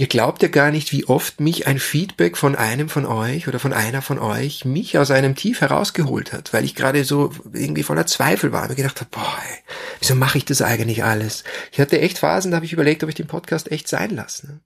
Ihr 0.00 0.06
glaubt 0.06 0.42
ja 0.42 0.48
gar 0.48 0.70
nicht, 0.70 0.92
wie 0.92 1.06
oft 1.06 1.40
mich 1.40 1.66
ein 1.66 1.80
Feedback 1.80 2.36
von 2.36 2.54
einem 2.54 2.88
von 2.88 3.04
euch 3.04 3.48
oder 3.48 3.58
von 3.58 3.72
einer 3.72 4.00
von 4.00 4.20
euch 4.20 4.64
mich 4.64 4.96
aus 4.96 5.10
einem 5.10 5.34
Tief 5.34 5.60
herausgeholt 5.60 6.32
hat, 6.32 6.52
weil 6.52 6.64
ich 6.64 6.76
gerade 6.76 7.02
so 7.02 7.32
irgendwie 7.52 7.82
voller 7.82 8.06
Zweifel 8.06 8.52
war 8.52 8.62
und 8.62 8.68
mir 8.68 8.76
gedacht 8.76 9.00
habe, 9.00 9.10
boah, 9.10 9.38
ey, 9.50 9.58
wieso 9.98 10.14
mache 10.14 10.38
ich 10.38 10.44
das 10.44 10.62
eigentlich 10.62 11.02
alles? 11.02 11.42
Ich 11.72 11.80
hatte 11.80 12.00
echt 12.00 12.18
Phasen, 12.18 12.52
da 12.52 12.58
habe 12.58 12.64
ich 12.66 12.72
überlegt, 12.72 13.02
ob 13.02 13.08
ich 13.08 13.16
den 13.16 13.26
Podcast 13.26 13.72
echt 13.72 13.88
sein 13.88 14.10
lasse. 14.10 14.46
Ne? 14.46 14.60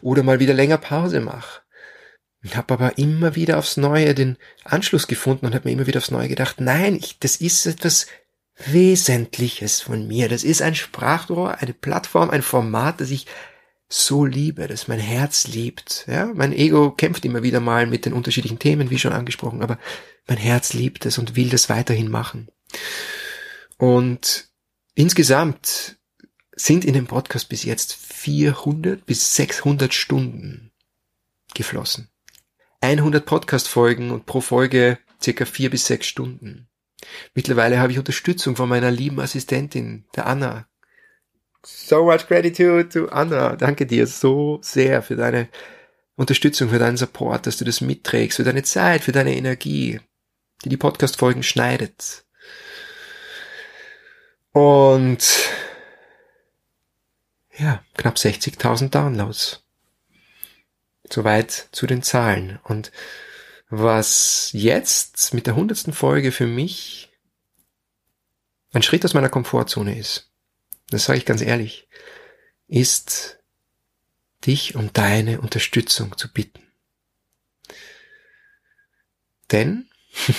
Oder 0.00 0.22
mal 0.22 0.40
wieder 0.40 0.54
länger 0.54 0.78
Pause 0.78 1.20
mache. 1.20 1.60
Ich 2.40 2.56
habe 2.56 2.72
aber 2.72 2.96
immer 2.96 3.34
wieder 3.34 3.58
aufs 3.58 3.76
Neue 3.76 4.14
den 4.14 4.38
Anschluss 4.64 5.06
gefunden 5.06 5.44
und 5.44 5.54
habe 5.54 5.68
mir 5.68 5.74
immer 5.74 5.86
wieder 5.86 5.98
aufs 5.98 6.10
Neue 6.10 6.28
gedacht, 6.28 6.62
nein, 6.62 6.94
ich, 6.94 7.18
das 7.18 7.36
ist 7.36 7.66
etwas 7.66 8.06
Wesentliches 8.66 9.80
von 9.80 10.06
mir. 10.06 10.28
Das 10.28 10.44
ist 10.44 10.62
ein 10.62 10.74
Sprachrohr, 10.74 11.58
eine 11.58 11.72
Plattform, 11.72 12.30
ein 12.30 12.42
Format, 12.42 13.00
das 13.00 13.10
ich 13.10 13.26
so 13.88 14.24
liebe, 14.24 14.66
dass 14.66 14.88
mein 14.88 14.98
Herz 14.98 15.46
liebt. 15.46 16.04
Ja, 16.08 16.26
mein 16.26 16.52
Ego 16.52 16.90
kämpft 16.90 17.24
immer 17.24 17.42
wieder 17.42 17.60
mal 17.60 17.86
mit 17.86 18.04
den 18.04 18.12
unterschiedlichen 18.12 18.58
Themen, 18.58 18.90
wie 18.90 18.98
schon 18.98 19.12
angesprochen, 19.12 19.62
aber 19.62 19.78
mein 20.26 20.38
Herz 20.38 20.74
liebt 20.74 21.06
es 21.06 21.18
und 21.18 21.36
will 21.36 21.48
das 21.48 21.68
weiterhin 21.68 22.10
machen. 22.10 22.48
Und 23.78 24.48
insgesamt 24.94 25.96
sind 26.52 26.84
in 26.84 26.94
dem 26.94 27.06
Podcast 27.06 27.48
bis 27.48 27.62
jetzt 27.62 27.94
400 27.94 29.06
bis 29.06 29.34
600 29.36 29.94
Stunden 29.94 30.72
geflossen. 31.54 32.10
100 32.80 33.24
Podcast-Folgen 33.24 34.10
und 34.10 34.26
pro 34.26 34.40
Folge 34.40 34.98
circa 35.22 35.44
vier 35.44 35.70
bis 35.70 35.86
sechs 35.86 36.06
Stunden. 36.06 36.67
Mittlerweile 37.34 37.78
habe 37.78 37.92
ich 37.92 37.98
Unterstützung 37.98 38.56
von 38.56 38.68
meiner 38.68 38.90
lieben 38.90 39.20
Assistentin, 39.20 40.04
der 40.16 40.26
Anna, 40.26 40.66
so 41.64 42.04
much 42.04 42.26
gratitude 42.26 42.88
to 42.88 43.06
Anna. 43.06 43.56
Danke 43.56 43.86
dir 43.86 44.06
so 44.06 44.58
sehr 44.62 45.02
für 45.02 45.16
deine 45.16 45.48
Unterstützung, 46.16 46.70
für 46.70 46.78
deinen 46.78 46.96
Support, 46.96 47.46
dass 47.46 47.58
du 47.58 47.64
das 47.64 47.80
mitträgst, 47.80 48.36
für 48.36 48.44
deine 48.44 48.62
Zeit, 48.62 49.02
für 49.02 49.12
deine 49.12 49.36
Energie, 49.36 50.00
die 50.64 50.68
die 50.68 50.76
Podcast-Folgen 50.76 51.42
schneidet. 51.42 52.24
Und 54.52 55.24
ja, 57.56 57.82
knapp 57.96 58.16
60.000 58.16 58.90
Downloads. 58.90 59.64
Soweit 61.10 61.68
zu 61.72 61.86
den 61.86 62.02
Zahlen. 62.02 62.58
Und 62.64 62.92
was 63.68 64.50
jetzt 64.52 65.34
mit 65.34 65.46
der 65.46 65.56
hundertsten 65.56 65.92
Folge 65.92 66.32
für 66.32 66.46
mich 66.46 67.10
ein 68.72 68.82
Schritt 68.82 69.04
aus 69.04 69.14
meiner 69.14 69.28
Komfortzone 69.28 69.98
ist, 69.98 70.30
das 70.90 71.04
sage 71.04 71.18
ich 71.18 71.26
ganz 71.26 71.42
ehrlich, 71.42 71.88
ist 72.66 73.38
dich 74.46 74.74
um 74.74 74.92
deine 74.92 75.40
Unterstützung 75.40 76.16
zu 76.16 76.32
bitten. 76.32 76.62
Denn 79.50 79.88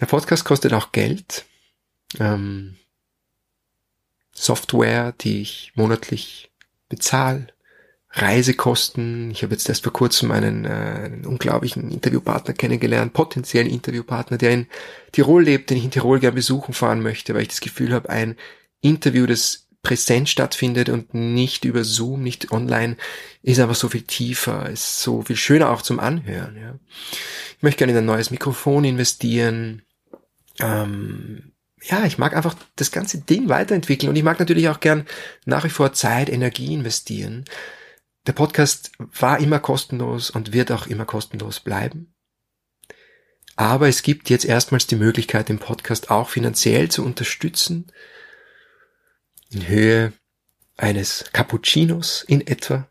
der 0.00 0.06
Podcast 0.06 0.44
kostet 0.44 0.72
auch 0.72 0.92
Geld. 0.92 1.44
Ähm, 2.18 2.76
Software, 4.32 5.12
die 5.12 5.42
ich 5.42 5.72
monatlich 5.74 6.50
bezahle, 6.88 7.48
Reisekosten. 8.10 9.30
Ich 9.30 9.42
habe 9.42 9.52
jetzt 9.52 9.68
erst 9.68 9.82
vor 9.82 9.92
kurzem 9.92 10.30
einen, 10.30 10.64
äh, 10.64 10.68
einen 10.68 11.26
unglaublichen 11.26 11.90
Interviewpartner 11.90 12.54
kennengelernt, 12.54 13.12
potenziellen 13.12 13.68
Interviewpartner, 13.68 14.38
der 14.38 14.52
in 14.52 14.66
Tirol 15.12 15.44
lebt, 15.44 15.70
den 15.70 15.76
ich 15.76 15.84
in 15.84 15.90
Tirol 15.90 16.18
gern 16.18 16.34
besuchen 16.34 16.72
fahren 16.72 17.02
möchte, 17.02 17.34
weil 17.34 17.42
ich 17.42 17.48
das 17.48 17.60
Gefühl 17.60 17.92
habe, 17.92 18.08
ein 18.08 18.36
Interview, 18.80 19.26
das 19.26 19.68
präsent 19.82 20.28
stattfindet 20.28 20.88
und 20.88 21.14
nicht 21.14 21.64
über 21.64 21.84
Zoom, 21.84 22.22
nicht 22.22 22.50
online, 22.50 22.96
ist 23.42 23.60
aber 23.60 23.74
so 23.74 23.88
viel 23.88 24.02
tiefer, 24.02 24.68
ist 24.68 25.00
so 25.00 25.22
viel 25.22 25.36
schöner 25.36 25.70
auch 25.70 25.82
zum 25.82 26.00
Anhören. 26.00 26.56
Ja. 26.56 26.74
Ich 27.56 27.62
möchte 27.62 27.78
gerne 27.78 27.92
in 27.92 27.98
ein 27.98 28.04
neues 28.04 28.30
Mikrofon 28.30 28.84
investieren. 28.84 29.82
Ähm, 30.60 31.52
ja, 31.82 32.04
ich 32.04 32.18
mag 32.18 32.34
einfach 32.34 32.56
das 32.76 32.90
ganze 32.90 33.18
Ding 33.18 33.48
weiterentwickeln 33.48 34.10
und 34.10 34.16
ich 34.16 34.24
mag 34.24 34.38
natürlich 34.40 34.68
auch 34.68 34.80
gern 34.80 35.06
nach 35.44 35.64
wie 35.64 35.70
vor 35.70 35.92
Zeit, 35.92 36.28
Energie 36.28 36.74
investieren. 36.74 37.44
Der 38.26 38.32
Podcast 38.32 38.90
war 38.98 39.38
immer 39.38 39.58
kostenlos 39.58 40.30
und 40.30 40.52
wird 40.52 40.70
auch 40.72 40.86
immer 40.86 41.06
kostenlos 41.06 41.60
bleiben. 41.60 42.14
Aber 43.56 43.88
es 43.88 44.02
gibt 44.02 44.28
jetzt 44.30 44.44
erstmals 44.44 44.86
die 44.86 44.96
Möglichkeit, 44.96 45.48
den 45.48 45.58
Podcast 45.58 46.10
auch 46.10 46.28
finanziell 46.28 46.90
zu 46.90 47.02
unterstützen. 47.04 47.90
In 49.50 49.66
Höhe 49.66 50.12
eines 50.76 51.24
Cappuccinos 51.32 52.22
in 52.28 52.46
etwa 52.46 52.86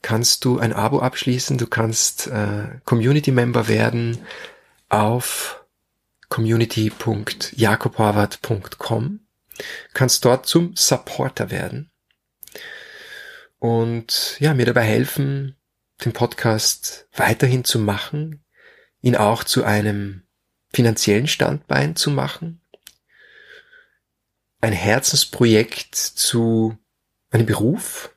kannst 0.00 0.44
du 0.44 0.58
ein 0.58 0.72
Abo 0.72 1.00
abschließen, 1.00 1.58
du 1.58 1.66
kannst 1.66 2.28
äh, 2.28 2.78
Community 2.84 3.32
Member 3.32 3.68
werden 3.68 4.18
auf 4.88 5.64
community.jakobharvard.com, 6.28 9.20
kannst 9.92 10.24
dort 10.24 10.46
zum 10.46 10.76
Supporter 10.76 11.50
werden 11.50 11.90
und 13.58 14.36
ja, 14.40 14.54
mir 14.54 14.66
dabei 14.66 14.82
helfen, 14.82 15.56
den 16.04 16.12
Podcast 16.12 17.08
weiterhin 17.14 17.64
zu 17.64 17.78
machen, 17.78 18.44
ihn 19.00 19.16
auch 19.16 19.44
zu 19.44 19.64
einem 19.64 20.22
finanziellen 20.72 21.28
Standbein 21.28 21.96
zu 21.96 22.10
machen, 22.10 22.60
ein 24.60 24.72
Herzensprojekt 24.72 25.94
zu 25.94 26.76
einem 27.30 27.46
Beruf 27.46 28.10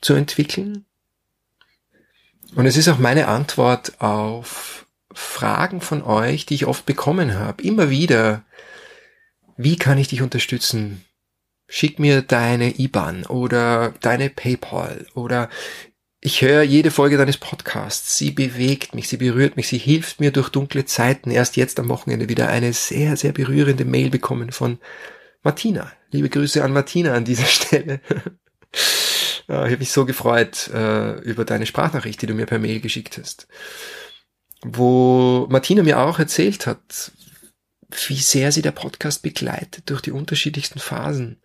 zu 0.00 0.14
entwickeln. 0.14 0.84
Und 2.54 2.66
es 2.66 2.76
ist 2.76 2.88
auch 2.88 2.98
meine 2.98 3.28
Antwort 3.28 4.00
auf 4.00 4.86
Fragen 5.12 5.80
von 5.80 6.02
euch, 6.02 6.46
die 6.46 6.54
ich 6.54 6.66
oft 6.66 6.86
bekommen 6.86 7.34
habe, 7.34 7.62
immer 7.62 7.90
wieder. 7.90 8.44
Wie 9.56 9.76
kann 9.76 9.98
ich 9.98 10.08
dich 10.08 10.22
unterstützen? 10.22 11.04
Schick 11.68 11.98
mir 11.98 12.22
deine 12.22 12.78
IBAN 12.80 13.26
oder 13.26 13.94
deine 14.00 14.30
PayPal 14.30 15.06
oder 15.14 15.50
ich 16.20 16.42
höre 16.42 16.62
jede 16.62 16.90
Folge 16.90 17.16
deines 17.16 17.36
Podcasts. 17.36 18.18
Sie 18.18 18.32
bewegt 18.32 18.94
mich, 18.94 19.08
sie 19.08 19.18
berührt 19.18 19.56
mich, 19.56 19.68
sie 19.68 19.78
hilft 19.78 20.18
mir 20.18 20.32
durch 20.32 20.48
dunkle 20.48 20.84
Zeiten. 20.84 21.30
Erst 21.30 21.56
jetzt 21.56 21.78
am 21.78 21.88
Wochenende 21.88 22.28
wieder 22.28 22.48
eine 22.48 22.72
sehr, 22.72 23.16
sehr 23.16 23.32
berührende 23.32 23.84
Mail 23.84 24.10
bekommen 24.10 24.50
von 24.50 24.78
Martina. 25.42 25.92
Liebe 26.10 26.28
Grüße 26.28 26.64
an 26.64 26.72
Martina 26.72 27.14
an 27.14 27.24
dieser 27.24 27.44
Stelle. 27.46 28.00
ich 28.72 29.48
habe 29.48 29.76
mich 29.76 29.92
so 29.92 30.06
gefreut 30.06 30.68
äh, 30.74 31.20
über 31.20 31.44
deine 31.44 31.66
Sprachnachricht, 31.66 32.20
die 32.20 32.26
du 32.26 32.34
mir 32.34 32.46
per 32.46 32.58
Mail 32.58 32.80
geschickt 32.80 33.18
hast. 33.18 33.46
Wo 34.62 35.46
Martina 35.50 35.84
mir 35.84 36.00
auch 36.00 36.18
erzählt 36.18 36.66
hat, 36.66 37.12
wie 38.06 38.16
sehr 38.16 38.52
sie 38.52 38.62
der 38.62 38.72
Podcast 38.72 39.22
begleitet 39.22 39.90
durch 39.90 40.02
die 40.02 40.12
unterschiedlichsten 40.12 40.78
Phasen. 40.78 41.40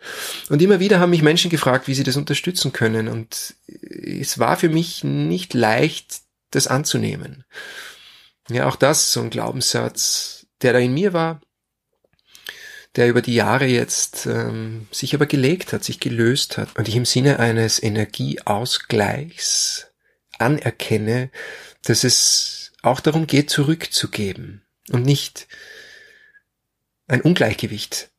Und 0.50 0.62
immer 0.62 0.80
wieder 0.80 1.00
haben 1.00 1.12
mich 1.12 1.22
Menschen 1.22 1.50
gefragt, 1.50 1.88
wie 1.88 1.94
sie 1.94 2.04
das 2.04 2.18
unterstützen 2.18 2.74
können. 2.74 3.08
Und 3.08 3.56
es 3.68 4.40
war 4.40 4.58
für 4.58 4.70
mich 4.70 5.04
nicht 5.04 5.54
leicht, 5.54 6.22
das 6.52 6.68
anzunehmen. 6.68 7.46
Ja, 8.50 8.68
auch 8.68 8.76
das, 8.76 9.14
so 9.14 9.22
ein 9.22 9.30
Glaubenssatz, 9.30 10.46
der 10.62 10.74
da 10.74 10.80
in 10.80 10.94
mir 10.94 11.14
war, 11.14 11.42
der 12.96 13.08
über 13.08 13.22
die 13.22 13.36
Jahre 13.36 13.66
jetzt 13.66 14.26
ähm, 14.26 14.88
sich 14.92 15.16
aber 15.16 15.26
gelegt 15.26 15.74
hat, 15.74 15.84
sich 15.84 16.00
gelöst 16.00 16.58
hat 16.58 16.76
und 16.76 16.88
ich 16.88 16.96
im 16.96 17.06
Sinne 17.06 17.40
eines 17.40 17.82
Energieausgleichs 17.82 19.88
anerkenne, 20.38 21.32
dass 21.84 22.04
es 22.04 22.72
auch 22.82 23.00
darum 23.00 23.28
geht, 23.28 23.50
zurückzugeben 23.50 24.64
und 24.92 25.06
nicht 25.06 25.48
ein 27.08 27.22
Ungleichgewicht, 27.22 28.12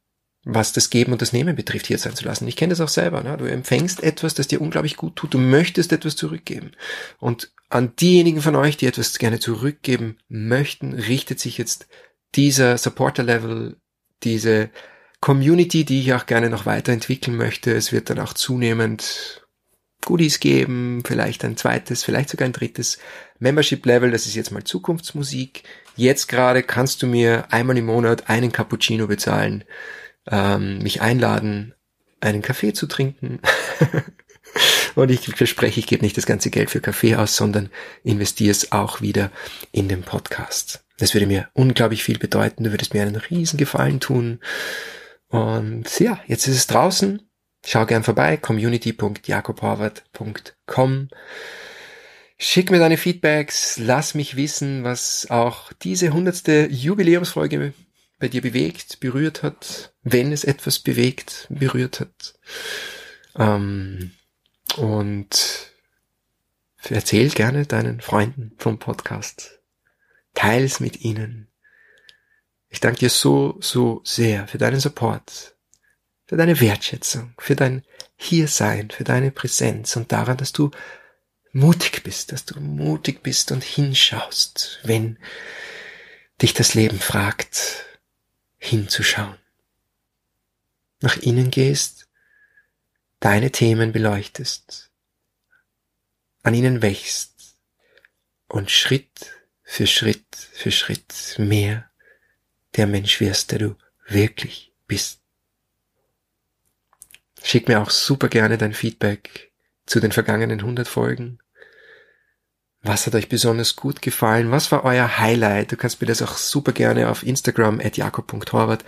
was 0.45 0.73
das 0.73 0.91
Geben 0.91 1.13
und 1.13 1.23
das 1.23 1.33
Nehmen 1.33 1.57
betrifft, 1.57 1.87
hier 1.87 1.99
sein 1.99 2.15
zu 2.15 2.25
lassen. 2.25 2.47
Ich 2.47 2.57
kenne 2.57 2.71
das 2.71 2.81
auch 2.81 2.89
selber. 2.89 3.23
Ne? 3.23 3.37
Du 3.37 3.47
empfängst 3.47 4.03
etwas, 4.03 4.35
das 4.35 4.47
dir 4.47 4.61
unglaublich 4.61 4.97
gut 4.97 5.17
tut. 5.17 5.33
Du 5.33 5.39
möchtest 5.39 5.93
etwas 5.93 6.17
zurückgeben. 6.17 6.73
Und 7.19 7.53
an 7.71 7.97
diejenigen 7.97 8.43
von 8.43 8.57
euch, 8.57 8.77
die 8.77 8.87
etwas 8.87 9.19
gerne 9.19 9.41
zurückgeben 9.41 10.19
möchten, 10.29 10.93
richtet 10.95 11.41
sich 11.41 11.59
jetzt 11.59 11.87
dieser 12.35 12.77
Supporter-Level, 12.77 13.77
diese 14.23 14.71
Community, 15.21 15.85
die 15.85 16.01
ich 16.01 16.13
auch 16.13 16.27
gerne 16.27 16.51
noch 16.51 16.67
weiterentwickeln 16.67 17.37
möchte. 17.37 17.73
Es 17.73 17.93
wird 17.93 18.11
dann 18.11 18.19
auch 18.19 18.35
zunehmend 18.35 19.47
Goodies 20.05 20.41
geben, 20.41 21.03
vielleicht 21.07 21.45
ein 21.45 21.57
zweites, 21.57 22.05
vielleicht 22.05 22.29
sogar 22.29 22.47
ein 22.47 22.53
drittes 22.53 22.99
Membership-Level. 23.39 24.11
Das 24.11 24.27
ist 24.27 24.35
jetzt 24.35 24.51
mal 24.51 24.65
Zukunftsmusik. 24.65 25.63
Jetzt 25.97 26.29
gerade 26.29 26.63
kannst 26.63 27.03
du 27.03 27.07
mir 27.07 27.47
einmal 27.51 27.79
im 27.79 27.87
Monat 27.87 28.29
einen 28.29 28.53
Cappuccino 28.53 29.07
bezahlen, 29.07 29.65
ähm, 30.31 30.79
mich 30.79 31.01
einladen, 31.01 31.75
einen 32.21 32.43
Kaffee 32.43 32.73
zu 32.73 32.87
trinken. 32.87 33.41
Und 34.95 35.11
ich 35.11 35.27
verspreche, 35.27 35.81
ich 35.81 35.87
gebe 35.87 36.05
nicht 36.05 36.17
das 36.17 36.27
ganze 36.27 36.51
Geld 36.51 36.71
für 36.71 36.81
Kaffee 36.81 37.17
aus, 37.17 37.37
sondern 37.37 37.71
investiere 38.05 38.53
es 38.53 38.73
auch 38.73 39.01
wieder 39.01 39.31
in 39.73 39.89
den 39.89 40.03
Podcast. 40.03 40.85
Das 40.99 41.15
würde 41.15 41.27
mir 41.27 41.49
unglaublich 41.55 42.05
viel 42.05 42.19
bedeuten. 42.19 42.65
Du 42.65 42.71
würdest 42.71 42.95
mir 42.95 43.03
einen 43.03 43.17
riesen 43.17 43.57
Gefallen 43.57 44.01
tun. 44.01 44.41
Und 45.29 45.99
ja, 45.99 46.21
jetzt 46.27 46.47
ist 46.47 46.57
es 46.57 46.67
draußen. 46.69 47.23
Schau 47.67 47.87
gern 47.87 48.05
vorbei, 48.05 48.37
community.jakobharvard.com. 48.37 51.09
Schick 52.37 52.71
mir 52.71 52.79
deine 52.79 52.97
Feedbacks, 52.97 53.79
lass 53.79 54.15
mich 54.15 54.37
wissen, 54.37 54.83
was 54.83 55.31
auch 55.31 55.73
diese 55.73 56.13
hundertste 56.13 56.67
Jubiläumsfolge 56.69 57.73
bei 58.19 58.29
dir 58.29 58.43
bewegt, 58.43 59.01
berührt 59.01 59.43
hat, 59.43 59.95
wenn 60.03 60.33
es 60.33 60.45
etwas 60.45 60.79
bewegt, 60.79 61.47
berührt 61.49 62.01
hat. 62.01 62.35
Ähm, 63.37 64.13
und 64.77 65.71
erzähl 66.89 67.31
gerne 67.31 67.67
deinen 67.67 68.01
Freunden 68.01 68.53
vom 68.59 68.79
Podcast. 68.79 69.61
Teil 70.35 70.65
es 70.65 70.81
mit 70.81 71.03
ihnen. 71.03 71.49
Ich 72.69 72.81
danke 72.81 72.99
dir 72.99 73.11
so, 73.11 73.57
so 73.61 74.01
sehr 74.05 74.49
für 74.49 74.59
deinen 74.59 74.81
Support, 74.81 75.55
für 76.27 76.37
deine 76.37 76.61
Wertschätzung, 76.61 77.35
für 77.39 77.55
dein 77.55 77.85
Hiersein, 78.17 78.91
für 78.91 79.05
deine 79.05 79.31
Präsenz 79.31 79.95
und 79.97 80.11
daran, 80.11 80.37
dass 80.37 80.53
du 80.53 80.73
mutig 81.55 82.03
bist, 82.03 82.33
dass 82.33 82.45
du 82.45 82.61
mutig 82.61 83.23
bist 83.23 83.53
und 83.53 83.63
hinschaust, 83.63 84.81
wenn 84.83 85.19
dich 86.43 86.53
das 86.53 86.75
Leben 86.75 86.99
fragt, 86.99 87.87
hinzuschauen. 88.59 89.39
Nach 91.01 91.17
innen 91.17 91.51
gehst, 91.51 92.09
deine 93.21 93.53
Themen 93.53 93.93
beleuchtest, 93.93 94.91
an 96.43 96.55
ihnen 96.55 96.83
wächst 96.83 97.57
und 98.49 98.71
Schritt 98.71 99.33
für 99.63 99.87
Schritt 99.87 100.37
für 100.53 100.73
Schritt 100.73 101.37
mehr 101.39 101.89
der 102.77 102.87
Mensch 102.87 103.21
wirst, 103.21 103.53
der 103.53 103.61
du 103.61 103.77
wirklich 104.09 104.73
bist. 104.87 105.21
Schick 107.43 107.69
mir 107.69 107.81
auch 107.81 107.91
super 107.91 108.29
gerne 108.29 108.59
dein 108.59 108.75
Feedback 108.75 109.53
zu 109.87 110.01
den 110.01 110.13
vergangenen 110.13 110.61
100 110.61 110.89
Folgen. 110.89 111.39
Was 112.85 113.07
hat 113.07 113.15
euch 113.15 113.29
besonders 113.29 113.77
gut 113.77 114.03
gefallen? 114.03 114.51
Was 114.51 114.71
war 114.71 114.85
euer 114.85 115.19
Highlight? 115.19 115.73
Du 115.73 115.77
kannst 115.77 116.01
mir 116.01 116.07
das 116.07 116.23
auch 116.23 116.37
super 116.37 116.73
gerne 116.73 117.09
auf 117.09 117.23
Instagram 117.23 117.81
at 117.81 117.97
jakob.horvath 117.97 118.85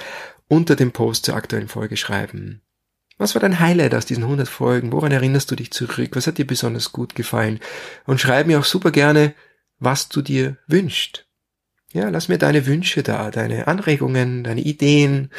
unter 0.49 0.77
dem 0.77 0.93
Post 0.93 1.25
zur 1.25 1.35
aktuellen 1.35 1.69
Folge 1.69 1.97
schreiben. 1.97 2.63
Was 3.19 3.35
war 3.35 3.41
dein 3.41 3.59
Highlight 3.59 3.95
aus 3.95 4.05
diesen 4.05 4.25
100 4.25 4.47
Folgen? 4.47 4.93
Woran 4.93 5.13
erinnerst 5.13 5.51
du 5.51 5.57
dich 5.57 5.73
zurück? 5.73 6.11
Was 6.13 6.27
hat 6.27 6.37
dir 6.37 6.47
besonders 6.47 6.93
gut 6.93 7.15
gefallen? 7.15 7.59
Und 8.05 8.21
schreib 8.21 8.47
mir 8.47 8.61
auch 8.61 8.65
super 8.65 8.91
gerne, 8.91 9.35
was 9.79 10.11
du 10.11 10.21
dir 10.21 10.59
wünschst. 10.67 11.27
Ja, 11.93 12.11
lass 12.11 12.29
mir 12.29 12.37
deine 12.37 12.67
Wünsche 12.67 13.03
da, 13.03 13.31
deine 13.31 13.67
Anregungen, 13.67 14.45
deine 14.45 14.61
Ideen, 14.61 15.31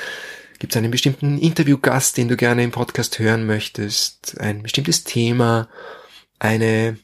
Gibt 0.59 0.73
es 0.73 0.77
einen 0.77 0.89
bestimmten 0.89 1.37
Interviewgast, 1.37 2.17
den 2.17 2.29
du 2.29 2.35
gerne 2.35 2.63
im 2.63 2.71
Podcast 2.71 3.19
hören 3.19 3.45
möchtest? 3.45 4.39
Ein 4.39 4.63
bestimmtes 4.63 5.03
Thema? 5.03 5.69
Eine, 6.39 6.97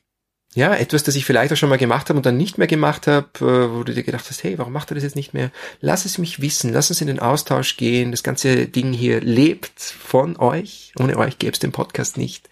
ja, 0.56 0.76
etwas, 0.76 1.04
das 1.04 1.16
ich 1.16 1.26
vielleicht 1.26 1.52
auch 1.52 1.58
schon 1.58 1.70
mal 1.70 1.78
gemacht 1.78 2.10
habe 2.10 2.18
und 2.18 2.26
dann 2.26 2.38
nicht 2.38 2.58
mehr 2.58 2.68
gemacht 2.68 3.08
habe, 3.08 3.28
äh, 3.40 3.76
wo 3.76 3.84
du 3.84 3.94
dir 3.94 4.04
gedacht 4.04 4.30
hast, 4.30 4.44
hey, 4.44 4.58
warum 4.58 4.74
macht 4.74 4.92
er 4.92 4.96
das 4.96 5.04
jetzt 5.04 5.16
nicht 5.16 5.34
mehr? 5.34 5.52
Lass 5.82 6.06
es 6.06 6.18
mich 6.18 6.42
wissen, 6.42 6.72
lass 6.72 6.90
uns 6.90 7.02
in 7.02 7.08
den 7.08 7.20
Austausch 7.20 7.78
gehen. 7.78 8.12
Das 8.12 8.24
ganze 8.24 8.68
Ding 8.68 8.94
hier 8.94 9.20
lebt 9.22 9.80
von 9.80 10.38
euch. 10.38 10.94
Ohne 11.00 11.18
euch 11.18 11.40
gäbe 11.40 11.54
es 11.54 11.60
den 11.60 11.72
Podcast 11.72 12.18
nicht. 12.18 12.50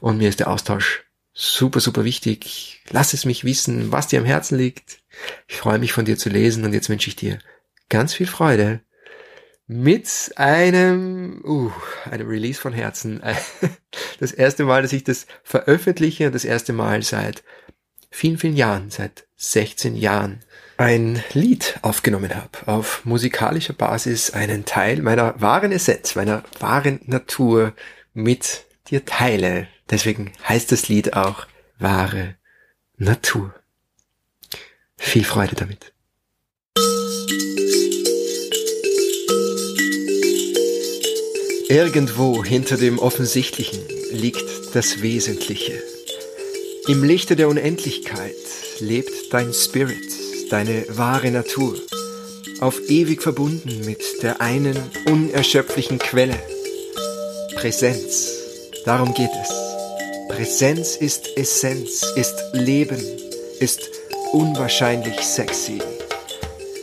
Und 0.00 0.18
mir 0.18 0.28
ist 0.28 0.40
der 0.40 0.50
Austausch 0.50 1.04
super, 1.32 1.80
super 1.80 2.04
wichtig. 2.04 2.82
Lass 2.90 3.12
es 3.12 3.24
mich 3.24 3.44
wissen, 3.44 3.92
was 3.92 4.08
dir 4.08 4.20
am 4.20 4.26
Herzen 4.26 4.58
liegt. 4.58 4.98
Ich 5.46 5.56
freue 5.56 5.78
mich 5.78 5.92
von 5.92 6.04
dir 6.04 6.18
zu 6.18 6.28
lesen 6.28 6.64
und 6.64 6.72
jetzt 6.72 6.88
wünsche 6.88 7.08
ich 7.08 7.16
dir 7.16 7.38
ganz 7.88 8.14
viel 8.14 8.26
Freude 8.26 8.80
mit 9.66 10.32
einem, 10.36 11.42
uh, 11.44 11.70
einem 12.10 12.28
Release 12.28 12.60
von 12.60 12.72
Herzen. 12.72 13.22
Das 14.18 14.32
erste 14.32 14.64
Mal, 14.64 14.80
dass 14.80 14.94
ich 14.94 15.04
das 15.04 15.26
veröffentliche 15.42 16.26
und 16.26 16.34
das 16.34 16.46
erste 16.46 16.72
Mal 16.72 17.02
seit 17.02 17.42
vielen, 18.10 18.38
vielen 18.38 18.56
Jahren, 18.56 18.90
seit 18.90 19.26
16 19.36 19.94
Jahren, 19.94 20.40
ein 20.78 21.22
Lied 21.32 21.78
aufgenommen 21.82 22.34
habe. 22.34 22.66
Auf 22.66 23.04
musikalischer 23.04 23.74
Basis 23.74 24.30
einen 24.30 24.64
Teil 24.64 25.02
meiner 25.02 25.40
wahren 25.40 25.72
Essenz, 25.72 26.14
meiner 26.14 26.44
wahren 26.60 27.00
Natur 27.04 27.74
mit 28.14 28.64
dir 28.88 29.04
teile. 29.04 29.68
Deswegen 29.90 30.32
heißt 30.48 30.72
das 30.72 30.88
Lied 30.88 31.14
auch 31.14 31.46
wahre 31.78 32.36
Natur. 32.96 33.54
Viel 34.96 35.24
Freude 35.24 35.56
damit. 35.56 35.92
Irgendwo 41.68 42.44
hinter 42.44 42.76
dem 42.76 43.00
Offensichtlichen 43.00 43.80
liegt 44.12 44.44
das 44.74 45.02
Wesentliche. 45.02 45.82
Im 46.86 47.02
Lichte 47.02 47.34
der 47.34 47.48
Unendlichkeit 47.48 48.36
lebt 48.78 49.32
dein 49.32 49.52
Spirit, 49.52 49.98
deine 50.48 50.84
wahre 50.90 51.32
Natur, 51.32 51.74
auf 52.60 52.78
ewig 52.88 53.20
verbunden 53.20 53.80
mit 53.84 54.00
der 54.22 54.40
einen 54.40 54.76
unerschöpflichen 55.06 55.98
Quelle. 55.98 56.38
Präsenz, 57.56 58.30
darum 58.84 59.12
geht 59.12 59.30
es. 59.42 59.52
Präsenz 60.28 60.94
ist 60.94 61.36
Essenz, 61.36 62.04
ist 62.14 62.36
Leben, 62.52 63.02
ist 63.58 63.90
unwahrscheinlich 64.32 65.18
sexy. 65.20 65.80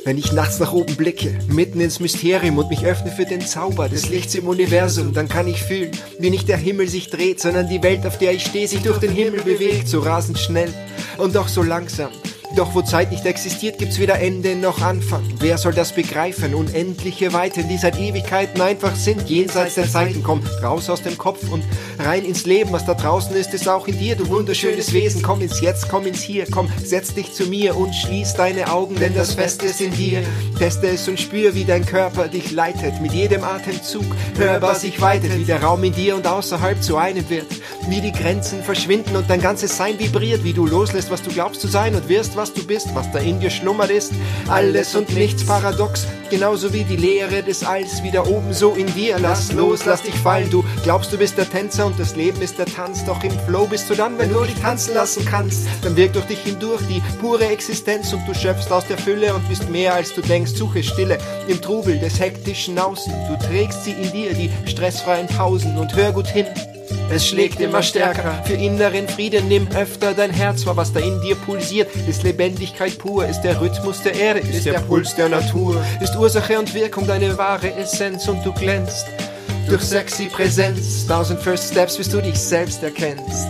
Wenn 0.06 0.18
ich 0.18 0.34
nachts 0.34 0.60
nach 0.60 0.74
oben 0.74 0.98
blicke, 0.98 1.40
mitten 1.48 1.80
ins 1.80 2.02
Mysterium 2.02 2.58
und 2.58 2.70
mich 2.70 2.84
öffne 2.86 3.10
für 3.10 3.24
den 3.24 3.40
Zauber 3.40 3.88
des 3.88 4.10
Lichts 4.10 4.36
im 4.36 4.50
Universum, 4.50 5.14
dann 5.14 5.30
kann 5.30 5.48
ich 5.48 5.64
fühlen, 5.64 5.92
wie 6.20 6.30
nicht 6.30 6.50
der 6.50 6.58
Himmel 6.58 6.90
sich 6.90 7.10
dreht, 7.10 7.40
sondern 7.40 7.70
die 7.70 7.82
Welt, 7.84 8.06
auf 8.06 8.18
der 8.18 8.34
ich 8.34 8.46
stehe, 8.46 8.68
sich 8.68 8.82
durch 8.82 8.98
den 8.98 9.12
Himmel 9.12 9.44
bewegt, 9.44 9.88
so 9.88 10.00
rasend 10.00 10.38
schnell 10.38 10.74
und 11.18 11.36
doch 11.36 11.48
so 11.48 11.64
langsam. 11.64 12.10
Doch 12.56 12.76
wo 12.76 12.84
Zeit 12.84 13.10
nicht 13.10 13.26
existiert, 13.26 13.80
gibt's 13.80 13.98
weder 13.98 14.20
Ende 14.20 14.56
noch 14.56 14.80
Anfang. 14.82 15.24
Wer 15.40 15.58
soll 15.58 15.74
das 15.74 15.92
begreifen? 15.92 16.54
Unendliche 16.54 17.34
Weiten, 17.34 17.68
die 17.68 17.80
seit 17.80 18.00
Ewigkeiten 18.00 18.62
einfach 18.62 18.96
sind, 18.96 19.28
jenseits 19.28 19.74
der 19.74 19.90
Zeiten. 19.90 20.22
Komm 20.22 20.42
raus 20.62 20.88
aus 20.88 21.02
dem 21.02 21.18
Kopf 21.18 21.50
und 21.52 21.64
rein 21.98 22.24
ins 22.24 22.46
Leben. 22.46 22.72
Was 22.72 22.86
da 22.86 22.94
draußen 22.94 23.36
ist, 23.36 23.56
ist 23.56 23.68
auch 23.68 23.88
in 23.88 23.98
dir, 23.98 24.16
du 24.16 24.30
wunderschönes 24.30 24.94
Wesen. 24.94 25.24
Komm 25.24 25.42
ins 25.42 25.62
Jetzt, 25.62 25.90
komm 25.90 26.06
ins 26.06 26.22
Hier, 26.22 26.46
komm, 26.52 26.70
setz 26.84 27.16
dich 27.16 27.34
zu 27.34 27.48
mir 27.48 27.76
und 27.76 27.94
schließ 27.96 28.36
deine 28.36 28.72
Augen, 28.72 28.96
denn 29.00 29.16
das 29.16 29.34
Feste 29.34 29.66
ist 29.66 29.82
in 29.82 29.92
dir. 29.92 30.22
Teste 30.60 30.90
es 30.90 31.08
und 31.08 31.20
spür, 31.20 31.56
wie 31.56 31.66
dein 31.66 31.86
Körper 31.86 32.28
dich 32.28 32.52
leitet. 32.52 33.02
Mit 33.02 33.14
jedem 33.14 33.44
Atemzug 33.44 34.06
hörbar 34.38 34.76
sich 34.76 35.02
weitet, 35.02 35.36
wie 35.40 35.46
der 35.46 35.64
Raum 35.64 35.84
in 35.84 35.94
dir 35.94 36.16
und 36.16 36.28
außerhalb 36.28 36.84
zu 36.84 36.98
einem 36.98 37.28
wird. 37.32 37.48
Wie 37.90 38.00
die 38.00 38.12
Grenzen 38.12 38.64
verschwinden 38.64 39.16
und 39.16 39.28
dein 39.28 39.42
ganzes 39.42 39.76
Sein 39.76 39.98
vibriert, 39.98 40.44
wie 40.44 40.54
du 40.54 40.68
loslässt, 40.68 41.10
was 41.10 41.24
du 41.24 41.32
glaubst 41.32 41.60
zu 41.60 41.68
sein 41.68 41.96
und 41.96 42.08
wirst, 42.08 42.38
was 42.38 42.43
was 42.44 42.54
du 42.54 42.68
bist, 42.68 42.94
was 42.94 43.10
da 43.14 43.20
in 43.20 43.40
dir 43.40 43.50
schlummert 43.50 43.90
ist. 43.90 44.12
Alles 44.50 44.96
und 44.96 45.10
nichts 45.14 45.46
paradox, 45.46 46.06
genauso 46.30 46.74
wie 46.74 46.84
die 46.84 46.98
Leere 46.98 47.42
des 47.42 47.64
Alls, 47.64 48.04
wieder 48.04 48.28
oben 48.28 48.52
so 48.52 48.74
in 48.74 48.94
dir. 48.96 49.18
Lass 49.18 49.54
los, 49.54 49.86
lass 49.86 50.02
dich 50.02 50.16
fallen, 50.16 50.50
du 50.50 50.62
glaubst, 50.84 51.14
du 51.14 51.18
bist 51.18 51.38
der 51.38 51.50
Tänzer 51.50 51.86
und 51.86 51.98
das 51.98 52.18
Leben 52.18 52.42
ist 52.42 52.58
der 52.58 52.66
Tanz. 52.66 53.06
Doch 53.06 53.24
im 53.24 53.32
Flow 53.48 53.66
bist 53.66 53.90
du 53.90 53.96
dann, 53.96 54.18
wenn 54.18 54.34
du 54.34 54.44
dich 54.44 54.60
tanzen 54.60 54.94
lassen 54.94 55.24
kannst. 55.24 55.66
Dann 55.84 55.96
wirkt 55.96 56.18
durch 56.18 56.26
dich 56.26 56.40
hindurch 56.40 56.82
die 56.90 57.02
pure 57.22 57.48
Existenz 57.48 58.12
und 58.12 58.28
du 58.28 58.34
schöpfst 58.34 58.74
aus 58.74 58.88
der 58.88 58.98
Fülle 58.98 59.34
und 59.34 59.48
bist 59.48 59.70
mehr 59.70 59.94
als 59.94 60.14
du 60.14 60.20
denkst. 60.20 60.52
Suche 60.52 60.84
Stille 60.84 61.20
im 61.48 61.62
Trubel 61.62 61.98
des 61.98 62.20
hektischen 62.20 62.78
Außen. 62.78 63.14
Du 63.30 63.38
trägst 63.48 63.86
sie 63.86 63.92
in 63.92 64.12
dir, 64.12 64.34
die 64.34 64.52
stressfreien 64.66 65.28
Pausen 65.28 65.78
und 65.78 65.96
hör 65.96 66.12
gut 66.12 66.28
hin. 66.28 66.48
Es 67.14 67.28
schlägt 67.28 67.60
immer 67.60 67.84
stärker. 67.84 68.42
Für 68.44 68.56
inneren 68.56 69.08
Frieden 69.08 69.48
nimm 69.48 69.68
öfter 69.76 70.16
dein 70.16 70.32
Herz 70.32 70.66
wahr, 70.66 70.78
was 70.78 70.92
da 70.92 71.00
in 71.00 71.22
dir 71.22 71.36
pulsiert. 71.36 71.88
Ist 72.08 72.24
Lebendigkeit 72.24 72.98
pur, 72.98 73.28
ist 73.28 73.42
der 73.42 73.62
Rhythmus 73.62 74.02
der 74.02 74.16
Erde, 74.16 74.40
ist 74.40 74.66
der 74.66 74.80
Puls 74.80 75.14
der 75.14 75.30
Natur. 75.30 75.80
Ist 76.02 76.16
Ursache 76.16 76.58
und 76.58 76.74
Wirkung 76.74 77.06
deine 77.06 77.38
wahre 77.38 77.72
Essenz 77.76 78.28
und 78.28 78.44
du 78.44 78.52
glänzt. 78.52 79.06
Durch 79.70 79.84
sexy 79.84 80.26
Präsenz, 80.26 81.06
thousand 81.06 81.40
first 81.40 81.72
steps, 81.72 81.98
bis 81.98 82.10
du 82.10 82.20
dich 82.20 82.40
selbst 82.40 82.82
erkennst. 82.82 83.48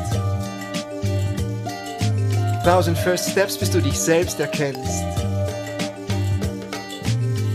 Thousand 2.66 2.97
first 2.97 3.32
steps, 3.32 3.57
bis 3.57 3.72
du 3.72 3.82
dich 3.82 3.97
selbst 3.97 4.41
erkennst. 4.41 5.05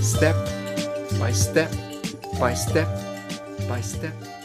Step 0.02 0.36
by 1.20 1.34
step 1.34 1.70
by 2.40 2.56
step 2.56 2.88
by 3.68 3.82
step. 3.82 4.37